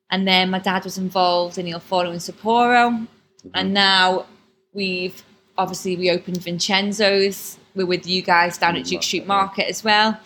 And 0.10 0.28
then 0.28 0.50
my 0.50 0.58
dad 0.58 0.84
was 0.84 0.98
involved 0.98 1.60
in 1.60 1.68
Il 1.68 1.80
Forno 1.80 2.10
and 2.10 2.20
Sapporo, 2.20 3.06
and 3.54 3.76
now 3.76 4.26
we've 4.74 5.22
obviously 5.56 5.96
we 5.96 6.10
opened 6.10 6.38
Vincenzo's. 6.42 7.60
We're 7.76 7.86
with 7.86 8.08
you 8.08 8.24
guys 8.24 8.58
down 8.58 8.76
at 8.76 8.86
Duke 8.86 9.04
Street 9.04 9.28
Market 9.28 9.68
as 9.70 9.84
well. 9.84 10.20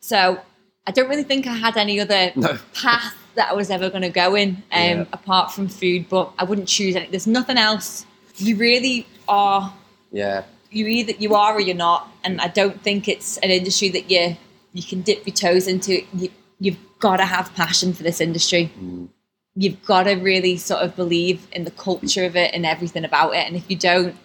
So 0.00 0.40
I 0.84 0.90
don't 0.90 1.08
really 1.08 1.22
think 1.22 1.46
I 1.46 1.54
had 1.54 1.76
any 1.76 2.00
other 2.00 2.32
No. 2.34 2.58
path 2.74 3.14
that 3.36 3.50
I 3.50 3.54
was 3.54 3.70
ever 3.70 3.88
going 3.88 4.02
to 4.02 4.10
go 4.10 4.34
in, 4.34 4.48
um, 4.72 4.82
Yeah. 4.82 5.04
apart 5.12 5.52
from 5.52 5.68
food. 5.68 6.08
But 6.08 6.32
I 6.40 6.42
wouldn't 6.44 6.66
choose 6.66 6.96
any. 6.96 7.06
There's 7.06 7.28
nothing 7.28 7.56
else. 7.56 8.04
You 8.36 8.56
really 8.56 9.06
are. 9.28 9.72
Yeah. 10.10 10.42
You 10.74 10.86
either 10.86 11.12
you 11.18 11.34
are 11.34 11.54
or 11.54 11.60
you're 11.60 11.76
not, 11.76 12.08
and 12.24 12.40
I 12.40 12.48
don't 12.48 12.80
think 12.82 13.08
it's 13.08 13.36
an 13.38 13.50
industry 13.50 13.88
that 13.90 14.10
you 14.10 14.36
you 14.72 14.82
can 14.82 15.02
dip 15.02 15.26
your 15.26 15.34
toes 15.34 15.66
into. 15.68 16.02
You, 16.14 16.28
you've 16.60 16.78
got 16.98 17.16
to 17.18 17.24
have 17.26 17.54
passion 17.54 17.92
for 17.92 18.02
this 18.02 18.20
industry. 18.20 18.72
Mm. 18.80 19.08
You've 19.56 19.82
got 19.84 20.04
to 20.04 20.14
really 20.14 20.56
sort 20.56 20.82
of 20.82 20.96
believe 20.96 21.46
in 21.52 21.64
the 21.64 21.70
culture 21.70 22.24
of 22.24 22.34
it 22.36 22.52
and 22.54 22.66
everything 22.66 23.04
about 23.04 23.34
it. 23.34 23.46
And 23.46 23.54
if 23.56 23.70
you 23.70 23.76
don't, 23.76 24.16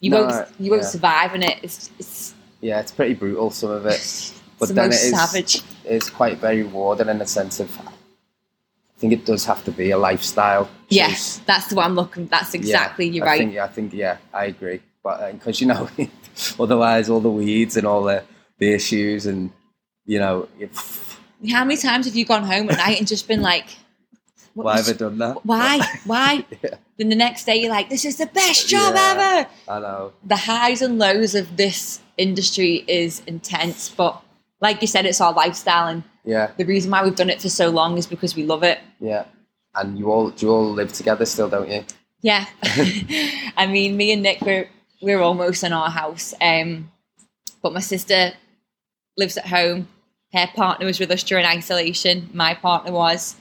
you 0.00 0.10
No, 0.10 0.22
won't 0.26 0.48
you 0.60 0.70
won't 0.70 0.82
yeah. 0.82 0.88
survive 0.88 1.34
in 1.34 1.42
it. 1.42 1.58
It's 1.62 1.90
it's, 1.98 2.34
Yeah, 2.60 2.80
it's 2.80 2.92
pretty 2.92 3.14
brutal, 3.14 3.50
some 3.50 3.70
of 3.70 3.86
it. 3.86 4.32
But 4.58 4.68
the 4.68 4.74
then 4.74 4.90
it 4.90 4.94
is, 4.94 5.10
savage. 5.10 5.62
it's 5.84 6.08
quite 6.08 6.38
very 6.38 6.62
rewarding 6.62 7.08
in 7.10 7.18
the 7.18 7.26
sense 7.26 7.60
of, 7.60 7.68
I 7.78 7.92
think 8.98 9.12
it 9.12 9.26
does 9.26 9.44
have 9.44 9.62
to 9.66 9.70
be 9.70 9.90
a 9.90 9.98
lifestyle. 9.98 10.70
Yes, 10.88 11.42
that's 11.44 11.66
the 11.66 11.74
one 11.74 11.84
I'm 11.84 11.94
looking. 11.94 12.26
That's 12.28 12.54
Yeah, 12.54 12.60
exactly 12.60 13.06
you're 13.06 13.26
I 13.26 13.28
right. 13.32 13.38
Think, 13.38 13.58
I 13.58 13.66
think, 13.66 13.92
yeah, 13.92 14.16
I 14.32 14.46
agree. 14.46 14.80
Because, 15.32 15.60
uh, 15.60 15.62
you 15.62 15.66
know, 15.66 15.88
otherwise 16.60 17.08
all 17.08 17.20
the 17.20 17.30
weeds 17.30 17.76
and 17.76 17.86
all 17.86 18.02
the, 18.04 18.22
the 18.58 18.72
issues 18.72 19.26
and, 19.26 19.50
you 20.04 20.18
know, 20.18 20.48
How 21.50 21.64
many 21.64 21.76
times 21.80 22.06
have 22.06 22.14
you 22.16 22.24
gone 22.24 22.44
home 22.44 22.70
at 22.70 22.78
night 22.78 22.98
and 22.98 23.06
just 23.06 23.26
been 23.28 23.42
like, 23.42 23.66
why 24.54 24.76
was- 24.76 24.86
have 24.86 24.96
I 24.96 24.98
done 24.98 25.18
that? 25.18 25.44
why? 25.44 25.80
Why? 26.06 26.44
Yeah. 26.62 26.70
Then 26.98 27.10
the 27.10 27.14
next 27.16 27.44
day 27.44 27.56
you're 27.56 27.70
like, 27.70 27.90
this 27.90 28.04
is 28.06 28.16
the 28.16 28.26
best 28.26 28.68
job 28.68 28.94
Yeah. 28.94 29.12
ever. 29.12 29.48
I 29.68 29.80
know. 29.80 30.12
The 30.24 30.36
highs 30.36 30.80
and 30.80 30.98
lows 30.98 31.34
of 31.34 31.56
this 31.58 32.00
industry 32.16 32.82
is 32.88 33.20
intense, 33.26 33.90
but 33.90 34.22
like 34.62 34.80
you 34.80 34.86
said, 34.88 35.04
it's 35.04 35.20
our 35.20 35.34
lifestyle, 35.34 35.88
and 35.88 36.02
Yeah, 36.24 36.52
the 36.56 36.64
reason 36.64 36.90
why 36.90 37.04
we've 37.04 37.14
done 37.14 37.28
it 37.28 37.42
for 37.42 37.50
so 37.50 37.68
long 37.68 37.98
is 37.98 38.06
because 38.06 38.34
we 38.34 38.44
love 38.44 38.62
it. 38.62 38.78
yeah. 38.98 39.24
And 39.74 39.98
you 39.98 40.10
all, 40.10 40.30
do 40.30 40.46
you 40.46 40.52
all 40.52 40.72
live 40.72 40.90
together 40.94 41.26
still, 41.26 41.50
don't 41.50 41.68
you? 41.70 41.84
Yeah, 42.22 42.46
I 43.58 43.66
mean, 43.68 43.94
me 43.98 44.10
and 44.12 44.22
Nick, 44.22 44.40
we're 44.40 44.70
we're 45.00 45.20
almost 45.20 45.62
in 45.64 45.72
our 45.72 45.90
house, 45.90 46.34
um, 46.40 46.90
but 47.62 47.72
my 47.72 47.80
sister 47.80 48.32
lives 49.16 49.36
at 49.36 49.46
home. 49.46 49.88
Her 50.32 50.46
partner 50.54 50.86
was 50.86 51.00
with 51.00 51.10
us 51.10 51.22
during 51.22 51.46
isolation. 51.46 52.28
My 52.32 52.54
partner 52.54 52.92
was. 52.92 53.36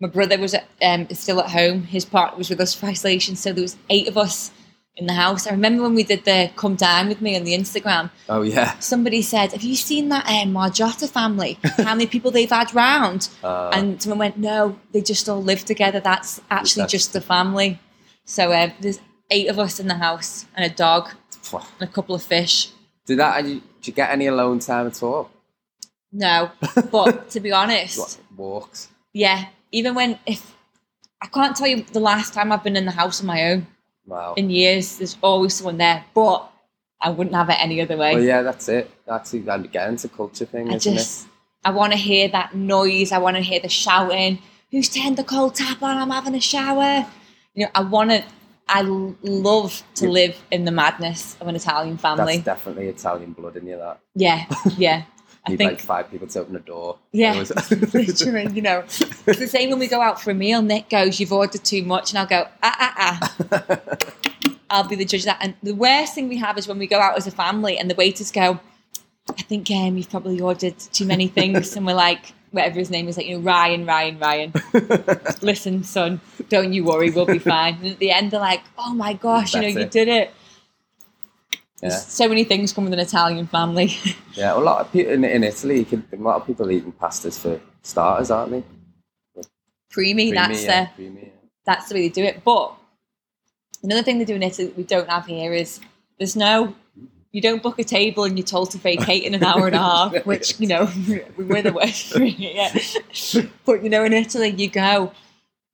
My 0.00 0.08
brother 0.08 0.38
was 0.38 0.54
at, 0.54 0.66
um, 0.82 1.08
still 1.10 1.40
at 1.40 1.50
home. 1.50 1.82
His 1.84 2.04
partner 2.04 2.38
was 2.38 2.48
with 2.48 2.60
us 2.60 2.74
for 2.74 2.86
isolation. 2.86 3.36
So 3.36 3.52
there 3.52 3.62
was 3.62 3.76
eight 3.90 4.08
of 4.08 4.16
us 4.16 4.50
in 4.96 5.06
the 5.06 5.12
house. 5.12 5.46
I 5.46 5.50
remember 5.50 5.82
when 5.82 5.94
we 5.94 6.02
did 6.04 6.24
the 6.24 6.50
come 6.56 6.74
down 6.74 7.08
with 7.08 7.20
me 7.20 7.36
on 7.36 7.44
the 7.44 7.52
Instagram. 7.54 8.10
Oh, 8.28 8.42
yeah. 8.42 8.78
Somebody 8.80 9.22
said, 9.22 9.52
"Have 9.52 9.62
you 9.62 9.76
seen 9.76 10.08
that 10.08 10.26
um, 10.26 10.52
Margiotta 10.52 11.08
family? 11.08 11.58
How 11.76 11.94
many 11.94 12.06
people 12.06 12.30
they've 12.30 12.48
had 12.50 12.74
round?" 12.74 13.28
Uh, 13.44 13.70
and 13.74 14.02
someone 14.02 14.18
went, 14.18 14.38
"No, 14.38 14.78
they 14.92 15.02
just 15.02 15.28
all 15.28 15.42
live 15.42 15.64
together. 15.64 16.00
That's 16.00 16.40
actually 16.50 16.80
That's- 16.82 16.92
just 16.92 17.12
the 17.12 17.20
family." 17.20 17.78
So 18.24 18.52
uh, 18.52 18.70
there's 18.80 19.00
eight 19.30 19.48
of 19.48 19.58
us 19.58 19.80
in 19.80 19.88
the 19.88 19.94
house, 19.94 20.46
and 20.54 20.64
a 20.70 20.74
dog, 20.74 21.10
and 21.52 21.62
a 21.80 21.86
couple 21.86 22.14
of 22.14 22.22
fish. 22.22 22.70
did 23.06 23.18
that, 23.18 23.42
did 23.42 23.62
you 23.84 23.92
get 23.92 24.10
any 24.10 24.26
alone 24.26 24.58
time 24.58 24.86
at 24.86 25.02
all? 25.02 25.30
No, 26.12 26.50
but 26.90 27.30
to 27.30 27.40
be 27.40 27.52
honest, 27.52 28.20
walks? 28.36 28.88
yeah. 29.12 29.46
Even 29.72 29.94
when 29.94 30.18
if 30.26 30.56
I 31.22 31.26
can't 31.26 31.54
tell 31.56 31.68
you 31.68 31.82
the 31.92 32.00
last 32.00 32.34
time 32.34 32.50
I've 32.50 32.64
been 32.64 32.76
in 32.76 32.86
the 32.86 32.90
house 32.90 33.20
on 33.20 33.26
my 33.26 33.50
own 33.52 33.66
Wow. 34.06 34.34
in 34.36 34.50
years, 34.50 34.98
there's 34.98 35.16
always 35.22 35.54
someone 35.54 35.76
there. 35.78 36.04
But 36.14 36.50
I 37.00 37.10
wouldn't 37.10 37.36
have 37.36 37.48
it 37.50 37.56
any 37.60 37.80
other 37.80 37.96
way. 37.96 38.14
Well, 38.14 38.24
yeah, 38.24 38.42
that's 38.42 38.68
it. 38.68 38.90
That's 39.06 39.32
it. 39.34 39.46
And 39.46 39.64
again, 39.64 39.94
it's 39.94 40.04
a 40.04 40.08
culture 40.08 40.44
thing, 40.46 40.72
I 40.72 40.74
isn't 40.76 40.94
just, 40.94 41.28
I 41.64 41.70
want 41.70 41.92
to 41.92 41.98
hear 41.98 42.26
that 42.28 42.54
noise. 42.56 43.12
I 43.12 43.18
want 43.18 43.36
to 43.36 43.42
hear 43.42 43.60
the 43.60 43.68
shouting. 43.68 44.40
Who's 44.72 44.88
turned 44.88 45.16
the 45.16 45.22
cold 45.24 45.54
tap 45.54 45.80
on? 45.82 45.96
I'm 45.96 46.10
having 46.10 46.34
a 46.34 46.40
shower. 46.40 47.06
You 47.54 47.66
know, 47.66 47.70
I 47.76 47.82
want 47.82 48.10
to. 48.10 48.24
I 48.72 48.82
love 48.82 49.82
to 49.96 50.04
Yeah. 50.06 50.10
live 50.10 50.44
in 50.50 50.64
the 50.64 50.70
madness 50.70 51.36
of 51.40 51.48
an 51.48 51.56
Italian 51.56 51.98
family. 51.98 52.34
That's 52.38 52.44
definitely 52.58 52.86
Italian 52.88 53.32
blood 53.32 53.56
in 53.56 53.66
you. 53.66 53.76
That 53.76 53.98
yeah, 54.14 54.46
yeah. 54.78 55.02
I 55.46 55.50
need 55.50 55.56
think 55.56 55.70
like 55.72 55.80
five 55.80 56.10
people 56.10 56.28
to 56.28 56.40
open 56.40 56.54
a 56.56 56.60
door. 56.60 56.98
Yeah, 57.12 57.32
literally, 57.92 58.52
you 58.54 58.62
know. 58.62 58.80
It's 59.26 59.38
the 59.38 59.48
same 59.48 59.70
when 59.70 59.78
we 59.78 59.88
go 59.88 60.00
out 60.00 60.20
for 60.20 60.30
a 60.30 60.34
meal. 60.34 60.62
Nick 60.62 60.88
goes, 60.90 61.18
"You've 61.18 61.32
ordered 61.32 61.64
too 61.64 61.82
much," 61.82 62.10
and 62.10 62.18
I'll 62.18 62.26
go, 62.26 62.46
"Ah, 62.62 62.76
ah, 62.78 62.94
ah." 63.50 63.96
I'll 64.70 64.84
be 64.86 64.94
the 64.96 65.04
judge 65.04 65.20
of 65.22 65.26
that. 65.26 65.38
And 65.40 65.54
the 65.62 65.74
worst 65.74 66.14
thing 66.14 66.28
we 66.28 66.36
have 66.36 66.56
is 66.56 66.68
when 66.68 66.78
we 66.78 66.86
go 66.86 67.00
out 67.00 67.16
as 67.16 67.26
a 67.26 67.30
family, 67.32 67.76
and 67.78 67.90
the 67.90 67.94
waiters 67.96 68.30
go, 68.30 68.60
"I 69.30 69.42
think 69.42 69.70
um, 69.70 69.96
you've 69.96 70.10
probably 70.10 70.40
ordered 70.40 70.78
too 70.78 71.06
many 71.06 71.26
things," 71.26 71.74
and 71.76 71.84
we're 71.86 71.94
like, 71.94 72.34
whatever 72.50 72.78
his 72.78 72.90
name 72.90 73.08
is, 73.08 73.16
like 73.16 73.26
you 73.26 73.38
know, 73.38 73.42
Ryan, 73.42 73.86
Ryan, 73.86 74.18
Ryan. 74.18 74.52
Listen, 75.40 75.84
son, 75.84 76.20
don't 76.48 76.72
you 76.72 76.84
worry, 76.84 77.10
we'll 77.10 77.26
be 77.26 77.38
fine. 77.54 77.76
And 77.76 77.86
at 77.88 77.98
the 77.98 78.10
end, 78.10 78.30
they're 78.30 78.40
like, 78.40 78.62
"Oh 78.78 78.94
my 78.94 79.14
gosh, 79.14 79.54
you 79.54 79.60
know, 79.60 79.72
That's 79.72 79.96
you 79.96 80.04
did 80.04 80.08
it." 80.08 80.34
yeah, 81.82 81.88
so 81.90 82.28
many 82.28 82.44
things 82.44 82.72
come 82.72 82.84
with 82.84 82.92
an 82.92 82.98
Italian 82.98 83.46
family. 83.46 83.96
yeah. 84.34 84.54
A 84.54 84.58
lot 84.58 84.80
of 84.80 84.92
people 84.92 85.12
in, 85.12 85.24
in 85.24 85.44
Italy, 85.44 85.78
you 85.78 85.84
can, 85.84 86.06
a 86.12 86.16
lot 86.16 86.40
of 86.40 86.46
people 86.46 86.70
eating 86.70 86.92
pastas 86.92 87.38
for 87.38 87.60
starters, 87.82 88.30
aren't 88.30 88.52
they? 88.52 88.62
Creamy, 89.90 90.32
that's 90.32 90.64
yeah, 90.64 90.84
the 90.84 90.90
creamy, 90.94 91.20
yeah. 91.22 91.28
that's 91.64 91.88
the 91.88 91.94
way 91.94 92.02
they 92.02 92.08
do 92.08 92.22
it. 92.22 92.44
But 92.44 92.74
another 93.82 94.02
thing 94.02 94.18
they 94.18 94.24
do 94.24 94.34
in 94.34 94.42
Italy 94.42 94.68
that 94.68 94.76
we 94.76 94.84
don't 94.84 95.08
have 95.08 95.26
here 95.26 95.52
is 95.52 95.80
there's 96.18 96.36
no 96.36 96.74
you 97.32 97.40
don't 97.40 97.62
book 97.62 97.78
a 97.78 97.84
table 97.84 98.24
and 98.24 98.36
you're 98.38 98.46
told 98.46 98.70
to 98.72 98.78
vacate 98.78 99.22
in 99.22 99.34
an 99.34 99.44
hour 99.44 99.66
and 99.66 99.76
a 99.76 99.78
half, 99.78 100.26
which 100.26 100.58
you 100.60 100.66
know 100.66 100.90
we 101.36 101.44
were 101.44 101.62
the 101.62 101.72
worst 101.72 102.12
for 102.12 102.22
it. 102.22 102.38
Yeah. 102.38 102.76
But 103.64 103.82
you 103.84 103.88
know, 103.90 104.04
in 104.04 104.12
Italy 104.12 104.48
you 104.50 104.68
go 104.68 105.12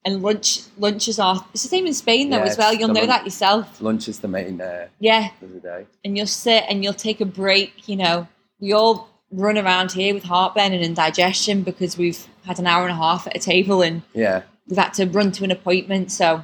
and 0.05 0.22
lunch 0.22 0.61
lunches 0.78 1.18
are 1.18 1.45
it's 1.53 1.62
the 1.62 1.68
same 1.68 1.87
in 1.87 1.95
Spain 1.95 2.30
though 2.30 2.39
Yeah, 2.39 2.45
as 2.45 2.59
well. 2.59 2.74
You'll 2.74 2.89
know 2.89 3.01
lun- 3.01 3.09
that 3.09 3.24
yourself. 3.24 3.80
Lunch 3.80 4.07
is 4.09 4.20
the 4.20 4.28
main 4.28 4.61
uh, 4.61 4.89
Yeah. 5.01 5.30
of 5.43 5.53
the 5.53 5.61
day. 5.61 5.87
And 6.05 6.16
you'll 6.16 6.26
sit 6.26 6.64
and 6.68 6.85
you'll 6.85 6.93
take 6.95 7.20
a 7.20 7.24
break, 7.26 7.89
you 7.89 7.97
know. 7.97 8.28
We 8.61 8.72
all 8.72 9.09
run 9.33 9.59
around 9.59 9.93
here 9.93 10.14
with 10.14 10.22
heartburn 10.24 10.72
and 10.72 10.83
indigestion 10.85 11.62
because 11.62 11.99
we've 11.99 12.26
had 12.45 12.59
an 12.59 12.66
hour 12.66 12.83
and 12.85 12.93
a 12.93 12.97
half 12.97 13.26
at 13.26 13.35
a 13.37 13.41
table 13.41 13.83
and 13.83 14.03
Yeah, 14.14 14.43
we've 14.68 14.78
had 14.78 14.95
to 14.95 15.07
run 15.07 15.33
to 15.33 15.45
an 15.45 15.51
appointment. 15.51 16.12
So 16.12 16.43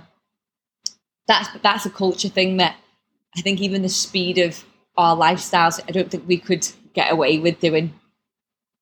that's 1.26 1.48
that's 1.62 1.86
a 1.86 1.90
culture 1.90 2.28
thing 2.28 2.56
that 2.56 2.76
I 3.36 3.40
think 3.42 3.60
even 3.60 3.82
the 3.82 3.88
speed 3.88 4.38
of 4.38 4.64
our 4.96 5.16
lifestyles, 5.16 5.80
I 5.88 5.92
don't 5.92 6.10
think 6.10 6.24
we 6.26 6.38
could 6.38 6.66
get 6.94 7.10
away 7.12 7.38
with 7.38 7.60
doing 7.60 7.92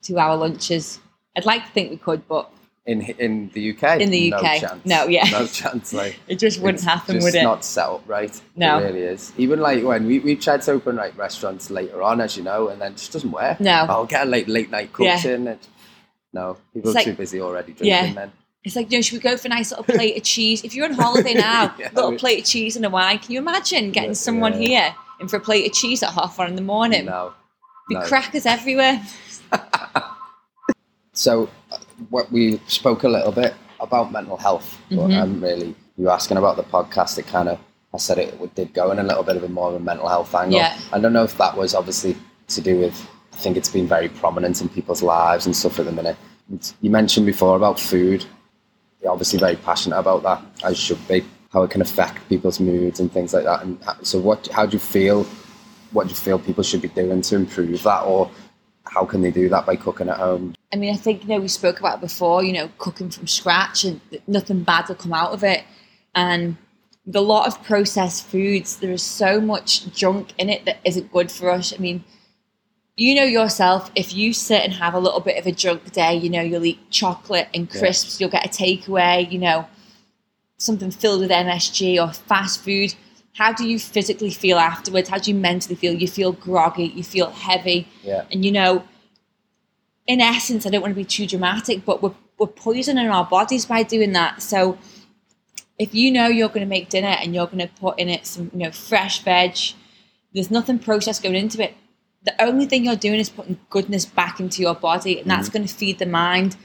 two 0.02 0.18
hour 0.18 0.36
lunches. 0.36 0.98
I'd 1.36 1.46
like 1.46 1.64
to 1.66 1.70
think 1.72 1.90
we 1.90 1.96
could, 1.96 2.26
but 2.28 2.50
in 2.86 3.02
in 3.02 3.50
the 3.54 3.70
UK. 3.70 4.00
In 4.00 4.10
the 4.10 4.30
no 4.30 4.38
UK. 4.38 4.60
chance. 4.60 4.86
No, 4.86 5.06
yeah. 5.06 5.24
no 5.30 5.46
chance. 5.46 5.92
Like 5.92 6.18
It 6.28 6.38
just 6.38 6.60
wouldn't 6.60 6.82
happen, 6.82 7.16
just 7.16 7.24
would 7.24 7.34
it? 7.34 7.38
It's 7.38 7.44
not 7.44 7.64
set 7.64 7.86
up 7.86 8.02
right. 8.08 8.40
No. 8.56 8.78
it 8.78 8.84
really 8.86 9.02
is. 9.02 9.32
Even 9.36 9.60
like 9.60 9.84
when 9.84 10.06
we 10.06 10.18
we 10.18 10.34
tried 10.36 10.62
to 10.62 10.72
open 10.72 10.96
like 10.96 11.16
restaurants 11.16 11.70
later 11.70 12.02
on, 12.02 12.20
as 12.20 12.36
you 12.36 12.42
know, 12.42 12.68
and 12.68 12.80
then 12.80 12.92
it 12.92 12.96
just 12.96 13.12
doesn't 13.12 13.30
work. 13.30 13.60
No. 13.60 13.86
I'll 13.88 14.06
get 14.06 14.26
a 14.26 14.30
late 14.30 14.48
late 14.48 14.70
night 14.70 14.90
Yeah. 14.98 15.24
in. 15.26 15.46
And, 15.48 15.58
no, 16.32 16.56
people 16.74 16.90
It's 16.90 16.96
are 16.96 16.98
like- 17.00 17.04
too 17.06 17.14
busy 17.14 17.40
already 17.40 17.72
drinking. 17.72 17.86
Yeah. 17.88 18.12
Then 18.14 18.32
It's 18.64 18.76
like, 18.76 18.90
you 18.90 18.98
know, 18.98 19.02
should 19.02 19.14
we 19.14 19.20
go 19.20 19.36
for 19.36 19.46
a 19.48 19.50
nice 19.50 19.70
little 19.70 19.84
plate 19.84 20.16
of 20.16 20.22
cheese? 20.22 20.64
If 20.64 20.74
you're 20.74 20.84
on 20.86 20.92
holiday 20.94 21.34
now, 21.50 21.74
Yeah, 21.78 21.90
little 21.94 22.16
plate 22.16 22.40
of 22.40 22.44
cheese 22.46 22.76
and 22.76 22.84
a 22.86 22.90
wine. 22.90 23.18
Can 23.18 23.32
you 23.32 23.38
imagine 23.40 23.90
getting 23.90 24.10
Yeah, 24.10 24.14
someone 24.14 24.52
here 24.54 24.94
in 25.20 25.28
for 25.28 25.36
a 25.36 25.40
plate 25.40 25.66
of 25.66 25.72
cheese 25.72 26.02
at 26.02 26.10
half 26.12 26.38
one 26.38 26.48
in 26.48 26.56
the 26.56 26.62
morning? 26.62 27.04
no, 27.06 27.32
Be 27.88 27.94
no. 27.94 28.02
crackers 28.02 28.46
everywhere. 28.46 29.02
So, 31.12 31.50
uh, 31.72 31.76
what 32.08 32.30
we 32.32 32.60
spoke 32.66 33.02
a 33.02 33.08
little 33.08 33.32
bit 33.32 33.52
about 33.80 34.12
mental 34.12 34.36
health, 34.36 34.78
but 34.90 35.08
Mhm. 35.08 35.20
um, 35.22 35.40
really, 35.42 35.74
you 35.98 36.08
asking 36.08 36.36
about 36.38 36.56
the 36.56 36.62
podcast. 36.62 37.18
It 37.18 37.26
kind 37.26 37.48
of, 37.48 37.58
I 37.92 37.98
said 37.98 38.16
it 38.18 38.54
did 38.54 38.72
go 38.72 38.90
in 38.90 38.98
a 38.98 39.02
little 39.02 39.24
bit 39.24 39.36
of 39.36 39.42
a 39.44 39.48
more 39.48 39.68
of 39.68 39.74
a 39.74 39.80
mental 39.80 40.08
health 40.08 40.34
angle. 40.34 40.58
Yeah. 40.60 40.78
I 40.92 40.98
don't 41.00 41.12
know 41.12 41.24
if 41.24 41.36
that 41.38 41.56
was 41.56 41.74
obviously 41.74 42.16
to 42.48 42.60
do 42.60 42.78
with. 42.78 42.94
I 43.32 43.36
think 43.36 43.56
it's 43.56 43.68
been 43.68 43.86
very 43.88 44.08
prominent 44.08 44.60
in 44.60 44.68
people's 44.68 45.02
lives 45.02 45.46
and 45.46 45.54
stuff 45.54 45.78
at 45.78 45.84
the 45.86 45.92
minute. 45.92 46.16
You 46.80 46.90
mentioned 46.90 47.26
before 47.26 47.56
about 47.56 47.78
food. 47.80 48.24
You're 49.02 49.12
obviously 49.12 49.38
very 49.38 49.56
passionate 49.56 49.98
about 49.98 50.22
that, 50.22 50.42
as 50.64 50.78
should 50.78 51.06
be. 51.08 51.24
How 51.50 51.62
it 51.62 51.70
can 51.70 51.82
affect 51.82 52.28
people's 52.28 52.60
moods 52.60 53.00
and 53.00 53.12
things 53.12 53.34
like 53.34 53.44
that. 53.44 53.62
And 53.62 53.78
so, 54.02 54.18
what? 54.18 54.46
How 54.48 54.66
do 54.66 54.72
you 54.72 54.78
feel? 54.78 55.24
What 55.92 56.04
do 56.04 56.10
you 56.10 56.16
feel 56.16 56.38
people 56.38 56.62
should 56.62 56.82
be 56.82 56.88
doing 56.88 57.20
to 57.22 57.36
improve 57.36 57.82
that, 57.82 58.02
or 58.02 58.30
how 58.84 59.04
can 59.04 59.22
they 59.22 59.30
do 59.30 59.48
that 59.48 59.66
by 59.66 59.76
cooking 59.76 60.08
at 60.08 60.16
home? 60.16 60.54
I 60.72 60.76
mean, 60.76 60.92
I 60.92 60.96
think, 60.96 61.22
you 61.22 61.28
know, 61.28 61.40
we 61.40 61.48
spoke 61.48 61.80
about 61.80 61.98
it 61.98 62.00
before, 62.00 62.44
you 62.44 62.52
know, 62.52 62.70
cooking 62.78 63.10
from 63.10 63.26
scratch 63.26 63.84
and 63.84 64.00
nothing 64.26 64.62
bad 64.62 64.88
will 64.88 64.94
come 64.94 65.12
out 65.12 65.32
of 65.32 65.42
it. 65.42 65.64
And 66.14 66.56
the 67.06 67.22
lot 67.22 67.46
of 67.46 67.62
processed 67.64 68.26
foods, 68.26 68.76
there 68.76 68.92
is 68.92 69.02
so 69.02 69.40
much 69.40 69.92
junk 69.92 70.32
in 70.38 70.48
it 70.48 70.64
that 70.64 70.78
isn't 70.84 71.12
good 71.12 71.30
for 71.30 71.50
us. 71.50 71.72
I 71.72 71.78
mean, 71.78 72.04
you 72.96 73.14
know 73.14 73.24
yourself, 73.24 73.90
if 73.94 74.14
you 74.14 74.32
sit 74.32 74.62
and 74.62 74.72
have 74.74 74.94
a 74.94 75.00
little 75.00 75.20
bit 75.20 75.38
of 75.38 75.46
a 75.46 75.52
junk 75.52 75.90
day, 75.92 76.14
you 76.14 76.30
know, 76.30 76.42
you'll 76.42 76.64
eat 76.64 76.90
chocolate 76.90 77.48
and 77.54 77.68
Yeah. 77.72 77.80
crisps, 77.80 78.20
you'll 78.20 78.30
get 78.30 78.44
a 78.44 78.48
takeaway, 78.48 79.30
you 79.30 79.38
know, 79.38 79.66
something 80.60 80.90
filled 80.90 81.20
with 81.20 81.30
MSG 81.30 82.00
or 82.00 82.12
fast 82.12 82.62
food. 82.62 82.94
How 83.34 83.52
do 83.52 83.66
you 83.66 83.78
physically 83.78 84.30
feel 84.30 84.58
afterwards? 84.58 85.08
How 85.08 85.18
do 85.18 85.30
you 85.30 85.36
mentally 85.36 85.74
feel? 85.74 85.94
You 85.94 86.06
feel 86.06 86.32
groggy, 86.32 86.84
you 86.84 87.02
feel 87.02 87.30
heavy. 87.30 87.88
Yeah. 88.02 88.24
And 88.30 88.44
you 88.44 88.52
know, 88.52 88.84
in 90.06 90.20
essence, 90.20 90.66
I 90.66 90.70
don't 90.70 90.82
want 90.82 90.92
to 90.92 90.96
be 90.96 91.04
too 91.04 91.26
dramatic, 91.26 91.84
but 91.84 92.02
we're, 92.02 92.14
we're 92.38 92.46
poisoning 92.46 93.08
our 93.08 93.24
bodies 93.24 93.66
by 93.66 93.82
doing 93.82 94.12
that. 94.12 94.42
So 94.42 94.78
if 95.78 95.94
you 95.94 96.10
know 96.12 96.26
you're 96.26 96.48
going 96.48 96.60
to 96.60 96.66
make 96.66 96.90
dinner 96.90 97.16
and 97.20 97.34
you're 97.34 97.46
going 97.46 97.66
to 97.66 97.68
put 97.80 97.98
in 97.98 98.08
it 98.08 98.26
some, 98.26 98.50
you 98.52 98.60
know, 98.60 98.70
fresh 98.70 99.22
veg, 99.22 99.56
there's 100.34 100.50
nothing 100.50 100.78
processed 100.78 101.22
going 101.22 101.36
into 101.36 101.62
it. 101.62 101.74
The 102.22 102.34
only 102.42 102.66
thing 102.66 102.84
you're 102.84 102.96
doing 102.96 103.18
is 103.18 103.30
putting 103.30 103.58
goodness 103.70 104.04
back 104.04 104.40
into 104.40 104.60
your 104.60 104.74
body, 104.74 105.20
and 105.20 105.30
that's 105.30 105.48
mm-hmm. 105.48 105.58
going 105.58 105.68
to 105.68 105.74
feed 105.74 105.98
the 105.98 106.06
mind. 106.06 106.56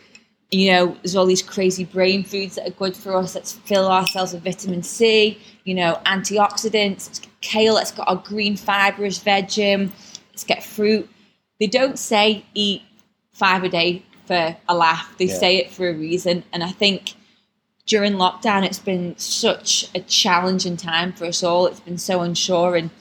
You 0.55 0.71
know, 0.71 0.97
there's 1.03 1.17
all 1.17 1.25
these 1.25 1.41
crazy 1.41 1.83
brain 1.83 2.23
foods 2.23 2.55
that 2.55 2.65
are 2.65 2.71
good 2.71 2.95
for 2.95 3.13
us. 3.17 3.35
Let's 3.35 3.51
fill 3.51 3.91
ourselves 3.91 4.31
with 4.31 4.45
vitamin 4.45 4.83
C, 4.83 5.37
you 5.65 5.73
know, 5.73 5.99
antioxidants. 6.05 7.07
Let's 7.07 7.21
kale. 7.41 7.73
Let's 7.73 7.91
get 7.91 8.07
our 8.07 8.15
green 8.15 8.55
fibrous 8.55 9.17
veg 9.17 9.59
in. 9.59 9.91
Let's 10.31 10.45
get 10.45 10.63
fruit. 10.63 11.09
They 11.59 11.67
don't 11.67 11.99
say 11.99 12.45
eat 12.53 12.83
five 13.33 13.65
a 13.65 13.69
day 13.69 14.03
for 14.27 14.55
a 14.69 14.73
laugh. 14.73 15.13
They 15.17 15.25
Yeah. 15.25 15.37
say 15.37 15.57
it 15.57 15.71
for 15.71 15.89
a 15.89 15.93
reason. 15.93 16.45
And 16.53 16.63
I 16.63 16.71
think 16.71 17.15
during 17.85 18.13
lockdown, 18.13 18.63
it's 18.63 18.79
been 18.79 19.13
such 19.17 19.89
a 19.93 19.99
challenging 19.99 20.77
time 20.77 21.11
for 21.11 21.25
us 21.25 21.43
all. 21.43 21.65
It's 21.67 21.81
been 21.81 21.97
so 21.97 22.21
unsure, 22.21 22.77
and 22.77 22.91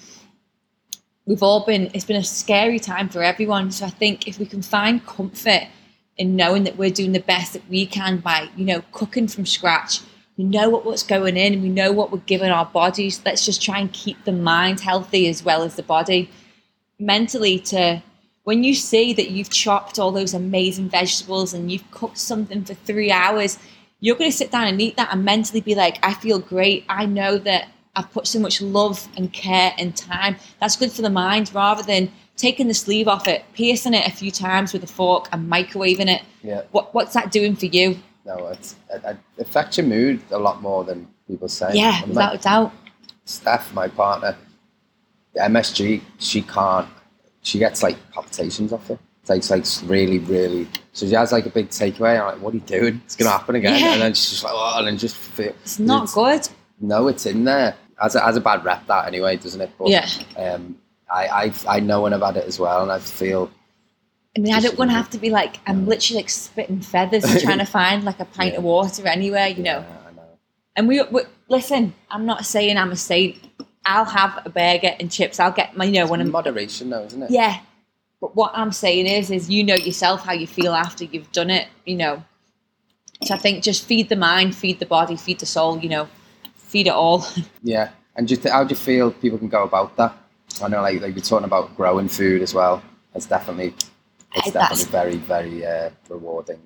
we've 1.25 1.45
all 1.45 1.65
been. 1.65 1.89
It's 1.95 2.05
been 2.05 2.17
a 2.17 2.25
scary 2.25 2.81
time 2.81 3.09
for 3.09 3.23
everyone. 3.23 3.71
So 3.71 3.87
I 3.87 3.91
think 3.91 4.27
if 4.27 4.41
we 4.41 4.47
can 4.47 4.61
find 4.61 5.07
comfort 5.07 5.69
in 6.17 6.37
knowing 6.37 6.65
that 6.65 6.77
we're 6.77 6.91
doing 6.91 7.13
the 7.13 7.21
best 7.21 7.53
that 7.55 7.69
we 7.69 7.87
can 7.87 8.19
by, 8.19 8.49
you 8.57 8.65
know, 8.65 8.83
cooking 8.93 9.29
from 9.29 9.47
scratch. 9.47 10.01
We 10.37 10.45
know 10.45 10.69
what, 10.69 10.85
what's 10.85 11.03
going 11.03 11.37
in, 11.37 11.55
and 11.55 11.63
we 11.63 11.69
know 11.69 11.93
what 11.93 12.11
we're 12.11 12.19
giving 12.19 12.51
our 12.51 12.67
bodies. 12.67 13.21
Let's 13.25 13.45
just 13.45 13.63
try 13.63 13.79
and 13.79 13.93
keep 13.93 14.25
the 14.25 14.33
mind 14.33 14.81
healthy 14.81 15.29
as 15.29 15.45
well 15.45 15.63
as 15.63 15.77
the 15.77 15.83
body. 15.83 16.31
Mentally, 16.99 17.59
to 17.61 18.03
when 18.45 18.63
you 18.63 18.75
see 18.75 19.13
that 19.15 19.31
you've 19.31 19.51
chopped 19.51 19.99
all 19.99 20.13
those 20.13 20.35
amazing 20.35 20.89
vegetables 20.89 21.55
and 21.55 21.73
you've 21.73 21.91
cooked 21.91 22.19
something 22.19 22.65
for 22.65 22.75
three 22.75 23.11
hours, 23.11 23.59
you're 24.01 24.17
going 24.17 24.31
to 24.31 24.37
sit 24.37 24.51
down 24.51 24.69
and 24.69 24.81
eat 24.81 24.97
that 24.97 25.09
and 25.13 25.25
mentally 25.25 25.63
be 25.63 25.75
like, 25.75 25.99
I 26.03 26.15
feel 26.15 26.39
great. 26.39 26.85
I 26.89 27.07
know 27.07 27.39
that 27.39 27.69
I've 27.97 28.13
put 28.13 28.27
so 28.27 28.39
much 28.39 28.61
love 28.61 29.09
and 29.17 29.33
care 29.33 29.73
and 29.79 29.97
time. 29.97 30.37
That's 30.61 30.77
good 30.77 30.93
for 30.93 31.03
the 31.03 31.11
mind 31.11 31.55
rather 31.55 31.83
than 31.83 32.13
taking 32.37 32.69
the 32.69 32.75
sleeve 32.75 33.09
off 33.09 33.27
it, 33.29 33.45
piercing 33.55 33.95
it 33.95 34.07
a 34.07 34.11
few 34.11 34.31
times 34.31 34.73
with 34.73 34.83
a 34.83 34.87
fork 34.87 35.29
and 35.33 35.51
microwaving 35.51 36.09
it. 36.09 36.23
Yeah. 36.43 36.63
What, 36.73 36.95
what's 36.95 37.15
that 37.15 37.31
doing 37.31 37.57
for 37.57 37.67
you? 37.67 37.99
No, 38.27 38.49
it's, 38.49 38.77
it, 38.91 39.03
it 39.05 39.19
affects 39.39 39.77
your 39.79 39.87
mood 39.87 40.21
a 40.31 40.39
lot 40.39 40.63
more 40.63 40.85
than 40.85 41.07
people 41.29 41.49
say. 41.49 41.71
Yeah, 41.75 42.01
And 42.01 42.09
without 42.09 42.35
a 42.35 42.39
doubt. 42.39 42.73
Steph, 43.25 43.73
my 43.73 43.89
partner, 43.89 44.37
the 45.35 45.41
MSG, 45.41 46.03
she 46.19 46.43
can't. 46.43 46.89
She 47.43 47.59
gets 47.59 47.83
like 47.83 47.97
palpitations 48.13 48.73
off 48.73 48.91
it. 48.91 48.99
It's 49.21 49.51
like, 49.51 49.59
it's 49.61 49.83
like 49.83 49.91
really, 49.91 50.19
really. 50.19 50.69
So 50.93 51.07
she 51.07 51.13
has 51.15 51.33
like 51.33 51.47
a 51.47 51.51
big 51.51 51.69
takeaway. 51.71 52.21
I'm 52.21 52.27
like, 52.27 52.43
"What 52.43 52.53
are 52.53 52.57
you 52.57 52.63
doing? 52.63 53.01
It's 53.07 53.17
gonna 53.17 53.31
happen 53.31 53.55
again." 53.55 53.79
Yeah. 53.79 53.93
And 53.95 54.03
then 54.03 54.15
she's 54.15 54.31
just 54.31 54.45
like, 54.45 54.53
"Oh," 54.55 54.75
and 54.79 54.87
then 54.87 54.99
just 54.99 55.17
feel. 55.17 55.55
It's 55.63 55.79
not 55.79 56.11
good. 56.13 56.47
No, 56.81 57.09
it's 57.09 57.25
in 57.25 57.45
there. 57.45 57.75
As 58.03 58.15
a, 58.15 58.21
has 58.21 58.37
a 58.37 58.41
bad 58.41 58.65
rep 58.65 58.87
that 58.87 59.07
anyway, 59.07 59.37
doesn't 59.37 59.61
it? 59.61 59.71
But, 59.79 59.89
Yeah. 59.89 60.07
Um, 60.37 60.77
I, 61.11 61.27
I 61.27 61.53
I 61.77 61.81
know 61.81 62.03
when 62.03 62.13
I've 62.15 62.23
had 62.23 62.37
it 62.37 62.47
as 62.47 62.59
well, 62.59 62.83
and 62.83 62.91
I 62.93 62.99
feel 62.99 63.51
I 64.37 64.41
mean, 64.41 64.53
I 64.53 64.61
don't 64.61 64.77
want 64.79 64.91
to 64.91 64.97
have 64.97 65.11
to 65.11 65.19
be 65.19 65.31
like, 65.31 65.57
I'm 65.67 65.87
literally 65.87 66.23
like 66.23 66.31
spitting 66.31 66.81
feathers 66.81 67.23
trying 67.43 67.59
to 67.59 67.65
find 67.81 68.03
like 68.05 68.19
a 68.21 68.25
pint 68.25 68.53
Yeah. 68.53 68.59
of 68.59 68.65
water 68.65 69.07
anywhere, 69.07 69.47
you 69.47 69.63
know. 69.63 69.79
Yeah, 69.87 69.97
I 70.09 70.13
know. 70.13 70.23
And 70.75 70.89
we, 70.89 71.01
we 71.03 71.23
listen. 71.49 71.95
I'm 72.11 72.27
not 72.27 72.45
saying 72.45 72.77
I'm 72.77 72.91
a 72.91 72.97
saint. 72.97 73.37
I'll 73.87 74.05
have 74.07 74.41
a 74.45 74.49
burger 74.51 74.97
and 74.99 75.11
chips. 75.13 75.39
I'll 75.39 75.53
get 75.53 75.77
my, 75.77 75.85
you 75.85 75.93
know, 75.93 76.07
when 76.09 76.21
In 76.21 76.27
I'm 76.29 76.33
moderation, 76.33 76.91
though, 76.91 77.05
isn't 77.05 77.23
it? 77.23 77.31
yeah. 77.31 77.61
But 78.21 78.35
what 78.35 78.51
I'm 78.55 78.73
saying 78.73 79.07
is, 79.07 79.31
is 79.31 79.51
you 79.51 79.63
know 79.63 79.75
yourself 79.77 80.25
how 80.25 80.33
you 80.33 80.47
feel 80.47 80.73
after 80.75 81.05
you've 81.05 81.31
done 81.31 81.51
it, 81.51 81.69
you 81.85 81.95
know. 81.97 82.25
So 83.23 83.35
I 83.35 83.39
think 83.39 83.63
just 83.63 83.85
feed 83.85 84.09
the 84.09 84.17
mind, 84.17 84.57
feed 84.57 84.81
the 84.81 84.87
body, 84.87 85.17
feed 85.17 85.39
the 85.41 85.47
soul, 85.47 85.79
you 85.79 85.89
know, 85.91 86.09
feed 86.57 86.87
it 86.89 86.93
all. 86.95 87.25
Yeah. 87.63 87.91
And 88.17 88.27
do 88.27 88.35
you 88.35 88.41
th- 88.41 88.53
how 88.53 88.65
do 88.65 88.71
you 88.71 88.77
feel 88.77 89.11
people 89.13 89.39
can 89.39 89.49
go 89.49 89.63
about 89.65 89.97
that? 89.97 90.17
I 90.63 90.69
know, 90.69 90.83
like, 90.83 91.01
like 91.01 91.15
you're 91.15 91.23
talking 91.25 91.45
about 91.45 91.77
growing 91.77 92.09
food 92.09 92.43
as 92.43 92.55
well. 92.55 92.83
It's 93.15 93.27
definitely, 93.27 93.69
it's 94.35 94.45
Hey, 94.47 94.51
that's- 94.51 94.85
definitely 94.85 95.19
very, 95.19 95.57
very 95.57 95.67
uh, 95.67 95.91
rewarding. 96.09 96.61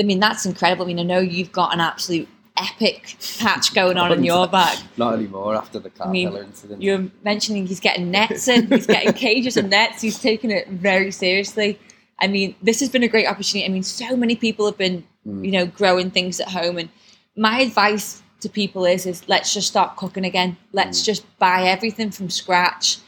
I 0.00 0.04
mean, 0.04 0.20
that's 0.20 0.46
incredible. 0.46 0.84
I 0.84 0.88
mean, 0.88 0.98
I 1.00 1.02
know 1.02 1.20
you've 1.20 1.52
got 1.52 1.72
an 1.74 1.80
absolute 1.80 2.28
epic 2.56 3.16
patch 3.38 3.74
going 3.74 3.96
on 3.96 4.12
in 4.12 4.24
your 4.24 4.46
back. 4.48 4.76
Not 4.96 5.14
anymore 5.14 5.54
after 5.54 5.78
the 5.78 5.90
car 5.90 6.08
mean, 6.10 6.34
incident. 6.36 6.82
You're 6.82 7.06
mentioning 7.22 7.66
he's 7.66 7.80
getting 7.80 8.10
nets 8.10 8.48
in, 8.48 8.66
he's 8.68 8.86
getting 8.86 9.12
cages 9.26 9.56
and 9.56 9.70
nets. 9.70 10.02
He's 10.02 10.18
taking 10.20 10.50
it 10.50 10.68
very 10.68 11.10
seriously. 11.10 11.78
I 12.20 12.26
mean, 12.26 12.54
this 12.62 12.80
has 12.80 12.88
been 12.88 13.02
a 13.02 13.08
great 13.08 13.26
opportunity. 13.26 13.66
I 13.68 13.72
mean, 13.72 13.82
so 13.82 14.16
many 14.16 14.36
people 14.36 14.66
have 14.66 14.78
been, 14.78 15.04
Mm. 15.26 15.44
you 15.44 15.52
know, 15.52 15.66
growing 15.66 16.10
things 16.10 16.40
at 16.40 16.48
home. 16.48 16.78
And 16.78 16.88
my 17.36 17.60
advice 17.60 18.20
to 18.40 18.48
people 18.48 18.84
is, 18.84 19.06
is 19.06 19.28
let's 19.28 19.54
just 19.54 19.68
start 19.68 19.94
cooking 19.96 20.24
again. 20.24 20.56
Let's 20.72 21.00
Mm. 21.00 21.04
just 21.04 21.38
buy 21.38 21.62
everything 21.68 22.10
from 22.10 22.28
scratch. 22.28 22.98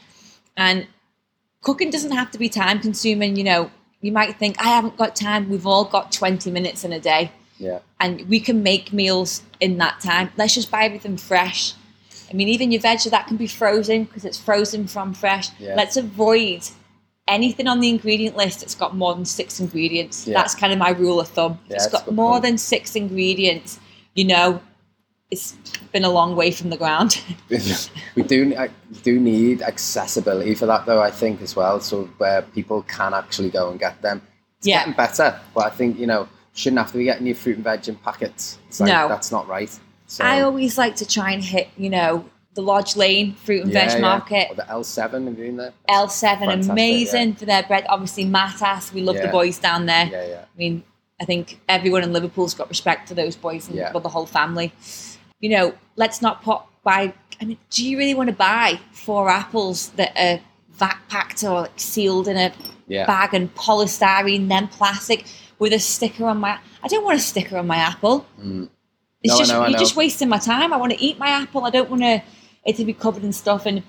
And 0.57 0.87
cooking 1.61 1.89
doesn't 1.89 2.11
have 2.11 2.31
to 2.31 2.37
be 2.37 2.49
time 2.49 2.79
consuming. 2.79 3.35
You 3.35 3.43
know, 3.43 3.71
you 4.01 4.11
might 4.11 4.37
think, 4.37 4.59
I 4.59 4.69
haven't 4.69 4.97
got 4.97 5.15
time. 5.15 5.49
We've 5.49 5.67
all 5.67 5.85
got 5.85 6.11
20 6.11 6.51
minutes 6.51 6.83
in 6.83 6.93
a 6.93 6.99
day 6.99 7.31
yeah. 7.57 7.79
and 7.99 8.27
we 8.27 8.39
can 8.39 8.63
make 8.63 8.93
meals 8.93 9.43
in 9.59 9.77
that 9.77 9.99
time. 9.99 10.31
Let's 10.37 10.53
just 10.53 10.71
buy 10.71 10.85
everything 10.85 11.17
fresh. 11.17 11.73
I 12.29 12.33
mean, 12.33 12.49
even 12.49 12.71
your 12.71 12.81
veg 12.81 12.99
that 13.01 13.27
can 13.27 13.37
be 13.37 13.47
frozen 13.47 14.05
because 14.05 14.25
it's 14.25 14.37
frozen 14.37 14.87
from 14.87 15.13
fresh. 15.13 15.49
Yeah. 15.59 15.75
Let's 15.75 15.95
avoid 15.95 16.67
anything 17.27 17.67
on 17.67 17.79
the 17.79 17.89
ingredient 17.89 18.35
list 18.35 18.59
that's 18.61 18.75
got 18.75 18.95
more 18.95 19.13
than 19.13 19.25
six 19.25 19.59
ingredients. 19.59 20.27
Yeah. 20.27 20.33
That's 20.33 20.55
kind 20.55 20.73
of 20.73 20.79
my 20.79 20.89
rule 20.89 21.19
of 21.19 21.27
thumb. 21.29 21.59
Yeah, 21.67 21.75
it's 21.75 21.87
got 21.87 22.11
more 22.11 22.33
point. 22.33 22.43
than 22.43 22.57
six 22.57 22.95
ingredients. 22.95 23.79
You 24.15 24.25
know, 24.25 24.61
it's 25.31 25.55
been 25.91 26.03
a 26.05 26.09
long 26.09 26.35
way 26.35 26.51
from 26.51 26.69
the 26.69 26.77
ground. 26.77 27.21
we 28.15 28.23
do 28.23 28.55
I 28.57 28.69
do 29.03 29.19
need 29.19 29.61
accessibility 29.61 30.55
for 30.55 30.65
that 30.67 30.85
though 30.85 31.01
I 31.01 31.11
think 31.11 31.41
as 31.41 31.55
well 31.55 31.79
so 31.79 32.05
where 32.17 32.41
people 32.41 32.83
can 32.83 33.13
actually 33.13 33.49
go 33.49 33.69
and 33.71 33.79
get 33.79 34.01
them 34.01 34.21
it's 34.59 34.67
Yeah. 34.67 34.79
getting 34.79 34.93
better 34.93 35.39
but 35.53 35.65
I 35.65 35.69
think 35.71 35.97
you 35.99 36.07
know 36.07 36.27
shouldn't 36.53 36.79
have 36.79 36.91
to 36.91 36.97
be 36.97 37.03
getting 37.05 37.25
your 37.27 37.35
fruit 37.35 37.55
and 37.55 37.63
veg 37.63 37.87
in 37.87 37.95
packets 37.95 38.59
like, 38.79 38.89
No. 38.89 39.07
that's 39.07 39.31
not 39.31 39.47
right 39.47 39.69
so 40.07 40.23
I 40.23 40.41
always 40.41 40.77
like 40.77 40.95
to 40.97 41.05
try 41.07 41.31
and 41.31 41.43
hit, 41.43 41.69
you 41.77 41.89
know, 41.89 42.29
the 42.53 42.61
Lodge 42.61 42.95
Lane 42.95 43.33
fruit 43.33 43.63
and 43.63 43.71
yeah, 43.73 43.85
veg 43.87 43.95
yeah. 43.95 44.01
market. 44.01 44.47
or 44.51 44.55
the 44.55 44.61
L7 44.61 45.11
have 45.11 45.23
you 45.23 45.31
been 45.31 45.57
there 45.57 45.73
L7, 45.89 46.21
Fantastic, 46.21 46.71
amazing 46.71 47.33
for 47.33 47.45
their 47.45 47.63
bread. 47.63 47.85
Obviously, 47.89 48.23
Matas, 48.25 48.93
we 48.93 49.01
love 49.01 49.17
the 49.17 49.27
boys 49.29 49.57
down 49.57 49.87
there. 49.87 50.05
yeah 50.05 50.27
yeah 50.27 50.41
I 50.53 50.57
mean, 50.57 50.83
I 51.19 51.25
think 51.25 51.59
everyone 51.67 52.03
in 52.03 52.13
Liverpool's 52.13 52.53
got 52.53 52.69
respect 52.69 53.07
for 53.09 53.15
those 53.15 53.35
boys 53.35 53.67
and 53.67 53.75
Yeah. 53.77 53.91
well, 53.91 54.01
the 54.01 54.09
whole 54.09 54.27
family. 54.27 54.71
You 55.39 55.49
know, 55.49 55.73
let's 55.95 56.21
not 56.21 56.43
put 56.43 56.59
buy. 56.83 57.13
I 57.41 57.45
mean, 57.45 57.57
do 57.69 57.87
you 57.87 57.97
really 57.97 58.13
want 58.13 58.29
to 58.29 58.35
buy 58.35 58.79
four 58.91 59.29
apples 59.29 59.89
that 59.91 60.13
are 60.17 60.39
vac 60.71 61.07
packed 61.09 61.43
or 61.43 61.61
like 61.61 61.79
sealed 61.79 62.27
in 62.27 62.37
a 62.37 62.53
Yeah. 62.87 63.05
bag 63.05 63.33
and 63.33 63.53
polystyrene, 63.55 64.47
then 64.47 64.67
plastic 64.67 65.25
with 65.59 65.73
a 65.73 65.79
sticker 65.79 66.25
on 66.25 66.39
my? 66.39 66.57
I 66.83 66.87
don't 66.87 67.03
want 67.03 67.17
a 67.17 67.21
sticker 67.21 67.57
on 67.57 67.67
my 67.67 67.77
apple. 67.77 68.25
Mm. 68.41 68.69
It's 69.23 69.33
No, 69.33 69.39
just 69.39 69.51
know, 69.51 69.67
you're 69.67 69.79
just 69.79 69.95
wasting 69.95 70.29
my 70.29 70.37
time. 70.37 70.71
I 70.71 70.77
want 70.77 70.93
to 70.93 71.01
eat 71.01 71.17
my 71.17 71.29
apple. 71.29 71.65
I 71.65 71.69
don't 71.71 71.89
want 71.89 72.03
to 72.03 72.21
it 72.63 72.75
to 72.77 72.85
be 72.85 72.93
covered 72.93 73.23
in 73.23 73.33
stuff. 73.33 73.65
And 73.65 73.83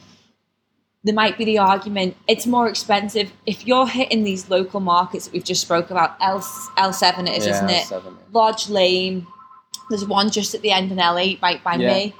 there 1.05 1.15
might 1.15 1.39
be 1.39 1.45
the 1.45 1.59
argument 1.59 2.17
it's 2.27 2.47
more 2.47 2.69
expensive 2.69 3.33
if 3.47 3.67
you're 3.67 3.87
hitting 3.87 4.25
these 4.25 4.51
local 4.51 4.81
markets 4.81 5.27
that 5.27 5.33
we've 5.35 5.45
just 5.45 5.63
spoke 5.63 5.91
about. 5.91 6.17
L 6.21 6.45
L 6.77 6.93
seven 6.93 7.29
it 7.29 7.39
is, 7.39 7.47
Yeah, 7.47 7.55
isn't 7.57 7.71
it? 7.71 7.85
seven. 7.87 8.17
Lodge 8.33 8.69
Lane. 8.69 9.27
There's 9.91 10.05
one 10.07 10.31
just 10.31 10.55
at 10.55 10.63
the 10.63 10.71
end 10.73 10.91
in 10.93 10.99
L8 10.99 11.41
right 11.43 11.63
by 11.63 11.75
Yeah. 11.77 11.93
me. 11.95 12.15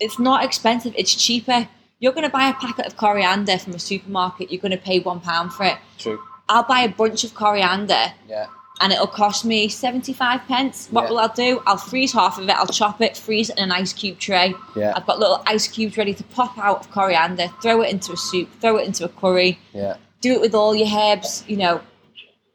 It's 0.00 0.18
not 0.18 0.44
expensive. 0.44 0.94
It's 0.96 1.14
cheaper. 1.14 1.68
You're 1.98 2.12
going 2.12 2.24
to 2.26 2.30
buy 2.30 2.48
a 2.48 2.54
packet 2.54 2.86
of 2.86 2.96
coriander 2.96 3.56
from 3.58 3.74
a 3.74 3.78
supermarket. 3.78 4.52
You're 4.52 4.60
going 4.60 4.72
to 4.72 4.76
pay 4.78 4.98
one 5.00 5.20
pound 5.20 5.52
for 5.54 5.64
it. 5.64 5.76
True. 5.98 6.20
I'll 6.48 6.62
buy 6.64 6.80
a 6.80 6.88
bunch 6.88 7.24
of 7.24 7.34
coriander 7.34 8.12
Yeah. 8.28 8.46
and 8.82 8.92
it'll 8.92 9.06
cost 9.06 9.46
me 9.46 9.68
75 9.68 10.46
pence. 10.46 10.88
What 10.90 11.04
Yeah. 11.04 11.10
will 11.10 11.18
I 11.20 11.28
do? 11.28 11.62
I'll 11.66 11.78
freeze 11.78 12.12
half 12.12 12.36
of 12.38 12.46
it, 12.48 12.54
I'll 12.54 12.66
chop 12.66 13.00
it, 13.00 13.16
freeze 13.16 13.48
it 13.48 13.56
in 13.56 13.64
an 13.64 13.72
ice 13.72 13.94
cube 13.94 14.18
tray. 14.18 14.54
Yeah. 14.76 14.92
I've 14.94 15.06
got 15.06 15.18
little 15.18 15.42
ice 15.46 15.66
cubes 15.66 15.96
ready 15.96 16.12
to 16.12 16.22
pop 16.24 16.56
out 16.58 16.80
of 16.80 16.90
coriander, 16.90 17.48
throw 17.62 17.80
it 17.80 17.90
into 17.90 18.12
a 18.12 18.16
soup, 18.18 18.48
throw 18.60 18.76
it 18.76 18.86
into 18.86 19.04
a 19.06 19.08
curry, 19.08 19.58
Yeah. 19.72 19.96
do 20.20 20.32
it 20.34 20.40
with 20.42 20.54
all 20.54 20.74
your 20.74 20.88
herbs, 20.88 21.42
you 21.48 21.56
know, 21.56 21.80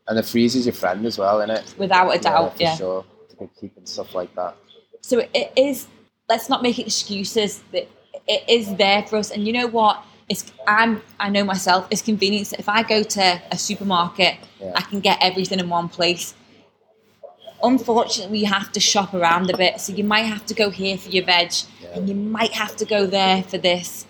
And 0.08 0.18
the 0.18 0.24
freeze 0.24 0.56
is 0.56 0.66
your 0.68 0.74
friend 0.74 1.06
as 1.06 1.18
well, 1.18 1.40
isn't 1.42 1.50
it? 1.56 1.74
without 1.78 2.10
a 2.16 2.20
doubt. 2.20 2.56
for 2.58 2.62
Yeah. 2.64 2.76
sure. 2.76 3.06
To 3.42 3.48
be 3.48 3.60
keeping 3.60 3.86
stuff 3.86 4.14
like 4.14 4.34
that. 4.36 4.56
So 5.02 5.20
it 5.34 5.52
is, 5.56 5.88
let's 6.30 6.48
not 6.50 6.62
make 6.62 6.78
excuses. 6.80 7.64
That 7.72 7.88
It 8.28 8.44
is 8.48 8.76
there 8.76 9.02
for 9.04 9.18
us. 9.18 9.32
And 9.32 9.48
you 9.48 9.54
know 9.54 9.68
what? 9.68 10.04
It's, 10.30 10.52
I'm, 10.68 11.02
I 11.20 11.30
know 11.30 11.44
myself, 11.44 11.88
it's 11.90 12.02
convenience. 12.02 12.54
If 12.54 12.70
I 12.70 12.84
go 12.84 13.04
to 13.04 13.42
a 13.52 13.58
supermarket, 13.58 14.36
Yeah. 14.60 14.72
I 14.76 14.82
can 14.82 15.00
get 15.00 15.18
everything 15.22 15.60
in 15.60 15.70
one 15.70 15.90
place. 15.90 16.36
Unfortunately, 17.64 18.40
you 18.40 18.46
have 18.46 18.72
to 18.74 18.80
shop 18.80 19.14
around 19.14 19.50
a 19.50 19.58
bit. 19.58 19.82
So 19.82 19.94
you 19.94 20.04
might 20.04 20.26
have 20.34 20.46
to 20.48 20.54
go 20.54 20.70
here 20.70 20.98
for 20.98 21.10
your 21.10 21.26
veg, 21.26 21.52
Yeah. 21.82 21.90
and 21.96 22.08
you 22.10 22.16
might 22.16 22.54
have 22.54 22.76
to 22.78 22.86
go 22.86 23.06
there 23.08 23.44
for 23.44 23.58
this. 23.58 24.06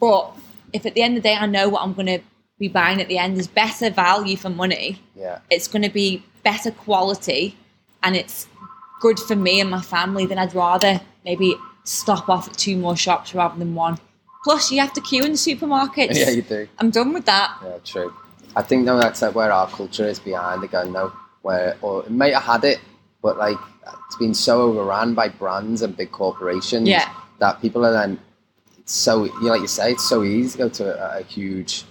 But 0.00 0.32
if 0.72 0.86
at 0.86 0.94
the 0.94 1.02
end 1.02 1.16
of 1.16 1.22
the 1.22 1.28
day, 1.28 1.36
I 1.36 1.46
know 1.46 1.68
what 1.68 1.82
I'm 1.82 1.92
going 1.94 2.06
to 2.06 2.20
be 2.58 2.68
buying 2.68 3.00
at 3.00 3.08
the 3.08 3.18
end 3.18 3.38
is 3.38 3.46
better 3.46 3.90
value 3.90 4.36
for 4.36 4.50
money, 4.50 5.00
Yeah. 5.14 5.38
it's 5.50 5.68
going 5.68 5.82
to 5.82 5.90
be 5.90 6.22
better 6.42 6.70
quality, 6.70 7.56
and 8.02 8.16
it's 8.16 8.48
good 9.00 9.18
for 9.18 9.36
me 9.36 9.60
and 9.60 9.70
my 9.70 9.80
family, 9.80 10.26
then 10.26 10.38
I'd 10.38 10.54
rather 10.54 11.00
maybe 11.24 11.54
stop 11.84 12.28
off 12.28 12.48
at 12.48 12.56
two 12.56 12.76
more 12.76 12.96
shops 12.96 13.34
rather 13.34 13.58
than 13.58 13.74
one. 13.74 13.98
Plus, 14.44 14.70
you 14.70 14.80
have 14.80 14.92
to 14.94 15.00
queue 15.00 15.22
in 15.24 15.32
the 15.32 15.38
supermarkets. 15.38 16.14
Yeah, 16.14 16.30
you 16.30 16.42
do. 16.42 16.68
I'm 16.78 16.90
done 16.90 17.12
with 17.12 17.26
that. 17.26 17.56
Yeah, 17.62 17.78
true. 17.84 18.14
I 18.56 18.62
think 18.62 18.86
though 18.86 18.98
that's 18.98 19.22
like 19.22 19.34
where 19.34 19.52
our 19.52 19.68
culture 19.68 20.06
is 20.06 20.18
behind 20.18 20.64
again 20.64 20.92
though, 20.92 21.12
where 21.42 21.76
or 21.82 22.04
it 22.04 22.10
might 22.10 22.34
have 22.34 22.42
had 22.42 22.64
it, 22.64 22.80
but 23.22 23.36
like 23.38 23.58
it's 24.06 24.16
been 24.16 24.34
so 24.34 24.62
overrun 24.62 25.14
by 25.14 25.28
brands 25.28 25.82
and 25.82 25.96
big 25.96 26.10
corporations 26.10 26.88
Yeah. 26.88 27.08
that 27.38 27.60
people 27.60 27.84
are 27.86 27.92
then 27.92 28.18
so 28.86 29.24
you 29.24 29.40
know, 29.42 29.48
like 29.50 29.60
you 29.60 29.68
say, 29.68 29.92
it's 29.92 30.08
so 30.08 30.24
easy 30.24 30.52
to 30.52 30.58
go 30.58 30.68
to 30.68 31.14
a, 31.16 31.20
a 31.20 31.22
huge 31.22 31.84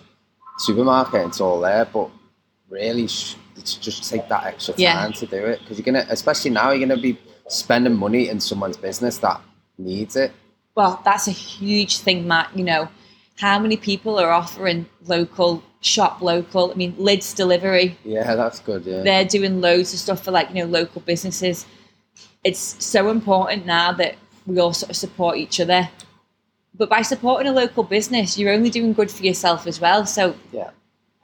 supermarket 0.57 1.22
and 1.22 1.30
it's 1.30 1.39
all 1.39 1.60
there, 1.62 1.86
but 1.86 2.10
really 2.70 3.07
sh- 3.07 3.36
it's 3.60 3.76
just 3.76 4.10
take 4.10 4.28
that 4.30 4.45
extra 4.45 4.74
time 4.74 4.82
Yeah. 4.82 5.12
to 5.12 5.26
do 5.26 5.38
it 5.45 5.60
because 5.60 5.78
you're 5.78 5.86
gonna, 5.86 6.05
especially 6.10 6.51
now, 6.51 6.72
you're 6.72 6.88
gonna 6.88 7.01
be 7.01 7.18
spending 7.47 7.95
money 7.95 8.30
in 8.30 8.39
someone's 8.39 8.78
business 8.78 9.18
that 9.18 9.41
needs 9.78 10.16
it. 10.16 10.32
Well, 10.76 11.01
that's 11.03 11.28
a 11.28 11.32
huge 11.32 11.97
thing, 11.99 12.28
Matt. 12.28 12.49
You 12.55 12.64
know, 12.64 12.88
how 13.38 13.60
many 13.60 13.78
people 13.78 14.18
are 14.20 14.32
offering 14.32 14.86
local, 15.05 15.62
shop 15.82 16.22
local? 16.22 16.72
I 16.72 16.76
mean, 16.76 16.95
Lids 16.97 17.34
Delivery, 17.34 17.97
Yeah, 18.05 18.36
that's 18.36 18.60
good. 18.60 18.86
Yeah, 18.86 19.01
they're 19.03 19.26
doing 19.26 19.62
loads 19.62 19.93
of 19.93 19.99
stuff 19.99 20.24
for 20.24 20.32
like, 20.32 20.49
you 20.49 20.55
know, 20.55 20.66
local 20.66 21.01
businesses. 21.01 21.66
It's 22.43 22.76
so 22.84 23.10
important 23.10 23.66
now 23.66 23.91
that 23.93 24.16
we 24.47 24.60
all 24.60 24.74
sort 24.74 24.89
of 24.89 24.95
support 24.95 25.38
each 25.38 25.60
other. 25.60 25.89
But 26.76 26.89
by 26.89 27.01
supporting 27.01 27.47
a 27.47 27.51
local 27.53 27.84
business, 27.84 28.38
you're 28.38 28.53
only 28.53 28.70
doing 28.70 28.93
good 28.93 29.12
for 29.12 29.24
yourself 29.24 29.68
as 29.68 29.82
well. 29.82 30.05
So, 30.05 30.36
Yeah, 30.53 30.70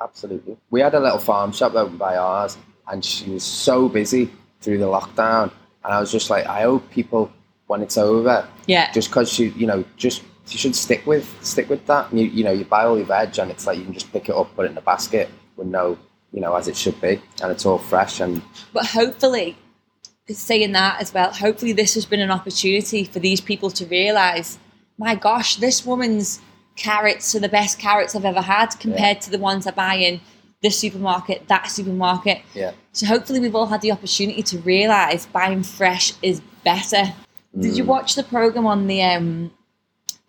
absolutely. 0.02 0.58
We 0.70 0.82
had 0.82 0.93
a 0.93 1.00
little 1.00 1.20
farm 1.20 1.52
shop 1.52 1.76
open 1.76 1.98
by 1.98 2.16
ours, 2.18 2.58
and 2.88 3.04
she 3.04 3.30
was 3.30 3.43
so 3.43 3.89
busy 3.89 4.32
through 4.62 4.80
the 4.80 4.86
lockdown. 4.86 5.52
And 5.84 5.93
I 5.93 6.00
was 6.00 6.12
just 6.12 6.30
like, 6.30 6.46
I 6.46 6.62
hope 6.62 6.89
people, 6.89 7.32
when 7.68 7.82
it's 7.82 7.98
over, 7.98 8.48
yeah. 8.68 8.91
just 8.91 9.10
because 9.10 9.32
she, 9.32 9.50
you 9.50 9.68
know, 9.68 9.84
just 9.98 10.24
you 10.50 10.58
should 10.60 10.76
stick 10.76 11.06
with 11.08 11.28
stick 11.41 11.70
with 11.70 11.86
that. 11.88 12.12
And 12.12 12.20
you, 12.20 12.28
you 12.28 12.43
know, 12.43 12.52
you 12.52 12.66
buy 12.66 12.86
all 12.86 12.98
your 12.98 13.06
veg, 13.06 13.38
and 13.39 13.52
it's 13.52 13.66
like 13.68 13.78
you 13.78 13.84
can 13.84 13.93
just 13.93 14.12
pick 14.12 14.30
it 14.30 14.36
up, 14.36 14.56
put 14.56 14.66
it 14.66 14.72
in 14.72 14.78
a 14.78 14.82
basket 14.82 15.30
with 15.56 15.68
no, 15.68 15.98
you 16.32 16.41
know, 16.41 16.56
as 16.56 16.68
it 16.68 16.76
should 16.76 17.00
be, 17.02 17.22
and 17.41 17.52
it's 17.52 17.66
all 17.66 17.78
fresh. 17.78 18.20
And 18.20 18.41
But 18.74 18.88
hopefully, 18.88 19.58
saying 20.30 20.72
that 20.72 21.02
as 21.02 21.14
well, 21.14 21.32
hopefully 21.32 21.74
this 21.74 21.93
has 21.96 22.06
been 22.06 22.20
an 22.20 22.32
opportunity 22.32 23.04
for 23.04 23.20
these 23.20 23.41
people 23.41 23.70
to 23.72 23.86
realise, 23.86 24.58
my 24.98 25.16
gosh, 25.16 25.58
this 25.58 25.86
woman's 25.86 26.41
carrots 26.76 27.34
are 27.36 27.39
the 27.39 27.49
best 27.49 27.80
carrots 27.80 28.15
I've 28.15 28.26
ever 28.26 28.41
had 28.41 28.80
compared 28.80 29.21
to 29.21 29.32
the 29.32 29.39
ones 29.39 29.65
I 29.67 29.71
buy 29.71 29.95
in 29.95 30.21
this 30.61 30.80
supermarket, 30.80 31.47
that 31.47 31.69
supermarket. 31.69 32.41
yeah, 32.53 32.71
So 32.91 33.05
hopefully 33.05 33.39
we've 33.39 33.55
all 33.55 33.67
had 33.67 33.82
the 33.82 33.91
opportunity 33.91 34.41
to 34.43 34.57
realise 34.59 35.26
buying 35.28 35.63
fresh 35.63 36.13
is 36.21 36.41
better. 36.63 37.13
Did 37.57 37.78
you 37.78 37.86
watch 37.86 38.15
the 38.15 38.23
programme 38.23 38.65
on 38.65 38.88
the 38.88 39.01
um 39.01 39.51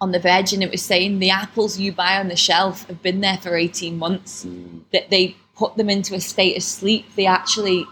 on 0.01 0.13
the 0.13 0.19
veg 0.19 0.53
and 0.53 0.63
it 0.63 0.71
was 0.71 0.83
saying 0.83 1.19
the 1.19 1.31
apples 1.31 1.79
you 1.79 1.91
buy 1.91 2.19
on 2.19 2.29
the 2.29 2.37
shelf 2.37 2.87
have 2.87 3.01
been 3.03 3.21
there 3.23 3.39
for 3.39 3.57
18 3.57 3.99
months 3.99 4.47
that 4.93 5.09
they 5.09 5.35
put 5.57 5.77
them 5.77 5.89
into 5.89 6.15
a 6.15 6.21
state 6.21 6.55
of 6.55 6.63
sleep 6.63 7.07
they 7.17 7.25
actually 7.25 7.87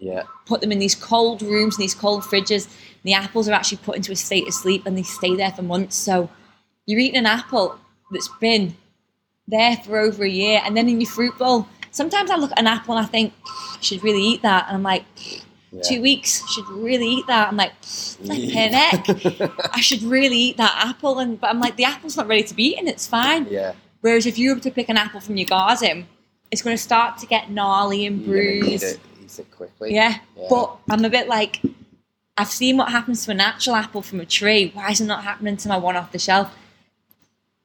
yeah, 0.00 0.22
put 0.46 0.62
them 0.62 0.72
in 0.72 0.78
these 0.78 0.94
cold 0.94 1.42
rooms 1.42 1.76
and 1.76 1.82
these 1.82 1.94
cold 1.94 2.22
fridges. 2.22 2.74
The 3.02 3.12
apples 3.12 3.48
are 3.48 3.52
actually 3.52 3.78
put 3.78 3.96
into 3.96 4.12
a 4.12 4.16
state 4.16 4.48
of 4.48 4.54
sleep 4.54 4.86
and 4.86 4.96
they 4.96 5.02
stay 5.02 5.36
there 5.36 5.52
for 5.52 5.62
months. 5.62 5.94
So 5.94 6.30
you're 6.90 7.00
eating 7.00 7.18
an 7.18 7.26
apple 7.26 7.78
that's 8.10 8.28
been 8.40 8.74
there 9.46 9.76
for 9.76 9.98
over 9.98 10.24
a 10.24 10.28
year, 10.28 10.60
and 10.64 10.76
then 10.76 10.88
in 10.88 11.00
your 11.00 11.10
fruit 11.10 11.36
bowl. 11.38 11.66
Sometimes 11.92 12.30
I 12.30 12.36
look 12.36 12.52
at 12.52 12.58
an 12.58 12.68
apple 12.68 12.96
and 12.96 13.04
I 13.04 13.08
think 13.08 13.32
I 13.46 13.78
should 13.80 14.02
really 14.04 14.22
eat 14.22 14.42
that, 14.42 14.66
and 14.68 14.76
I'm 14.76 14.82
like, 14.82 15.04
yeah. 15.72 15.82
two 15.82 16.00
weeks 16.02 16.46
should 16.48 16.68
really 16.68 17.06
eat 17.06 17.26
that. 17.26 17.48
I'm 17.48 17.56
like, 17.56 17.72
flipping 17.82 18.50
heck, 18.50 19.04
I 19.74 19.80
should 19.80 20.02
really 20.02 20.36
eat 20.36 20.56
that 20.58 20.74
apple, 20.86 21.18
and 21.18 21.40
but 21.40 21.50
I'm 21.50 21.60
like, 21.60 21.76
the 21.76 21.84
apple's 21.84 22.16
not 22.16 22.28
ready 22.28 22.44
to 22.44 22.54
be 22.54 22.64
eaten. 22.72 22.86
It's 22.86 23.06
fine. 23.08 23.46
yeah. 23.50 23.72
Whereas 24.02 24.24
if 24.24 24.38
you 24.38 24.54
were 24.54 24.60
to 24.60 24.70
pick 24.70 24.88
an 24.88 24.96
apple 24.96 25.20
from 25.20 25.36
your 25.36 25.46
garden, 25.46 26.06
it's 26.50 26.62
going 26.62 26.76
to 26.76 26.82
start 26.82 27.18
to 27.18 27.26
get 27.26 27.50
gnarly 27.50 28.06
and 28.06 28.24
bruised. 28.24 28.82
it, 28.82 29.00
eat 29.22 29.38
it 29.38 29.50
quickly. 29.50 29.94
Yeah, 29.94 30.18
Yeah. 30.36 30.46
but 30.48 30.76
I'm 30.88 31.04
a 31.04 31.10
bit 31.10 31.28
like, 31.28 31.60
I've 32.38 32.48
seen 32.50 32.76
what 32.76 32.90
happens 32.90 33.24
to 33.26 33.32
a 33.32 33.34
natural 33.34 33.76
apple 33.76 34.00
from 34.00 34.20
a 34.20 34.24
tree. 34.24 34.70
Why 34.74 34.90
is 34.90 35.00
it 35.00 35.06
not 35.06 35.22
happening 35.24 35.56
to 35.58 35.68
my 35.68 35.76
one 35.76 35.96
off 35.96 36.12
the 36.12 36.18
shelf? 36.18 36.54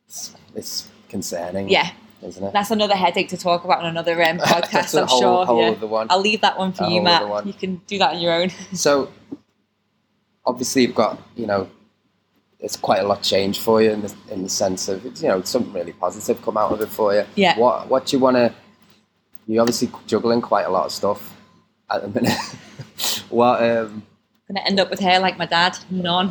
It's, 0.07 0.35
it's 0.55 0.89
concerning. 1.09 1.69
Yeah, 1.69 1.89
isn't 2.21 2.43
it? 2.43 2.53
that's 2.53 2.71
another 2.71 2.95
headache 2.95 3.29
to 3.29 3.37
talk 3.37 3.63
about 3.63 3.79
on 3.79 3.85
another 3.87 4.21
um, 4.23 4.37
podcast. 4.39 4.99
I'm 4.99 5.07
whole- 5.07 5.19
sure. 5.19 5.45
whole 5.45 5.61
yeah. 5.61 6.05
I'll 6.09 6.19
leave 6.21 6.41
that 6.41 6.57
one 6.57 6.73
for 6.73 6.85
A 6.85 6.89
you, 6.89 7.01
Matt. 7.01 7.45
You 7.45 7.53
can 7.53 7.77
do 7.87 7.97
that 7.99 8.15
on 8.15 8.21
your 8.21 8.33
own. 8.33 8.49
So, 8.73 9.11
obviously, 10.45 10.83
you've 10.83 10.95
got 10.95 11.21
you 11.35 11.45
know, 11.47 11.69
it's 12.59 12.75
quite 12.77 12.99
a 12.99 13.07
lot 13.07 13.21
changed 13.21 13.61
for 13.61 13.81
you 13.81 13.91
in 13.91 14.01
the 14.01 14.13
in 14.31 14.43
the 14.43 14.49
sense 14.49 14.87
of 14.87 15.03
you 15.21 15.27
know 15.27 15.41
something 15.41 15.73
really 15.73 15.93
positive 15.93 16.41
come 16.41 16.57
out 16.57 16.71
of 16.71 16.81
it 16.81 16.89
for 16.89 17.13
you. 17.13 17.25
Yeah. 17.35 17.57
What 17.59 17.89
what 17.89 18.05
do 18.05 18.17
you 18.17 18.21
want 18.21 18.37
to? 18.37 18.53
You're 19.47 19.61
obviously 19.61 19.91
juggling 20.07 20.41
quite 20.41 20.65
a 20.65 20.69
lot 20.69 20.85
of 20.85 20.91
stuff 20.91 21.35
at 21.89 22.01
the 22.01 22.07
minute. 22.07 22.37
what 23.29 23.61
um 23.61 24.03
Gonna 24.47 24.61
end 24.61 24.79
up 24.79 24.89
with 24.89 24.99
hair 24.99 25.19
like 25.19 25.37
my 25.37 25.45
dad. 25.45 25.77
None. 25.89 26.29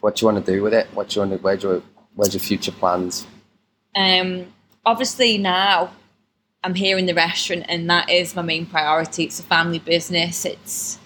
what 0.00 0.16
do 0.16 0.20
you 0.26 0.32
want 0.32 0.44
to 0.44 0.52
do 0.52 0.62
with 0.62 0.74
it? 0.74 0.86
What 0.94 1.08
do 1.08 1.20
you 1.20 1.26
want 1.26 1.38
to? 1.38 1.42
Where's 1.42 1.62
your 1.62 1.82
where's 2.16 2.34
your 2.34 2.40
future 2.40 2.72
plans? 2.72 3.26
Um, 3.94 4.52
obviously 4.84 5.38
now 5.38 5.92
I'm 6.66 6.74
here 6.74 6.98
in 6.98 7.06
the 7.06 7.14
restaurant, 7.14 7.66
and 7.68 7.88
that 7.88 8.10
is 8.10 8.34
my 8.34 8.42
main 8.42 8.66
priority. 8.66 9.22
It's 9.24 9.38
a 9.38 9.44
family 9.44 9.78
business. 9.78 10.44
It's 10.44 10.98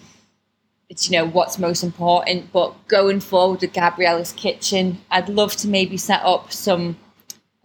it's 0.89 1.11
you 1.11 1.19
know 1.19 1.27
what's 1.27 1.59
most 1.59 1.83
important. 1.85 2.51
But 2.51 2.89
going 2.89 3.21
forward 3.21 3.61
with 3.61 3.75
Gabriella's 3.75 4.33
Kitchen, 4.33 5.03
I'd 5.11 5.29
love 5.29 5.55
to 5.57 5.69
maybe 5.69 5.99
set 5.99 6.23
up 6.23 6.51
some 6.51 6.97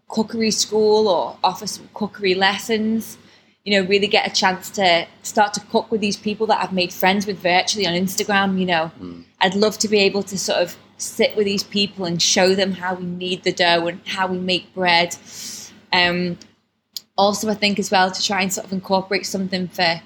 cookery 0.09 0.51
school 0.51 1.07
or 1.07 1.37
offer 1.41 1.67
some 1.67 1.89
cookery 1.93 2.35
lessons. 2.35 3.17
You 3.63 3.81
know, 3.81 3.87
really 3.87 4.07
get 4.07 4.29
a 4.29 4.35
chance 4.35 4.69
to 4.71 5.07
start 5.23 5.53
to 5.53 5.61
cook 5.61 5.89
with 5.89 6.01
these 6.01 6.17
people 6.17 6.45
that 6.47 6.61
I've 6.61 6.73
made 6.73 6.91
friends 6.91 7.25
with 7.25 7.39
virtually 7.39 7.87
on 7.87 7.93
Instagram. 7.93 8.59
You 8.59 8.65
know, 8.65 8.91
I'd 9.39 9.55
love 9.55 9.77
to 9.79 9.87
be 9.87 9.99
able 9.99 10.23
to 10.23 10.37
sort 10.37 10.59
of 10.59 10.75
sit 10.97 11.35
with 11.35 11.45
these 11.45 11.63
people 11.63 12.05
and 12.05 12.21
show 12.21 12.55
them 12.55 12.71
how 12.71 12.95
we 12.95 13.05
knead 13.05 13.43
the 13.43 13.51
dough 13.51 13.87
and 13.87 14.01
how 14.05 14.27
we 14.27 14.37
make 14.37 14.73
bread. 14.73 15.15
Um, 15.91 16.37
also, 17.17 17.49
I 17.49 17.53
think 17.53 17.79
as 17.79 17.91
well 17.91 18.11
to 18.11 18.23
try 18.23 18.41
and 18.41 18.51
sort 18.51 18.67
of 18.67 18.73
incorporate 18.73 19.25
something 19.25 19.67
for 19.67 20.01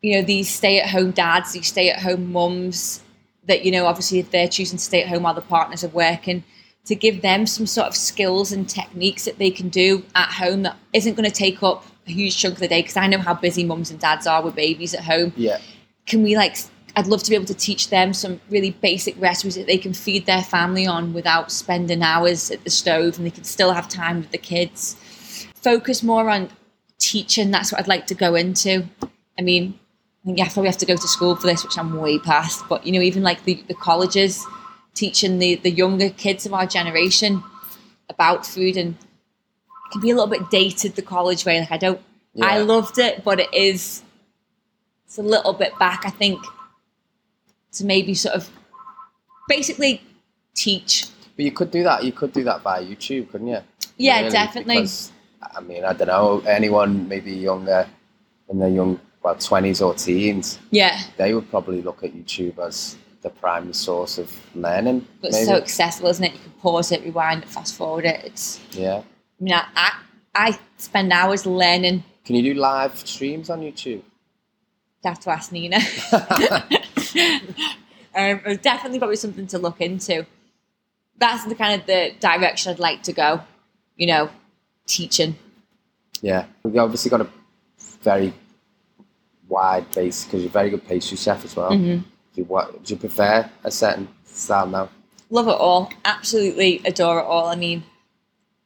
you 0.00 0.14
know 0.14 0.22
these 0.22 0.48
stay-at-home 0.48 1.10
dads, 1.10 1.52
these 1.52 1.66
stay-at-home 1.66 2.32
mums 2.32 3.02
that 3.46 3.64
you 3.64 3.72
know 3.72 3.86
obviously 3.86 4.18
if 4.18 4.30
they're 4.30 4.48
choosing 4.48 4.78
to 4.78 4.84
stay 4.84 5.02
at 5.02 5.08
home 5.08 5.24
while 5.24 5.34
the 5.34 5.40
partners 5.40 5.82
are 5.82 5.88
working, 5.88 6.44
to 6.84 6.94
give 6.94 7.22
them 7.22 7.46
some 7.46 7.66
sort 7.66 7.88
of 7.88 7.96
skills 7.96 8.52
and 8.52 8.68
techniques 8.68 9.24
that 9.24 9.38
they 9.38 9.50
can 9.50 9.68
do 9.68 10.04
at 10.14 10.30
home 10.30 10.62
that 10.62 10.76
isn't 10.92 11.14
going 11.14 11.28
to 11.28 11.34
take 11.34 11.62
up 11.62 11.84
a 12.06 12.10
huge 12.10 12.36
chunk 12.36 12.54
of 12.54 12.60
the 12.60 12.68
day 12.68 12.80
because 12.80 12.96
I 12.96 13.06
know 13.06 13.18
how 13.18 13.34
busy 13.34 13.64
mums 13.64 13.90
and 13.90 14.00
dads 14.00 14.26
are 14.26 14.42
with 14.42 14.54
babies 14.54 14.94
at 14.94 15.04
home. 15.04 15.32
Yeah. 15.36 15.58
Can 16.06 16.22
we 16.22 16.36
like? 16.36 16.56
I'd 16.98 17.06
love 17.06 17.22
to 17.22 17.30
be 17.30 17.36
able 17.36 17.46
to 17.46 17.54
teach 17.54 17.90
them 17.90 18.12
some 18.12 18.40
really 18.50 18.72
basic 18.72 19.14
recipes 19.20 19.54
that 19.54 19.68
they 19.68 19.78
can 19.78 19.94
feed 19.94 20.26
their 20.26 20.42
family 20.42 20.84
on 20.84 21.14
without 21.14 21.52
spending 21.52 22.02
hours 22.02 22.50
at 22.50 22.64
the 22.64 22.70
stove, 22.70 23.18
and 23.18 23.24
they 23.24 23.30
can 23.30 23.44
still 23.44 23.72
have 23.72 23.88
time 23.88 24.16
with 24.16 24.32
the 24.32 24.38
kids. 24.38 24.96
Focus 25.54 26.02
more 26.02 26.28
on 26.28 26.50
teaching. 26.98 27.52
That's 27.52 27.70
what 27.70 27.80
I'd 27.80 27.86
like 27.86 28.08
to 28.08 28.16
go 28.16 28.34
into. 28.34 28.84
I 29.38 29.42
mean, 29.42 29.78
I 30.24 30.26
think 30.26 30.38
yeah, 30.38 30.48
probably 30.48 30.66
have 30.66 30.78
to 30.78 30.86
go 30.86 30.96
to 30.96 31.06
school 31.06 31.36
for 31.36 31.46
this, 31.46 31.62
which 31.62 31.78
I'm 31.78 31.94
way 32.00 32.18
past. 32.18 32.64
But 32.68 32.84
you 32.84 32.90
know, 32.90 33.00
even 33.00 33.22
like 33.22 33.44
the, 33.44 33.62
the 33.68 33.74
colleges 33.74 34.44
teaching 34.94 35.38
the 35.38 35.54
the 35.54 35.70
younger 35.70 36.10
kids 36.10 36.46
of 36.46 36.52
our 36.52 36.66
generation 36.66 37.44
about 38.08 38.44
food 38.44 38.76
and 38.76 38.94
it 38.96 39.92
can 39.92 40.00
be 40.00 40.10
a 40.10 40.14
little 40.14 40.26
bit 40.26 40.50
dated 40.50 40.96
the 40.96 41.02
college 41.02 41.44
way. 41.44 41.60
Like 41.60 41.70
I 41.70 41.76
don't, 41.76 42.00
I 42.42 42.58
loved 42.58 42.98
it, 42.98 43.22
but 43.22 43.38
it 43.38 43.54
is 43.54 44.02
it's 45.06 45.16
a 45.16 45.22
little 45.22 45.52
bit 45.52 45.78
back. 45.78 46.02
I 46.04 46.10
think 46.10 46.44
to 47.72 47.84
maybe 47.84 48.14
sort 48.14 48.34
of 48.34 48.48
basically 49.48 50.02
teach. 50.54 51.06
But 51.36 51.44
you 51.44 51.52
could 51.52 51.70
do 51.70 51.82
that. 51.84 52.04
You 52.04 52.12
could 52.12 52.32
do 52.32 52.44
that 52.44 52.62
via 52.62 52.82
YouTube, 52.82 53.30
couldn't 53.30 53.48
you? 53.48 53.60
Yeah, 53.96 54.18
Really, 54.20 54.30
definitely. 54.30 54.74
because, 54.76 55.12
I 55.56 55.60
mean, 55.60 55.84
I 55.84 55.92
don't 55.92 56.08
know. 56.08 56.40
Anyone 56.46 57.08
maybe 57.08 57.32
younger, 57.32 57.86
in 58.48 58.58
their 58.58 58.68
young, 58.68 59.00
well, 59.22 59.34
twenties 59.36 59.80
or 59.82 59.94
teens, 59.94 60.58
Yeah, 60.70 61.00
they 61.16 61.34
would 61.34 61.48
probably 61.50 61.82
look 61.82 62.02
at 62.04 62.12
YouTube 62.14 62.58
as 62.58 62.96
the 63.22 63.30
primary 63.30 63.74
source 63.74 64.18
of 64.18 64.32
learning. 64.54 65.06
but 65.20 65.28
it's 65.30 65.44
so 65.46 65.54
accessible, 65.56 66.08
isn't 66.10 66.24
it? 66.24 66.32
You 66.34 66.38
can 66.38 66.52
pause 66.52 66.92
it, 66.92 67.02
rewind 67.02 67.42
it, 67.42 67.48
fast 67.48 67.76
forward 67.76 68.04
it. 68.04 68.24
It's. 68.24 68.60
yeah. 68.72 69.02
I 69.40 69.44
mean, 69.44 69.54
I, 69.54 69.66
I, 69.76 69.92
I 70.34 70.58
spend 70.76 71.12
hours 71.12 71.44
learning. 71.46 72.02
Can 72.24 72.36
you 72.36 72.54
do 72.54 72.60
live 72.60 72.96
streams 72.98 73.50
on 73.50 73.60
YouTube? 73.60 74.02
Have 75.04 75.20
to 75.20 75.30
ask 75.30 75.50
Nina. 75.52 75.78
um, 78.14 78.40
it's 78.46 78.62
definitely 78.62 78.98
probably 78.98 79.16
something 79.16 79.46
to 79.48 79.58
look 79.58 79.80
into. 79.80 80.26
That's 81.18 81.44
the 81.44 81.54
kind 81.54 81.80
of 81.80 81.86
the 81.86 82.12
direction 82.20 82.72
I'd 82.72 82.78
like 82.78 83.02
to 83.04 83.12
go. 83.12 83.40
You 83.96 84.06
know, 84.06 84.30
teaching. 84.86 85.36
Yeah, 86.20 86.46
we've 86.62 86.76
obviously 86.76 87.10
got 87.10 87.20
a 87.20 87.28
very 88.02 88.32
wide 89.48 89.90
base 89.92 90.24
because 90.24 90.42
you're 90.42 90.50
a 90.50 90.52
very 90.52 90.70
good 90.70 90.86
pastry 90.86 91.16
chef 91.16 91.44
as 91.44 91.56
well. 91.56 91.70
Mhm. 91.70 92.02
Do, 92.02 92.04
you, 92.34 92.44
what, 92.44 92.84
do 92.84 92.94
you 92.94 93.00
prefer 93.00 93.48
a 93.64 93.70
certain 93.70 94.08
style 94.24 94.66
now? 94.66 94.88
Love 95.30 95.48
it 95.48 95.52
all. 95.52 95.92
Absolutely 96.04 96.80
adore 96.84 97.20
it 97.20 97.24
all. 97.24 97.48
I 97.48 97.56
mean, 97.56 97.82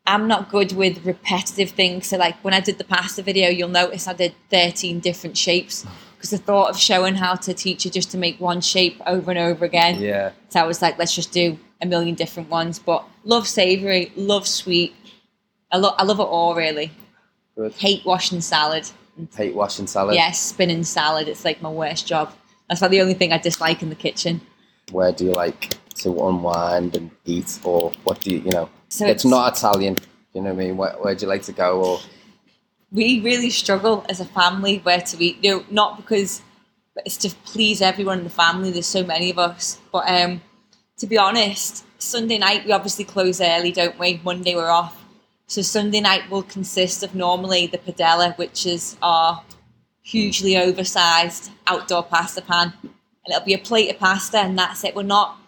I'm 0.07 0.27
not 0.29 0.51
good 0.51 0.73
with 0.73 1.05
repetitive 1.05 1.71
things. 1.71 2.09
So, 2.09 2.17
like 2.17 2.37
when 2.45 2.55
I 2.55 2.61
did 2.61 2.79
the 2.79 2.85
pasta 2.85 3.23
video, 3.23 3.49
you'll 3.49 3.69
notice 3.69 4.07
I 4.07 4.13
did 4.13 4.35
13 4.51 5.01
different 5.01 5.37
shapes 5.37 5.87
because 6.23 6.31
the 6.39 6.39
thought 6.39 6.71
of 6.71 6.79
showing 6.79 7.17
how 7.17 7.35
to 7.35 7.53
teach 7.53 7.85
you 7.85 7.91
just 7.91 8.13
to 8.13 8.17
make 8.17 8.39
one 8.41 8.61
shape 8.61 9.03
over 9.09 9.33
and 9.33 9.41
over 9.41 9.65
again. 9.65 10.01
Yeah, 10.01 10.31
So 10.51 10.61
I 10.61 10.63
was 10.63 10.81
like, 10.81 10.97
let's 10.97 11.13
just 11.13 11.33
do 11.33 11.59
a 11.81 11.87
million 11.87 12.15
different 12.15 12.49
ones. 12.49 12.79
But 12.79 13.05
love 13.25 13.49
savory, 13.49 14.13
love 14.15 14.47
sweet. 14.47 14.95
I, 15.73 15.79
lo- 15.79 15.97
I 15.99 16.05
love 16.05 16.21
it 16.21 16.23
all 16.23 16.55
really. 16.55 16.93
good. 17.57 17.73
Hate 17.73 18.05
washing 18.07 18.41
salad. 18.41 18.89
Hate 19.37 19.53
washing 19.57 19.89
salad. 19.89 20.15
Yes, 20.15 20.41
spinning 20.41 20.85
salad. 20.85 21.27
It's 21.27 21.45
like 21.45 21.61
my 21.61 21.71
worst 21.71 22.07
job. 22.07 22.33
That's 22.69 22.81
about 22.81 22.93
the 22.93 23.01
only 23.01 23.15
thing 23.15 23.33
I 23.33 23.39
dislike 23.39 23.83
in 23.83 23.89
the 23.89 23.97
kitchen. 23.97 24.41
Where 24.93 25.11
do 25.11 25.25
you 25.25 25.33
like 25.33 25.75
to 25.97 26.11
unwind 26.29 26.95
and 26.95 27.11
eat, 27.25 27.59
or 27.65 27.91
what 28.05 28.21
do 28.21 28.31
you, 28.31 28.39
you 28.43 28.51
know? 28.53 28.69
So 28.91 29.07
it's, 29.07 29.25
it's- 29.25 29.31
not 29.31 29.59
Italian. 29.59 29.99
You 30.35 30.43
know 30.43 30.55
what 30.55 30.63
I 30.63 30.65
mean? 30.67 30.77
Where, 30.77 30.93
where 30.93 31.15
do 31.17 31.27
you 31.27 31.29
like 31.29 31.43
to 31.43 31.53
go? 31.53 31.83
Or 31.83 31.99
we 32.93 33.21
really 33.21 33.51
struggle 33.51 34.05
as 34.09 34.21
a 34.21 34.25
family 34.25 34.79
where 34.79 35.01
to 35.01 35.25
eat. 35.25 35.39
You 35.43 35.51
know, 35.51 35.65
not 35.71 35.97
because 35.97 36.43
it's 37.05 37.17
to 37.19 37.31
please 37.45 37.81
everyone 37.81 38.19
in 38.19 38.25
the 38.25 38.31
family. 38.31 38.71
There's 38.71 38.87
so 38.87 39.03
many 39.03 39.31
of 39.31 39.39
us. 39.39 39.81
But 39.91 40.09
um, 40.09 40.43
to 40.99 41.07
be 41.07 41.17
honest, 41.17 41.85
Sunday 42.01 42.39
night 42.39 42.67
we 42.67 42.73
obviously 42.73 43.05
close 43.05 43.41
early, 43.41 43.73
don't 43.73 43.99
we? 43.99 44.21
Monday 44.23 44.55
we're 44.55 44.71
off. 44.71 45.03
So 45.47 45.63
Sunday 45.63 46.01
night 46.01 46.31
will 46.31 46.43
consist 46.43 47.03
of 47.03 47.15
normally 47.15 47.67
the 47.67 47.79
padella, 47.79 48.37
which 48.39 48.67
is 48.67 48.97
our 49.03 49.43
hugely 50.03 50.57
oversized 50.57 51.51
outdoor 51.67 52.03
pasta 52.03 52.43
pan, 52.43 52.73
and 52.83 52.93
it'll 53.29 53.45
be 53.45 53.55
a 53.55 53.59
plate 53.59 53.91
of 53.91 53.99
pasta, 53.99 54.39
and 54.39 54.59
that's 54.59 54.85
it. 54.85 54.95
We're 54.95 55.03
not 55.03 55.39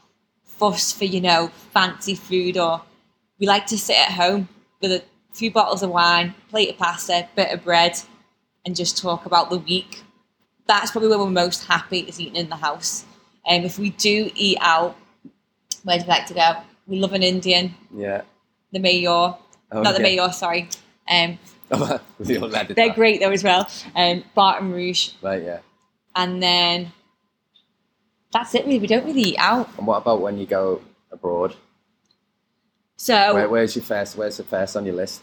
fussed 0.45 0.97
for 0.97 1.05
you 1.05 1.20
know 1.20 1.51
fancy 1.72 2.14
food, 2.14 2.57
or 2.57 2.82
we 3.38 3.47
like 3.47 3.66
to 3.66 3.78
sit 3.78 3.99
at 3.99 4.12
home 4.12 4.49
with 4.80 4.92
a 4.92 5.03
few 5.35 5.51
bottles 5.51 5.82
of 5.82 5.91
wine, 5.91 6.35
plate 6.49 6.70
of 6.70 6.78
pasta, 6.78 7.28
bit 7.37 7.53
of 7.53 7.62
bread, 7.64 7.99
and 8.64 8.74
just 8.74 8.97
talk 8.97 9.26
about 9.26 9.51
the 9.51 9.59
week. 9.59 10.03
That's 10.66 10.91
probably 10.91 11.11
where 11.11 11.18
we're 11.18 11.28
most 11.30 11.64
happy 11.66 12.01
is 12.01 12.18
eating 12.18 12.37
in 12.37 12.49
the 12.49 12.57
house. 12.57 13.05
And 13.47 13.64
if 13.66 13.78
we 13.78 13.91
do 13.91 14.30
eat 14.35 14.57
out, 14.61 14.97
where 15.82 15.99
do 15.99 16.05
we 16.05 16.09
like 16.09 16.26
to 16.26 16.35
go? 16.35 16.53
We 16.87 16.99
love 16.99 17.12
an 17.12 17.22
Indian, 17.22 17.74
yeah, 17.95 18.22
the 18.72 18.78
Mayur, 18.78 19.37
Oh, 19.72 19.82
not 19.82 19.97
the. 19.97 20.03
Mayur, 20.03 20.32
sorry. 20.32 20.68
Um, 21.09 21.39
We 22.18 22.39
all 22.39 22.49
let 22.49 22.70
it 22.70 22.76
they're 22.76 22.93
great 22.95 23.20
though 23.20 23.30
as 23.32 23.43
well. 23.43 23.68
Um, 23.97 24.22
Barton 24.35 24.70
Rouge, 24.72 25.11
Right, 25.22 25.43
yeah. 25.43 25.59
and 26.14 26.43
then 26.43 26.93
that's 28.32 28.55
it. 28.55 28.64
Really, 28.66 28.78
we 28.78 28.87
don't 28.87 29.05
really 29.05 29.22
eat 29.22 29.39
out. 29.39 29.68
And 29.78 29.87
what 29.87 29.99
about 29.99 30.20
when 30.20 30.39
you 30.39 30.47
go 30.47 30.80
abroad? 31.11 31.55
So 32.97 33.34
Where, 33.34 33.49
where's 33.49 33.74
your 33.76 33.84
first? 33.84 34.16
Where's 34.16 34.36
the 34.36 34.45
first 34.45 34.76
on 34.76 34.84
your 34.86 34.95
list? 34.95 35.22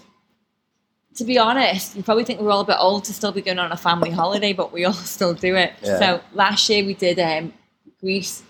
to 1.15 1.25
be 1.25 1.37
honest, 1.37 1.93
you 1.95 2.03
probably 2.03 2.23
think 2.23 2.39
we're 2.39 2.49
all 2.51 2.61
a 2.61 2.65
bit 2.65 2.77
old 2.79 3.03
to 3.03 3.13
still 3.13 3.33
be 3.33 3.41
going 3.41 3.59
on 3.59 3.69
a 3.73 3.77
family 3.77 4.09
holiday, 4.11 4.53
but 4.53 4.71
we 4.71 4.85
all 4.85 4.93
still 4.93 5.33
do 5.33 5.55
it. 5.55 5.73
Yeah. 5.83 5.99
So 5.99 6.21
last 6.33 6.69
year 6.69 6.85
we 6.85 6.93
did 6.93 7.19
um, 7.19 7.53
Greece, 7.99 8.43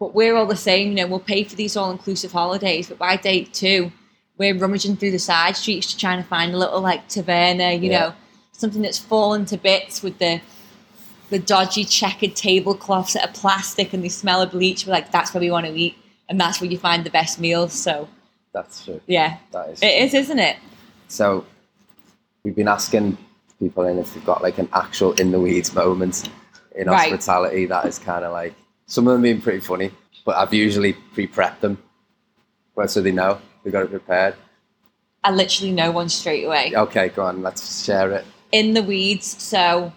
but 0.00 0.14
we're 0.14 0.34
all 0.36 0.46
the 0.46 0.56
same. 0.56 0.88
You 0.88 0.94
know, 0.96 1.06
we'll 1.06 1.20
pay 1.20 1.44
for 1.44 1.54
these 1.54 1.76
all-inclusive 1.76 2.32
holidays, 2.32 2.88
but 2.88 2.98
by 2.98 3.16
day 3.16 3.44
two, 3.44 3.92
we're 4.36 4.56
rummaging 4.58 4.96
through 4.96 5.12
the 5.12 5.18
side 5.20 5.56
streets 5.56 5.92
to 5.92 5.96
try 5.98 6.14
and 6.14 6.26
find 6.26 6.52
a 6.54 6.56
little 6.58 6.80
like 6.80 7.08
taverna, 7.08 7.80
you 7.80 7.90
Yeah. 7.90 8.00
know, 8.00 8.14
something 8.52 8.82
that's 8.82 8.98
fallen 8.98 9.44
to 9.46 9.56
bits 9.56 10.02
with 10.02 10.18
the 10.18 10.40
the 11.30 11.38
dodgy 11.38 11.84
checkered 11.84 12.34
tablecloths 12.34 13.12
that 13.12 13.22
are 13.28 13.32
plastic 13.32 13.92
and 13.92 14.02
they 14.02 14.08
smell 14.08 14.40
of 14.40 14.50
bleach. 14.50 14.86
We're 14.86 14.92
like, 14.94 15.12
that's 15.12 15.34
where 15.34 15.42
we 15.42 15.50
want 15.50 15.66
to 15.66 15.72
eat, 15.72 15.94
and 16.28 16.40
that's 16.40 16.60
where 16.60 16.70
you 16.70 16.78
find 16.78 17.04
the 17.04 17.10
best 17.10 17.38
meals. 17.38 17.74
So 17.74 18.08
That's 18.52 18.84
true. 18.84 19.00
yeah, 19.06 19.38
That 19.52 19.70
is. 19.70 19.82
it 19.82 20.02
is, 20.04 20.14
isn't 20.14 20.38
it? 20.38 20.56
So 21.08 21.44
we've 22.42 22.56
been 22.56 22.68
asking 22.68 23.16
people 23.58 23.84
in 23.86 23.98
if 23.98 24.14
they've 24.14 24.24
got 24.24 24.42
like 24.42 24.58
an 24.58 24.68
actual 24.72 25.12
in 25.14 25.30
the 25.30 25.40
weeds 25.40 25.74
moment 25.74 26.28
in 26.76 26.86
Right. 26.88 27.10
hospitality 27.10 27.66
that 27.66 27.84
is 27.86 27.98
kind 27.98 28.24
of 28.24 28.32
like 28.32 28.54
some 28.86 29.06
of 29.06 29.12
them 29.14 29.22
being 29.22 29.40
pretty 29.40 29.60
funny, 29.60 29.90
but 30.24 30.36
I've 30.36 30.54
usually 30.54 30.92
pre-prepped 30.92 31.60
them, 31.60 31.76
well, 32.74 32.88
so 32.88 33.02
they 33.02 33.12
know 33.12 33.38
they 33.64 33.70
got 33.70 33.82
it 33.82 33.90
prepared. 33.90 34.34
I 35.24 35.30
literally 35.32 35.72
know 35.72 35.90
one 35.90 36.08
straight 36.08 36.44
away. 36.44 36.72
Okay, 36.74 37.08
go 37.10 37.22
on, 37.22 37.42
let's 37.42 37.84
share 37.84 38.12
it. 38.12 38.24
in 38.52 38.72
the 38.72 38.82
weeds. 38.82 39.26
So 39.42 39.92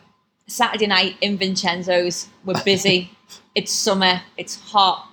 Saturday 0.47 0.87
night 0.87 1.15
in 1.21 1.37
Vincenzo's, 1.37 2.27
we're 2.43 2.61
busy. 2.63 3.11
it's 3.55 3.71
summer. 3.71 4.21
It's 4.35 4.59
hot. 4.59 5.07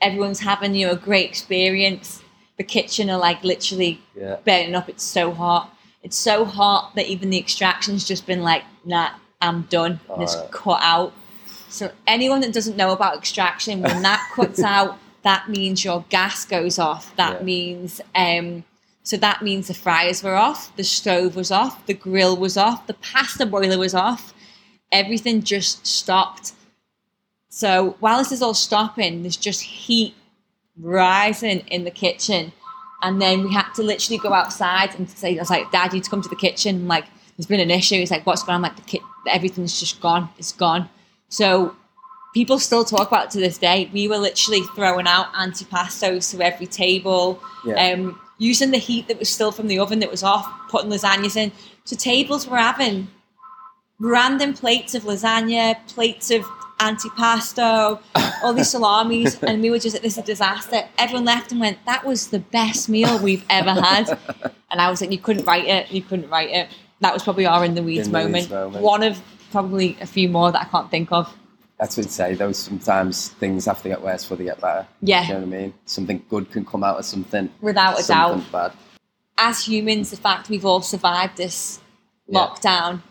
Everyone's 0.00 0.38
having 0.38 0.74
you 0.76 0.86
know, 0.86 0.92
a 0.92 0.96
great 0.96 1.28
experience. 1.28 2.22
The 2.58 2.64
kitchen 2.64 3.08
are 3.08 3.18
like 3.18 3.42
literally 3.44 4.00
Yeah, 4.14 4.36
burning 4.44 4.74
up. 4.74 4.88
It's 4.88 5.04
so 5.04 5.32
hot. 5.32 5.74
It's 6.02 6.16
so 6.16 6.44
hot 6.44 6.92
that 6.96 7.06
even 7.06 7.30
the 7.30 7.38
extraction's 7.38 8.04
just 8.06 8.26
been 8.26 8.42
like, 8.42 8.64
nah, 8.84 9.10
I'm 9.40 9.62
done. 9.62 10.00
And 10.12 10.22
it's 10.22 10.34
Alright. 10.36 10.50
cut 10.52 10.80
out. 10.82 11.12
So 11.68 11.90
anyone 12.06 12.40
that 12.40 12.52
doesn't 12.52 12.76
know 12.76 12.92
about 12.92 13.16
extraction, 13.16 13.82
when 13.82 14.02
that 14.08 14.28
cuts 14.34 14.62
out, 14.62 14.98
that 15.22 15.48
means 15.48 15.84
your 15.84 16.04
gas 16.08 16.44
goes 16.44 16.78
off. 16.78 17.14
That 17.16 17.38
Yeah. 17.38 17.44
means 17.44 18.00
um 18.14 18.64
so 19.02 19.16
that 19.16 19.40
means 19.42 19.68
the 19.68 19.74
fryers 19.74 20.22
were 20.22 20.34
off, 20.36 20.74
the 20.76 20.84
stove 20.84 21.34
was 21.34 21.50
off, 21.50 21.86
the 21.86 21.94
grill 21.94 22.36
was 22.36 22.58
off, 22.58 22.86
the 22.86 22.94
pasta 22.94 23.46
boiler 23.46 23.78
was 23.78 23.94
off. 23.94 24.34
Everything 24.92 25.42
just 25.42 25.86
stopped. 25.86 26.52
So 27.48 27.96
while 28.00 28.18
this 28.18 28.32
is 28.32 28.42
all 28.42 28.54
stopping, 28.54 29.22
there's 29.22 29.36
just 29.36 29.62
heat 29.62 30.14
rising 30.80 31.60
in 31.68 31.84
the 31.84 31.90
kitchen. 31.90 32.52
And 33.02 33.22
then 33.22 33.44
we 33.44 33.52
had 33.52 33.72
to 33.74 33.82
literally 33.82 34.18
go 34.18 34.32
outside 34.32 34.94
and 34.96 35.08
say, 35.08 35.36
I 35.36 35.40
was 35.40 35.50
like, 35.50 35.70
Dad, 35.70 35.92
you 35.92 35.98
need 35.98 36.04
to 36.04 36.10
come 36.10 36.22
to 36.22 36.28
the 36.28 36.36
kitchen. 36.36 36.76
I'm 36.76 36.88
like, 36.88 37.06
there's 37.36 37.46
been 37.46 37.60
an 37.60 37.70
issue. 37.70 37.94
He's 37.96 38.10
like, 38.10 38.26
what's 38.26 38.42
going 38.42 38.54
on? 38.56 38.64
I'm 38.64 38.70
like, 38.70 38.76
the 38.76 38.82
ki- 38.82 39.02
everything's 39.28 39.78
just 39.78 40.00
gone. 40.00 40.28
It's 40.38 40.50
gone. 40.52 40.88
So 41.28 41.76
people 42.34 42.58
still 42.58 42.84
talk 42.84 43.06
about 43.08 43.26
it 43.26 43.30
to 43.32 43.38
this 43.40 43.58
day. 43.58 43.88
We 43.92 44.08
were 44.08 44.18
literally 44.18 44.62
throwing 44.74 45.06
out 45.06 45.32
antipastos 45.34 46.30
to 46.32 46.44
every 46.44 46.66
table, 46.66 47.40
Yeah. 47.64 47.92
um, 47.92 48.20
using 48.38 48.72
the 48.72 48.78
heat 48.78 49.06
that 49.08 49.18
was 49.20 49.28
still 49.28 49.52
from 49.52 49.68
the 49.68 49.78
oven 49.78 50.00
that 50.00 50.10
was 50.10 50.22
off, 50.24 50.46
putting 50.68 50.90
lasagnas 50.90 51.36
in. 51.36 51.52
So 51.84 51.94
tables 51.96 52.46
were 52.48 52.56
having 52.56 53.08
random 54.00 54.54
plates 54.54 54.94
of 54.94 55.04
lasagna, 55.04 55.76
plates 55.88 56.30
of 56.30 56.42
antipasto, 56.78 58.00
all 58.42 58.52
these 58.52 58.70
salamis, 58.74 59.42
and 59.42 59.60
we 59.62 59.70
were 59.70 59.78
just 59.78 59.94
like, 59.94 60.02
this 60.02 60.12
is 60.12 60.18
a 60.18 60.22
disaster. 60.22 60.82
Everyone 60.98 61.24
left 61.24 61.52
and 61.52 61.60
went, 61.60 61.78
"That 61.86 62.04
was 62.04 62.28
the 62.28 62.38
best 62.38 62.88
meal 62.88 63.18
we've 63.18 63.44
ever 63.50 63.72
had," 63.72 64.18
and 64.70 64.80
I 64.80 64.90
was 64.90 65.00
like, 65.00 65.10
"You 65.12 65.18
couldn't 65.18 65.44
write 65.44 65.66
it. 65.66 65.90
You 65.90 66.02
couldn't 66.02 66.28
write 66.30 66.50
it." 66.50 66.68
That 67.00 67.12
was 67.14 67.22
probably 67.22 67.46
our 67.46 67.64
in 67.64 67.74
the 67.74 67.82
weeds 67.82 68.06
In 68.06 68.12
the 68.12 68.18
moment. 68.18 68.34
weeds 68.34 68.50
moment. 68.50 68.82
One 68.84 69.02
of 69.02 69.20
probably 69.52 69.96
a 70.00 70.06
few 70.06 70.28
more 70.28 70.50
that 70.52 70.60
I 70.62 70.64
can't 70.64 70.90
think 70.90 71.12
of. 71.12 71.32
That's 71.78 71.96
what 71.96 72.06
I'd 72.06 72.10
say. 72.12 72.34
Those 72.34 72.58
sometimes 72.58 73.28
things 73.28 73.64
have 73.66 73.80
to 73.82 73.88
get 73.88 74.02
worse 74.02 74.24
before 74.24 74.36
they 74.38 74.44
get 74.44 74.60
better. 74.60 74.86
Yeah. 75.00 75.22
You 75.22 75.28
know 75.34 75.40
what 75.40 75.42
I 75.54 75.60
mean? 75.60 75.74
Something 75.86 76.24
good 76.28 76.50
can 76.50 76.64
come 76.64 76.82
out 76.82 76.98
of 76.98 77.04
something. 77.04 77.48
Without 77.60 78.02
a 78.02 78.06
doubt. 78.06 78.42
bad. 78.50 78.72
as 79.38 79.64
humans, 79.64 80.10
the 80.10 80.16
fact 80.16 80.48
we've 80.48 80.64
all 80.66 80.82
survived 80.82 81.36
this 81.36 81.78
Yeah. 82.26 82.40
lockdown, 82.40 83.02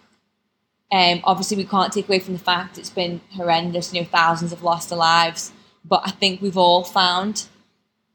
um, 0.91 1.19
obviously 1.23 1.57
we 1.57 1.65
can't 1.65 1.91
take 1.91 2.07
away 2.07 2.19
from 2.19 2.33
the 2.33 2.39
fact 2.39 2.77
it's 2.77 2.89
been 2.89 3.21
horrendous. 3.31 3.93
You 3.93 4.01
know, 4.01 4.07
thousands 4.07 4.51
have 4.51 4.63
lost 4.63 4.89
their 4.89 4.97
lives, 4.97 5.51
but 5.83 6.01
I 6.05 6.11
think 6.11 6.41
we've 6.41 6.57
all 6.57 6.83
found 6.83 7.47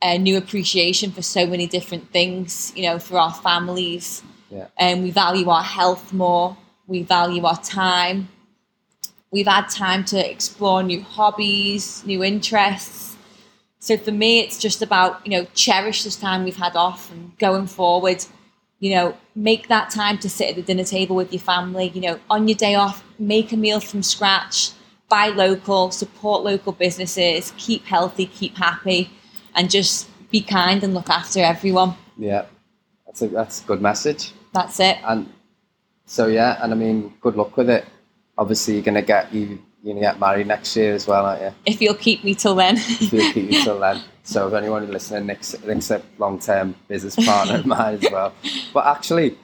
a 0.03 0.19
new 0.19 0.37
appreciation 0.37 1.13
for 1.13 1.23
so 1.23 1.47
many 1.47 1.67
different 1.67 2.11
things. 2.13 2.73
You 2.75 2.83
know, 2.85 2.99
for 2.99 3.19
our 3.19 3.33
families, 3.35 4.23
Yeah. 4.51 4.67
and 4.79 5.03
we 5.03 5.11
value 5.11 5.49
our 5.49 5.63
health 5.63 6.13
more. 6.13 6.57
We 6.87 7.03
value 7.03 7.45
our 7.45 7.61
time. 7.61 8.29
We've 9.31 9.47
had 9.47 9.69
time 9.69 10.05
to 10.07 10.31
explore 10.31 10.83
new 10.83 11.01
hobbies, 11.03 12.03
new 12.05 12.23
interests. 12.23 13.17
So 13.79 13.97
for 13.97 14.13
me, 14.13 14.41
it's 14.41 14.59
just 14.59 14.83
about, 14.83 15.27
you 15.27 15.33
know, 15.33 15.47
cherish 15.55 16.05
this 16.05 16.17
time 16.17 16.45
we've 16.45 16.57
had 16.57 16.77
off 16.77 17.11
and 17.11 17.37
going 17.39 17.67
forward, 17.67 18.25
you 18.83 18.91
know, 18.97 19.17
make 19.37 19.69
that 19.69 19.91
time 19.91 20.19
to 20.19 20.29
sit 20.29 20.51
at 20.51 20.57
the 20.57 20.63
dinner 20.63 20.83
table 20.83 21.15
with 21.15 21.33
your 21.33 21.41
family, 21.41 21.91
you 21.91 22.01
know, 22.01 22.19
on 22.29 22.49
your 22.49 22.57
day 22.57 22.75
off, 22.75 23.05
make 23.17 23.53
a 23.53 23.57
meal 23.57 23.79
from 23.79 24.03
scratch, 24.03 24.73
buy 25.09 25.29
local, 25.29 25.93
support 25.93 26.43
local 26.43 26.73
businesses, 26.73 27.53
keep 27.57 27.85
healthy, 27.85 28.27
keep 28.27 28.57
happy, 28.57 29.09
and 29.55 29.71
just 29.71 30.09
be 30.33 30.41
kind 30.41 30.83
and 30.83 30.95
look 30.95 31.09
after 31.09 31.39
everyone. 31.39 31.95
Yeah. 32.19 32.47
That's 33.07 33.23
a 33.23 33.29
that's 33.29 33.63
a 33.63 33.67
good 33.67 33.81
message. 33.81 34.33
That's 34.53 34.81
it. 34.81 34.99
And 35.05 35.33
so 36.05 36.27
yeah, 36.27 36.59
and 36.61 36.73
I 36.73 36.75
mean, 36.75 37.15
good 37.21 37.37
luck 37.37 37.57
with 37.57 37.71
it. 37.71 37.85
Obviously, 38.37 38.75
you're 38.75 38.83
gonna 38.83 39.01
get 39.01 39.33
you 39.33 39.61
you're 39.83 39.95
gonna 39.95 40.07
get 40.07 40.21
married 40.21 40.47
next 40.47 40.75
year 40.77 40.95
as 40.95 41.07
well, 41.07 41.27
aren't 41.27 41.43
you? 41.43 41.53
If 41.67 41.81
you'll 41.81 41.95
keep 41.95 42.23
me 42.25 42.35
till 42.35 42.55
then. 42.55 42.79
We'll 43.13 43.33
keep 43.33 43.51
you 43.51 43.63
till 43.63 43.79
then. 43.81 44.01
So 44.25 44.47
if 44.49 44.55
anyone 44.55 44.89
listening, 44.91 45.27
Nick's, 45.27 45.57
Nick's 45.65 45.91
a 45.91 46.01
long 46.19 46.39
term 46.39 46.77
business 46.89 47.17
partner 47.17 47.57
of 47.57 47.67
mine 47.67 47.99
as 48.03 48.11
well. 48.11 48.33
But 48.73 48.87
actually, 48.87 49.37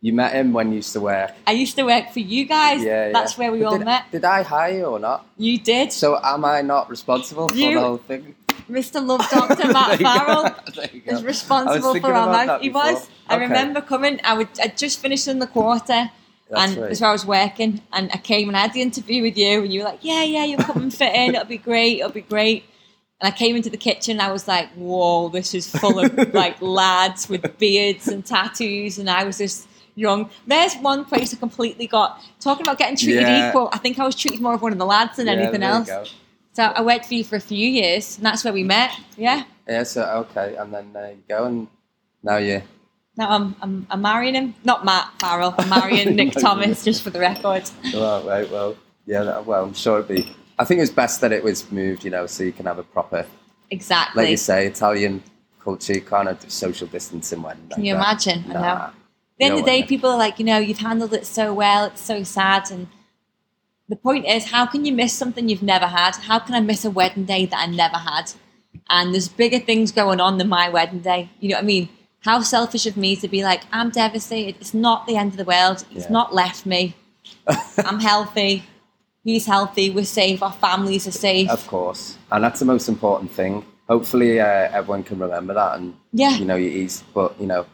you 0.00 0.12
met 0.12 0.32
him 0.34 0.52
when 0.52 0.68
you 0.70 0.76
used 0.76 0.92
to 0.92 1.00
work. 1.00 1.32
I 1.46 1.52
used 1.52 1.74
to 1.76 1.82
work 1.84 2.10
for 2.12 2.20
you 2.20 2.44
guys. 2.44 2.82
Yeah, 2.84 3.06
yeah. 3.06 3.12
That's 3.12 3.36
where 3.36 3.50
we 3.50 3.60
But 3.60 3.66
all 3.66 3.78
did, 3.78 3.84
met. 3.84 4.10
Did 4.12 4.24
I 4.24 4.42
hire 4.42 4.76
you 4.78 4.84
or 4.84 4.98
not? 5.00 5.26
You 5.36 5.58
did. 5.58 5.92
So 5.92 6.18
am 6.22 6.44
I 6.44 6.62
not 6.62 6.88
responsible 6.88 7.48
for 7.48 7.56
You- 7.56 7.74
the 7.74 7.80
whole 7.80 7.96
thing? 7.98 8.34
Mr. 8.70 9.04
Love 9.10 9.28
Doctor 9.28 9.72
Matt 9.72 9.98
There 9.98 9.98
you 9.98 10.04
go. 10.04 10.24
Farrell 10.24 10.54
There 10.76 10.88
you 10.92 11.00
go. 11.00 11.12
is 11.16 11.24
responsible 11.24 11.94
for 12.00 12.12
our 12.14 12.30
marriage. 12.30 12.46
that 12.46 12.62
He 12.62 12.70
was. 12.70 13.08
I 13.28 13.36
remember 13.36 13.80
coming. 13.80 14.20
I 14.22 14.34
would. 14.34 14.48
I 14.62 14.68
just 14.68 15.00
finished 15.00 15.26
in 15.26 15.40
the 15.40 15.48
quarter, 15.48 16.10
That's 16.52 16.72
and 16.72 16.82
right. 16.82 17.00
where 17.00 17.08
I 17.08 17.12
was 17.12 17.24
working. 17.26 17.80
And 17.92 18.10
I 18.12 18.18
came 18.18 18.48
and 18.48 18.56
I 18.56 18.60
had 18.60 18.72
the 18.74 18.82
interview 18.82 19.22
with 19.22 19.36
you, 19.38 19.62
and 19.62 19.72
you 19.72 19.80
were 19.80 19.86
like, 19.86 20.00
"Yeah, 20.02 20.22
yeah, 20.22 20.44
you'll 20.44 20.60
come 20.70 20.82
and 20.82 20.92
fit 20.94 21.14
in. 21.14 21.34
It'll 21.34 21.46
be 21.46 21.56
great. 21.58 21.98
It'll 22.00 22.12
be 22.12 22.20
great." 22.20 22.64
And 23.20 23.32
I 23.32 23.36
came 23.36 23.56
into 23.56 23.70
the 23.70 23.76
kitchen. 23.78 24.12
and 24.20 24.22
I 24.22 24.30
was 24.32 24.46
like, 24.46 24.68
"Whoa, 24.74 25.28
this 25.30 25.54
is 25.54 25.66
full 25.82 25.98
of 25.98 26.34
like 26.42 26.60
lads 26.60 27.28
with 27.28 27.42
beards 27.58 28.06
and 28.08 28.24
tattoos," 28.24 28.98
and 28.98 29.08
I 29.08 29.24
was 29.24 29.38
just 29.38 29.66
young. 29.94 30.28
There's 30.46 30.74
one 30.76 31.04
place 31.06 31.32
I 31.34 31.38
completely 31.38 31.86
got 31.86 32.20
talking 32.40 32.66
about 32.66 32.78
getting 32.78 32.96
treated 32.96 33.22
Yeah. 33.22 33.48
equal. 33.48 33.68
I 33.72 33.78
think 33.78 33.98
I 33.98 34.04
was 34.04 34.14
treated 34.14 34.40
more 34.40 34.54
of 34.54 34.62
one 34.62 34.72
of 34.72 34.78
the 34.78 34.86
lads 34.86 35.16
than 35.16 35.26
Yeah, 35.26 35.32
anything 35.34 35.62
else. 35.62 35.90
So 36.54 36.64
I 36.64 36.82
worked 36.82 37.06
for 37.06 37.14
you 37.14 37.24
for 37.24 37.36
a 37.36 37.40
few 37.40 37.66
years, 37.66 38.16
and 38.18 38.26
that's 38.26 38.44
where 38.44 38.52
we 38.52 38.62
met. 38.62 38.90
Yeah. 39.16 39.44
Yeah, 39.66 39.84
so 39.84 40.02
okay, 40.28 40.54
and 40.56 40.72
then 40.74 40.92
there 40.92 41.12
you 41.12 41.22
go, 41.28 41.44
and 41.46 41.68
now 42.22 42.36
you 42.36 42.62
Now 43.16 43.28
I'm, 43.30 43.54
I'm, 43.60 43.86
I'm 43.90 44.00
marrying 44.02 44.34
him. 44.34 44.54
Not 44.64 44.84
Matt 44.84 45.12
Farrell. 45.20 45.54
I'm 45.58 45.68
marrying 45.68 46.16
Nick 46.16 46.32
Thomas, 46.32 46.84
just 46.84 47.02
for 47.02 47.10
the 47.10 47.20
record. 47.20 47.68
well, 47.92 48.26
right, 48.26 48.50
well, 48.50 48.76
yeah, 49.06 49.22
that- 49.24 49.44
well, 49.46 49.64
I'm 49.64 49.74
sure 49.74 49.98
it'd 50.00 50.08
be. 50.08 50.34
I 50.58 50.64
think 50.64 50.78
it 50.78 50.82
was 50.82 50.90
best 50.90 51.20
that 51.22 51.32
it 51.32 51.42
was 51.42 51.70
moved, 51.72 52.04
you 52.04 52.10
know, 52.10 52.26
so 52.26 52.44
you 52.44 52.52
can 52.52 52.66
have 52.66 52.78
a 52.78 52.82
proper, 52.82 53.26
Exactly. 53.70 54.22
like 54.22 54.30
you 54.30 54.36
say, 54.36 54.66
Italian 54.66 55.22
culture. 55.60 55.98
kind 56.00 56.28
can't 56.28 56.50
social 56.52 56.86
distancing 56.86 57.42
wedding. 57.42 57.68
Can 57.70 57.84
you 57.84 57.94
imagine? 57.94 58.44
I 58.50 58.52
know. 58.52 58.58
At 58.60 58.94
the 59.38 59.44
end 59.46 59.54
No 59.54 59.58
of 59.60 59.64
the 59.64 59.70
day, 59.70 59.82
people 59.82 60.10
are 60.10 60.18
like, 60.18 60.38
you 60.38 60.44
know, 60.44 60.58
you've 60.58 60.78
handled 60.78 61.12
it 61.14 61.26
so 61.26 61.52
well. 61.54 61.86
It's 61.86 62.00
so 62.02 62.22
sad. 62.22 62.70
And 62.70 62.86
the 63.88 63.96
point 63.96 64.26
is, 64.26 64.50
how 64.50 64.66
can 64.66 64.84
you 64.84 64.92
miss 64.92 65.12
something 65.12 65.48
you've 65.48 65.62
never 65.62 65.86
had? 65.86 66.16
How 66.16 66.38
can 66.38 66.54
I 66.54 66.60
miss 66.60 66.84
a 66.84 66.90
wedding 66.90 67.24
day 67.24 67.46
that 67.46 67.58
I 67.58 67.66
never 67.66 67.96
had? 67.96 68.32
And 68.88 69.12
there's 69.12 69.28
bigger 69.28 69.58
things 69.58 69.90
going 69.90 70.20
on 70.20 70.38
than 70.38 70.48
my 70.48 70.68
wedding 70.68 71.00
day. 71.00 71.30
You 71.40 71.48
know 71.50 71.56
what 71.56 71.64
I 71.64 71.66
mean? 71.66 71.88
How 72.22 72.40
selfish 72.40 72.86
of 72.86 72.96
me 72.96 73.16
to 73.16 73.28
be 73.28 73.42
like, 73.42 73.62
I'm 73.72 73.90
devastated. 73.90 74.56
It's 74.60 74.74
not 74.74 75.06
the 75.06 75.16
end 75.16 75.32
of 75.32 75.36
the 75.38 75.44
world. 75.44 75.84
He's 75.90 76.04
Yeah. 76.04 76.12
not 76.12 76.34
left 76.34 76.64
me. 76.66 76.94
I'm 77.78 78.00
healthy. 78.00 78.64
He's 79.24 79.46
healthy. 79.46 79.90
We're 79.90 80.04
safe. 80.04 80.42
Our 80.42 80.52
families 80.52 81.06
are 81.06 81.12
safe. 81.12 81.48
Of 81.50 81.66
course, 81.66 82.16
and 82.30 82.42
that's 82.42 82.58
the 82.60 82.64
most 82.66 82.88
important 82.88 83.30
thing. 83.30 83.64
Hopefully, 83.88 84.40
uh, 84.40 84.44
everyone 84.46 85.02
can 85.04 85.18
remember 85.18 85.54
that, 85.54 85.78
and 85.78 85.94
Yeah. 86.12 86.36
you 86.38 86.44
know, 86.44 86.56
he's, 86.56 87.02
but 87.14 87.34
you 87.40 87.46
know, 87.46 87.66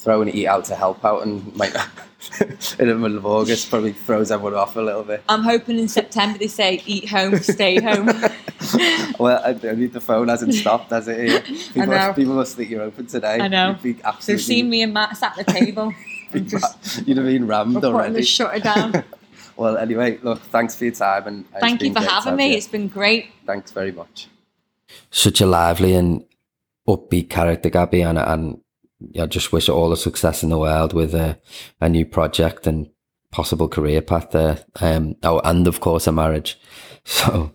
throwing 0.00 0.28
eat 0.30 0.46
out 0.46 0.64
to 0.64 0.74
help 0.74 1.04
out, 1.04 1.22
and 1.22 1.54
might 1.54 1.74
in 2.40 2.88
the 2.88 2.94
middle 2.94 3.18
of 3.18 3.26
August 3.26 3.70
probably 3.70 3.92
throws 3.92 4.30
everyone 4.30 4.54
off 4.54 4.74
a 4.76 4.80
little 4.80 5.04
bit. 5.04 5.22
I'm 5.28 5.42
hoping 5.42 5.78
in 5.78 5.88
September 5.88 6.38
they 6.38 6.48
say 6.48 6.82
eat 6.86 7.08
home, 7.08 7.36
stay 7.38 7.80
home. 7.80 8.10
Well, 9.18 9.42
I, 9.44 9.50
I 9.68 9.72
mean, 9.74 9.90
the 9.90 10.00
phone 10.00 10.28
hasn't 10.28 10.54
stopped, 10.54 10.90
has 10.90 11.08
it? 11.08 11.18
Here? 11.28 11.40
People, 11.40 11.86
know. 11.86 12.12
people 12.14 12.34
must 12.34 12.56
think 12.56 12.70
you're 12.70 12.82
open 12.82 13.06
today. 13.06 13.38
I 13.40 13.48
know. 13.48 13.70
You'd 13.82 13.96
be 13.96 14.02
They've 14.26 14.40
seen 14.40 14.70
me 14.70 14.82
and 14.82 14.94
Matt 14.94 15.16
sat 15.16 15.38
at 15.38 15.46
the 15.46 15.52
table. 15.52 15.92
Just 16.46 17.06
You'd 17.06 17.16
have 17.16 17.26
been 17.26 17.46
rammed 17.46 17.74
we're 17.74 17.80
putting 17.80 17.94
already. 17.94 18.14
the 18.14 18.22
shutter 18.22 18.60
down. 18.60 19.04
Well, 19.56 19.76
anyway, 19.76 20.18
look, 20.22 20.40
thanks 20.40 20.74
for 20.74 20.84
your 20.84 20.94
time, 20.94 21.26
and 21.26 21.50
Thank 21.58 21.82
you 21.82 21.92
for 21.92 22.00
having 22.00 22.36
me. 22.36 22.50
you. 22.50 22.56
It's 22.56 22.66
been 22.66 22.88
great. 22.88 23.30
Thanks 23.44 23.72
very 23.72 23.92
much. 23.92 24.28
Such 25.10 25.40
a 25.40 25.46
lively 25.46 25.94
and 25.94 26.24
upbeat 26.88 27.28
character, 27.28 27.68
Gabby, 27.68 28.02
and 28.02 28.18
and 28.18 28.60
I 29.18 29.26
just 29.26 29.52
wish 29.52 29.66
her 29.66 29.72
all 29.72 29.90
the 29.90 29.96
success 29.96 30.42
in 30.42 30.50
the 30.50 30.58
world 30.58 30.92
with 30.92 31.14
a, 31.14 31.38
a 31.80 31.88
new 31.88 32.04
project 32.04 32.66
and 32.66 32.90
possible 33.30 33.68
career 33.68 34.02
path 34.02 34.30
there. 34.30 34.64
Um, 34.80 35.16
oh, 35.22 35.40
and 35.44 35.66
of 35.66 35.80
course 35.80 36.06
a 36.06 36.12
marriage. 36.12 36.58
So, 37.02 37.52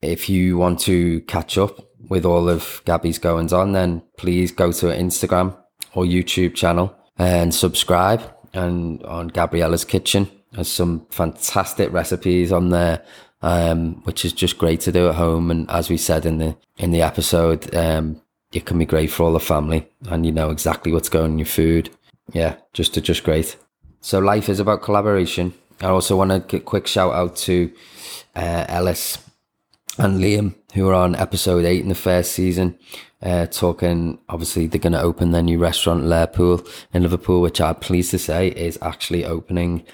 if 0.00 0.30
you 0.30 0.56
want 0.56 0.80
to 0.80 1.20
catch 1.22 1.58
up 1.58 1.78
with 2.08 2.24
all 2.24 2.48
of 2.48 2.80
Gabby's 2.86 3.18
goings 3.18 3.52
on, 3.52 3.72
then 3.72 4.02
please 4.16 4.50
go 4.50 4.72
to 4.72 4.86
her 4.88 4.94
Instagram 4.94 5.54
or 5.92 6.04
YouTube 6.04 6.54
channel 6.54 6.96
and 7.18 7.54
subscribe. 7.54 8.22
And 8.54 9.02
on 9.04 9.28
Gabriella's 9.28 9.84
Kitchen, 9.84 10.30
there's 10.52 10.70
some 10.70 11.06
fantastic 11.10 11.92
recipes 11.92 12.50
on 12.50 12.70
there, 12.70 13.04
um, 13.42 14.02
which 14.04 14.24
is 14.24 14.32
just 14.32 14.56
great 14.56 14.80
to 14.80 14.92
do 14.92 15.08
at 15.08 15.16
home. 15.16 15.50
And 15.50 15.70
as 15.70 15.90
we 15.90 15.98
said 15.98 16.24
in 16.24 16.38
the 16.38 16.56
in 16.78 16.90
the 16.90 17.02
episode, 17.02 17.74
um, 17.74 18.22
it 18.52 18.64
can 18.64 18.78
be 18.78 18.86
great 18.86 19.10
for 19.10 19.24
all 19.24 19.32
the 19.32 19.40
family, 19.40 19.88
and 20.08 20.24
you 20.24 20.32
know 20.32 20.50
exactly 20.50 20.92
what's 20.92 21.08
going 21.08 21.32
in 21.32 21.38
your 21.38 21.46
food. 21.46 21.90
Yeah, 22.32 22.56
just 22.72 22.94
to 22.94 23.00
just 23.00 23.24
great. 23.24 23.56
So 24.00 24.18
life 24.18 24.48
is 24.48 24.60
about 24.60 24.82
collaboration. 24.82 25.54
I 25.80 25.86
also 25.86 26.16
want 26.16 26.48
to 26.48 26.60
quick 26.60 26.86
shout 26.86 27.12
out 27.12 27.36
to 27.36 27.72
uh, 28.34 28.64
Ellis 28.68 29.18
and 29.98 30.18
Liam, 30.18 30.54
who 30.74 30.88
are 30.88 30.94
on 30.94 31.14
episode 31.16 31.64
eight 31.64 31.82
in 31.82 31.88
the 31.88 31.94
first 31.94 32.32
season, 32.32 32.78
uh, 33.22 33.46
talking. 33.46 34.18
Obviously, 34.28 34.66
they're 34.66 34.80
going 34.80 34.92
to 34.92 35.00
open 35.00 35.32
their 35.32 35.42
new 35.42 35.58
restaurant, 35.58 36.04
Lerpwl, 36.04 36.66
in 36.92 37.02
Liverpool, 37.02 37.40
which 37.40 37.60
I'm 37.60 37.76
pleased 37.76 38.10
to 38.12 38.18
say 38.18 38.48
is 38.48 38.78
actually 38.82 39.24
opening 39.24 39.84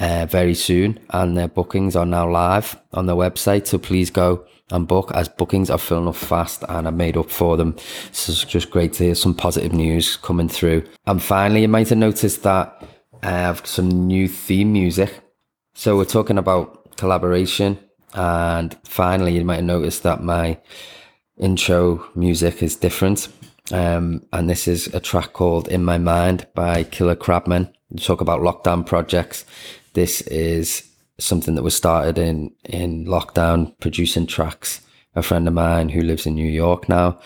uh, 0.00 0.26
very 0.26 0.54
soon, 0.54 1.00
and 1.10 1.36
their 1.36 1.48
bookings 1.48 1.96
are 1.96 2.06
now 2.06 2.30
live 2.30 2.76
on 2.92 3.06
their 3.06 3.16
website. 3.16 3.66
So 3.66 3.78
please 3.78 4.10
go 4.10 4.46
and 4.70 4.86
book, 4.86 5.10
as 5.14 5.28
bookings 5.28 5.70
are 5.70 5.78
filling 5.78 6.08
up 6.08 6.16
fast, 6.16 6.64
and 6.68 6.86
I 6.86 6.90
made 6.90 7.16
up 7.16 7.30
for 7.30 7.56
them. 7.56 7.76
So 8.12 8.32
it's 8.32 8.44
just 8.44 8.70
great 8.70 8.92
to 8.94 9.04
hear 9.04 9.14
some 9.14 9.34
positive 9.34 9.72
news 9.72 10.16
coming 10.16 10.48
through. 10.48 10.84
And 11.06 11.22
finally, 11.22 11.62
you 11.62 11.68
might 11.68 11.88
have 11.88 11.98
noticed 11.98 12.42
that 12.42 12.84
I 13.22 13.30
have 13.30 13.66
some 13.66 13.88
new 13.88 14.28
theme 14.28 14.72
music. 14.72 15.20
So 15.74 15.96
we're 15.96 16.04
talking 16.04 16.38
about 16.38 16.96
collaboration, 16.96 17.78
and 18.14 18.76
finally, 18.84 19.36
you 19.36 19.44
might 19.44 19.56
have 19.56 19.64
noticed 19.64 20.02
that 20.02 20.22
my 20.22 20.58
intro 21.38 22.04
music 22.14 22.62
is 22.62 22.76
different. 22.76 23.28
Um, 23.70 24.26
and 24.32 24.48
this 24.48 24.66
is 24.66 24.86
a 24.94 25.00
track 25.00 25.34
called 25.34 25.68
In 25.68 25.84
My 25.84 25.98
Mind 25.98 26.46
by 26.54 26.84
Killer 26.84 27.14
Crabman. 27.14 27.70
We 27.90 27.98
talk 27.98 28.20
about 28.20 28.40
lockdown 28.40 28.84
projects. 28.84 29.44
This 29.92 30.22
is 30.22 30.87
something 31.18 31.54
that 31.54 31.62
was 31.62 31.76
started 31.76 32.18
in, 32.18 32.54
in 32.64 33.06
lockdown, 33.06 33.78
producing 33.80 34.26
tracks. 34.26 34.80
A 35.14 35.22
friend 35.22 35.48
of 35.48 35.54
mine 35.54 35.88
who 35.88 36.02
lives 36.02 36.26
in 36.26 36.34
New 36.34 36.48
York 36.48 36.88
now, 36.88 37.18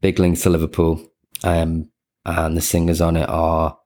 big 0.00 0.18
links 0.18 0.42
to 0.42 0.50
Liverpool. 0.50 1.12
Um, 1.42 1.90
and 2.24 2.56
the 2.56 2.62
singers 2.62 3.02
on 3.02 3.16
it 3.16 3.28
are 3.28 3.78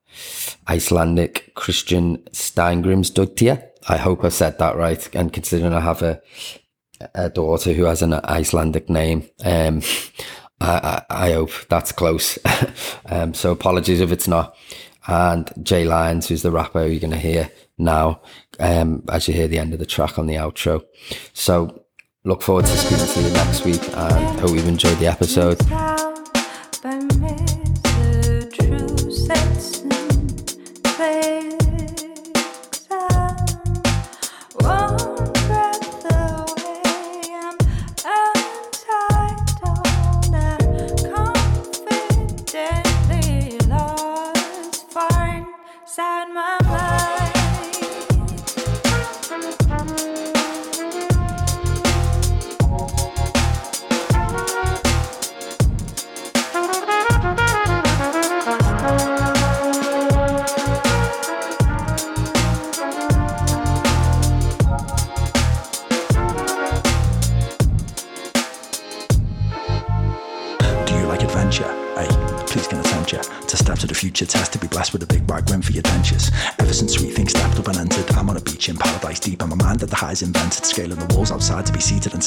Icelandic 0.69 1.55
Christian 1.55 2.19
Steingrimsdottir 2.31 3.69
I 3.89 3.97
hope 3.97 4.25
I 4.25 4.29
said 4.29 4.59
that 4.59 4.77
right. 4.77 5.09
And 5.15 5.33
considering 5.33 5.73
I 5.73 5.81
have 5.81 6.03
a 6.03 6.21
a 7.15 7.31
daughter 7.31 7.73
who 7.73 7.85
has 7.85 8.03
an 8.03 8.13
Icelandic 8.13 8.91
name, 8.91 9.29
um, 9.45 9.83
I, 10.61 11.05
I, 11.09 11.29
I 11.29 11.33
hope 11.33 11.53
that's 11.69 11.93
close. 11.93 12.39
um, 13.07 13.35
so 13.35 13.53
apologies 13.53 14.01
if 14.01 14.11
it's 14.11 14.27
not. 14.27 14.57
And 15.07 15.51
Jay 15.63 15.85
Lyons, 15.85 16.29
who's 16.29 16.43
the 16.43 16.51
rapper 16.51 16.85
you're 16.87 17.01
going 17.01 17.13
to 17.13 17.17
hear 17.17 17.53
now, 17.79 18.21
um, 18.59 19.05
as 19.11 19.29
you 19.29 19.35
hear 19.35 19.49
the 19.49 19.59
end 19.59 19.73
of 19.73 19.79
the 19.79 19.87
track 19.87 20.19
on 20.19 20.27
the 20.27 20.35
outro. 20.35 20.85
So 21.33 21.85
look 22.25 22.43
forward 22.43 22.67
to 22.67 22.77
speaking 22.77 23.07
to 23.07 23.23
you 23.23 23.35
next 23.35 23.65
week 23.65 23.83
and 23.97 24.41
hope 24.41 24.55
you've 24.55 24.69
enjoyed 24.69 24.99
the 24.99 25.07
episode. 25.07 25.59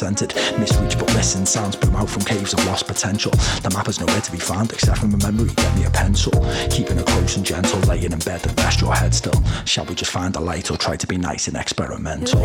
To 0.02 0.10
be 0.10 0.18
seated 0.18 0.32
centered. 0.32 0.60
Misreach 0.60 1.00
but 1.00 1.14
listen, 1.14 1.46
sounds 1.46 1.76
out 1.96 2.10
from 2.10 2.24
caves 2.24 2.54
of 2.54 2.66
lost 2.66 2.88
potential. 2.88 3.32
The 3.62 3.70
map 3.74 3.88
is 3.88 4.00
nowhere 4.00 4.22
to 4.22 4.32
be 4.32 4.40
found 4.40 4.72
except 4.72 5.00
from 5.00 5.14
a 5.14 5.18
memory. 5.18 5.54
Get 5.56 5.76
me 5.76 5.86
a 5.86 5.90
pencil, 5.90 6.32
keeping 6.70 6.98
it 6.98 7.06
close 7.06 7.38
and 7.38 7.46
gentle, 7.46 7.80
laying 7.82 8.12
in 8.12 8.20
bed 8.20 8.46
and 8.46 8.58
rest 8.60 8.82
your 8.82 8.94
head 8.94 9.14
still. 9.14 9.44
Shall 9.66 9.86
we 9.86 9.96
just 9.96 10.12
find 10.12 10.36
a 10.36 10.40
light 10.40 10.72
or 10.72 10.78
try 10.78 10.98
to 10.98 11.08
be 11.08 11.18
nice 11.18 11.48
and 11.48 11.58
experimental? 11.58 12.42